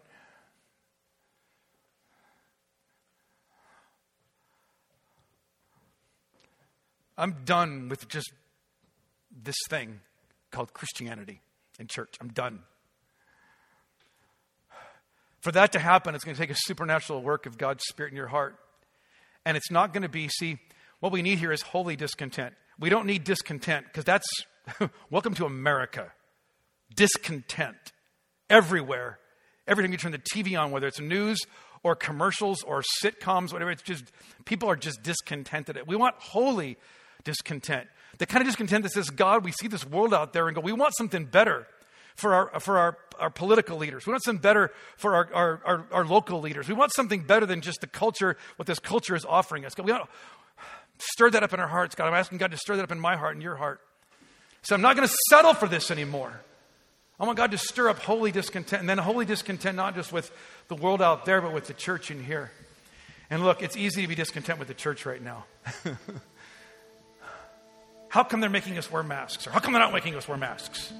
I'm 7.16 7.44
done 7.44 7.88
with 7.88 8.08
just 8.08 8.32
this 9.42 9.56
thing 9.68 10.00
called 10.50 10.72
Christianity 10.72 11.40
in 11.78 11.86
church. 11.86 12.14
I'm 12.20 12.28
done. 12.28 12.60
For 15.40 15.52
that 15.52 15.72
to 15.72 15.78
happen, 15.78 16.14
it's 16.14 16.24
going 16.24 16.34
to 16.34 16.40
take 16.40 16.50
a 16.50 16.56
supernatural 16.56 17.22
work 17.22 17.46
of 17.46 17.58
God's 17.58 17.84
Spirit 17.84 18.12
in 18.12 18.16
your 18.16 18.28
heart. 18.28 18.58
And 19.46 19.56
it's 19.56 19.70
not 19.70 19.92
going 19.92 20.02
to 20.02 20.08
be, 20.08 20.28
see, 20.28 20.58
what 21.00 21.12
we 21.12 21.22
need 21.22 21.38
here 21.38 21.52
is 21.52 21.62
holy 21.62 21.96
discontent. 21.96 22.54
We 22.78 22.88
don't 22.88 23.06
need 23.06 23.24
discontent 23.24 23.86
because 23.86 24.04
that's 24.04 24.26
welcome 25.10 25.34
to 25.34 25.44
America. 25.44 26.12
Discontent 26.94 27.92
everywhere. 28.48 29.18
Every 29.66 29.84
time 29.84 29.92
you 29.92 29.98
turn 29.98 30.12
the 30.12 30.18
TV 30.18 30.58
on, 30.58 30.70
whether 30.70 30.86
it's 30.86 31.00
news 31.00 31.38
or 31.82 31.94
commercials 31.94 32.62
or 32.62 32.82
sitcoms, 33.02 33.52
whatever, 33.52 33.70
it's 33.70 33.82
just 33.82 34.04
people 34.44 34.70
are 34.70 34.76
just 34.76 35.02
discontented. 35.02 35.78
We 35.86 35.96
want 35.96 36.16
holy 36.18 36.76
discontent. 37.24 37.88
The 38.18 38.26
kind 38.26 38.42
of 38.42 38.46
discontent 38.46 38.84
that 38.84 38.92
says, 38.92 39.10
God, 39.10 39.44
we 39.44 39.52
see 39.52 39.68
this 39.68 39.86
world 39.86 40.14
out 40.14 40.32
there 40.32 40.46
and 40.46 40.54
go, 40.54 40.60
we 40.60 40.72
want 40.72 40.94
something 40.96 41.24
better 41.24 41.66
for 42.14 42.34
our, 42.34 42.60
for 42.60 42.78
our, 42.78 42.98
our 43.18 43.30
political 43.30 43.76
leaders. 43.76 44.06
We 44.06 44.12
want 44.12 44.22
something 44.24 44.40
better 44.40 44.70
for 44.96 45.14
our, 45.14 45.28
our, 45.34 45.60
our, 45.64 45.86
our 45.92 46.04
local 46.04 46.40
leaders. 46.40 46.68
We 46.68 46.74
want 46.74 46.92
something 46.94 47.22
better 47.22 47.46
than 47.46 47.60
just 47.60 47.80
the 47.80 47.86
culture, 47.86 48.36
what 48.56 48.66
this 48.66 48.78
culture 48.78 49.14
is 49.14 49.24
offering 49.24 49.64
us. 49.64 49.74
God, 49.74 49.86
we 49.86 49.92
want, 49.92 50.08
Stir 50.98 51.30
that 51.30 51.42
up 51.42 51.52
in 51.52 51.60
our 51.60 51.68
hearts, 51.68 51.94
God. 51.94 52.06
I'm 52.06 52.14
asking 52.14 52.38
God 52.38 52.52
to 52.52 52.56
stir 52.56 52.76
that 52.76 52.84
up 52.84 52.92
in 52.92 53.00
my 53.00 53.16
heart 53.16 53.34
and 53.34 53.42
your 53.42 53.56
heart. 53.56 53.80
So 54.62 54.74
I'm 54.74 54.80
not 54.80 54.96
going 54.96 55.06
to 55.08 55.14
settle 55.28 55.54
for 55.54 55.68
this 55.68 55.90
anymore. 55.90 56.40
I 57.18 57.26
want 57.26 57.36
God 57.36 57.50
to 57.50 57.58
stir 57.58 57.88
up 57.88 57.98
holy 57.98 58.32
discontent, 58.32 58.80
and 58.80 58.88
then 58.88 58.98
holy 58.98 59.24
discontent 59.24 59.76
not 59.76 59.94
just 59.94 60.12
with 60.12 60.32
the 60.68 60.74
world 60.74 61.02
out 61.02 61.24
there, 61.24 61.40
but 61.40 61.52
with 61.52 61.66
the 61.66 61.74
church 61.74 62.10
in 62.10 62.22
here. 62.22 62.50
And 63.30 63.44
look, 63.44 63.62
it's 63.62 63.76
easy 63.76 64.02
to 64.02 64.08
be 64.08 64.14
discontent 64.14 64.58
with 64.58 64.68
the 64.68 64.74
church 64.74 65.06
right 65.06 65.22
now. 65.22 65.44
How 68.08 68.22
come 68.22 68.40
they're 68.40 68.50
making 68.50 68.78
us 68.78 68.90
wear 68.90 69.02
masks? 69.02 69.46
Or 69.46 69.50
how 69.50 69.58
come 69.58 69.72
they're 69.72 69.82
not 69.82 69.92
making 69.92 70.14
us 70.14 70.28
wear 70.28 70.38
masks? 70.38 70.92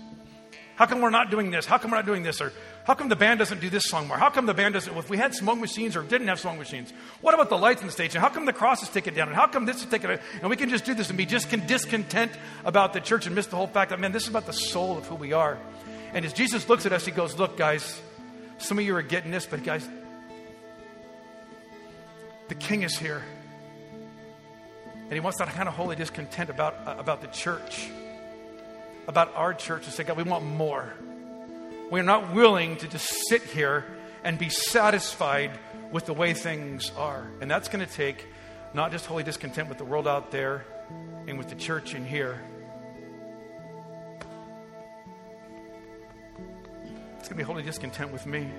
How 0.76 0.86
come 0.86 1.00
we're 1.00 1.10
not 1.10 1.30
doing 1.30 1.50
this? 1.50 1.66
How 1.66 1.78
come 1.78 1.92
we're 1.92 1.98
not 1.98 2.06
doing 2.06 2.24
this? 2.24 2.40
Or 2.40 2.52
how 2.84 2.94
come 2.94 3.08
the 3.08 3.16
band 3.16 3.38
doesn't 3.38 3.60
do 3.60 3.70
this 3.70 3.84
song 3.84 4.08
more? 4.08 4.18
How 4.18 4.28
come 4.28 4.46
the 4.46 4.54
band 4.54 4.74
doesn't? 4.74 4.96
If 4.96 5.08
we 5.08 5.16
had 5.16 5.32
smoke 5.32 5.58
machines 5.58 5.94
or 5.94 6.02
didn't 6.02 6.26
have 6.26 6.40
smoke 6.40 6.58
machines, 6.58 6.92
what 7.20 7.32
about 7.32 7.48
the 7.48 7.56
lights 7.56 7.80
in 7.80 7.86
the 7.86 7.92
stage? 7.92 8.14
And 8.14 8.22
how 8.22 8.28
come 8.28 8.44
the 8.44 8.52
crosses 8.52 8.88
take 8.88 9.06
it 9.06 9.14
down? 9.14 9.28
And 9.28 9.36
how 9.36 9.46
come 9.46 9.66
this 9.66 9.76
is 9.76 9.86
taken? 9.86 10.18
And 10.40 10.50
we 10.50 10.56
can 10.56 10.68
just 10.68 10.84
do 10.84 10.92
this 10.94 11.10
and 11.10 11.16
be 11.16 11.26
just 11.26 11.48
discontent 11.66 12.32
about 12.64 12.92
the 12.92 13.00
church 13.00 13.26
and 13.26 13.34
miss 13.36 13.46
the 13.46 13.56
whole 13.56 13.68
fact 13.68 13.90
that 13.90 14.00
man, 14.00 14.10
this 14.10 14.24
is 14.24 14.28
about 14.28 14.46
the 14.46 14.52
soul 14.52 14.98
of 14.98 15.06
who 15.06 15.14
we 15.14 15.32
are. 15.32 15.58
And 16.12 16.24
as 16.24 16.32
Jesus 16.32 16.68
looks 16.68 16.86
at 16.86 16.92
us, 16.92 17.04
he 17.04 17.12
goes, 17.12 17.38
"Look, 17.38 17.56
guys, 17.56 18.00
some 18.58 18.78
of 18.78 18.84
you 18.84 18.96
are 18.96 19.02
getting 19.02 19.30
this, 19.30 19.46
but 19.46 19.62
guys, 19.62 19.88
the 22.48 22.54
King 22.56 22.82
is 22.82 22.98
here." 22.98 23.22
And 25.04 25.12
he 25.12 25.20
wants 25.20 25.38
that 25.38 25.48
kind 25.48 25.68
of 25.68 25.74
holy 25.74 25.96
discontent 25.96 26.50
about, 26.50 26.74
uh, 26.86 26.96
about 26.98 27.20
the 27.20 27.28
church, 27.28 27.88
about 29.06 29.34
our 29.34 29.54
church, 29.54 29.84
to 29.84 29.90
say, 29.90 30.04
God, 30.04 30.16
we 30.16 30.22
want 30.22 30.44
more. 30.44 30.94
We're 31.90 32.02
not 32.02 32.34
willing 32.34 32.76
to 32.76 32.88
just 32.88 33.06
sit 33.28 33.42
here 33.42 33.84
and 34.22 34.38
be 34.38 34.48
satisfied 34.48 35.50
with 35.92 36.06
the 36.06 36.14
way 36.14 36.32
things 36.32 36.90
are. 36.96 37.30
And 37.40 37.50
that's 37.50 37.68
going 37.68 37.86
to 37.86 37.92
take 37.92 38.26
not 38.72 38.90
just 38.90 39.06
holy 39.06 39.22
discontent 39.22 39.68
with 39.68 39.78
the 39.78 39.84
world 39.84 40.08
out 40.08 40.30
there 40.30 40.64
and 41.26 41.38
with 41.38 41.48
the 41.48 41.54
church 41.54 41.94
in 41.94 42.04
here. 42.04 42.40
It's 47.18 47.28
going 47.28 47.38
to 47.38 47.42
be 47.42 47.42
holy 47.42 47.62
discontent 47.62 48.12
with 48.12 48.26
me. 48.26 48.50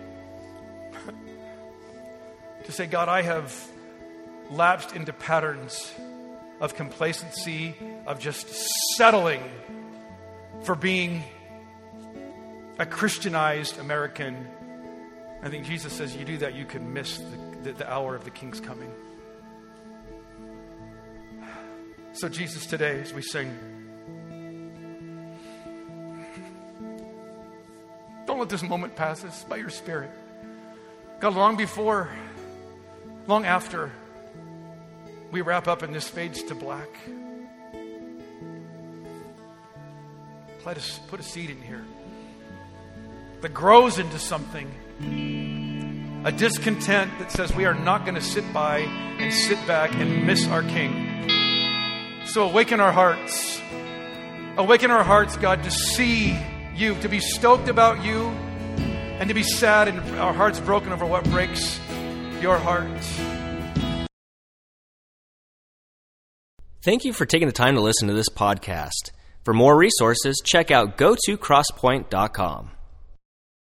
to 2.64 2.72
say, 2.72 2.88
God, 2.88 3.10
I 3.10 3.22
have 3.22 3.54
lapsed 4.50 4.96
into 4.96 5.14
patterns 5.14 5.94
of 6.60 6.76
complacency, 6.76 7.76
of 8.08 8.20
just 8.20 8.50
settling 8.96 9.44
for 10.66 10.74
being 10.74 11.24
a 12.80 12.86
Christianized 12.88 13.78
American. 13.78 14.48
I 15.44 15.50
think 15.50 15.66
Jesus 15.66 15.94
says, 15.94 16.16
you 16.16 16.26
do 16.26 16.38
that, 16.40 16.56
you 16.56 16.66
can 16.66 16.92
miss 16.92 17.20
the, 17.20 17.38
the, 17.64 17.74
the 17.74 17.92
hour 17.92 18.16
of 18.16 18.24
the 18.24 18.32
king's 18.32 18.60
coming. 18.60 18.92
So, 22.14 22.30
Jesus, 22.30 22.66
today, 22.66 23.00
as 23.00 23.14
we 23.14 23.22
sing, 23.22 23.56
don't 28.26 28.40
let 28.40 28.50
this 28.50 28.64
moment 28.64 28.96
pass 28.96 29.24
us 29.24 29.44
by 29.44 29.58
your 29.58 29.70
Spirit. 29.70 30.10
God, 31.20 31.36
long 31.36 31.58
before, 31.58 32.10
long 33.28 33.46
after 33.46 33.92
we 35.30 35.42
wrap 35.42 35.68
up 35.68 35.84
and 35.84 35.94
this 35.94 36.08
fades 36.08 36.42
to 36.44 36.56
black. 36.56 36.90
Let 40.66 40.78
us 40.78 41.00
put 41.10 41.20
a 41.20 41.24
seed 41.24 41.52
in 41.52 41.62
here 41.62 41.86
that 43.42 43.54
grows 43.54 44.00
into 44.00 44.18
something. 44.18 44.68
A 46.26 46.32
discontent 46.32 47.12
that 47.20 47.32
says 47.32 47.54
we 47.56 47.66
are 47.66 47.76
not 47.76 48.04
going 48.04 48.16
to 48.16 48.22
sit 48.22 48.52
by 48.52 48.80
and 48.80 49.32
sit 49.32 49.60
back 49.68 49.94
and 49.94 50.26
miss 50.26 50.48
our 50.48 50.64
King. 50.64 51.30
So 52.26 52.50
awaken 52.50 52.80
our 52.80 52.92
hearts. 52.92 53.62
Awaken 54.58 54.90
our 54.90 55.04
hearts, 55.04 55.38
God, 55.38 55.62
to 55.66 55.70
see 55.70 56.36
you, 56.76 56.96
to 57.02 57.10
be 57.10 57.20
stoked 57.20 57.70
about 57.70 58.04
you, 58.04 58.30
and 59.20 59.30
to 59.30 59.36
be 59.36 59.44
sad 59.44 59.88
and 59.88 60.00
our 60.18 60.34
hearts 60.34 60.60
broken 60.60 60.92
over 60.92 61.06
what 61.06 61.26
breaks 61.26 61.80
your 62.42 62.58
heart. 62.58 62.90
Thank 66.82 67.06
you 67.06 67.14
for 67.14 67.28
taking 67.28 67.48
the 67.48 67.54
time 67.54 67.76
to 67.76 67.82
listen 67.82 68.08
to 68.08 68.16
this 68.16 68.30
podcast. 68.30 69.12
For 69.46 69.54
more 69.54 69.78
resources, 69.78 70.42
check 70.44 70.72
out 70.72 70.98
go 70.98 71.16
crosspoint.com. 71.38 72.75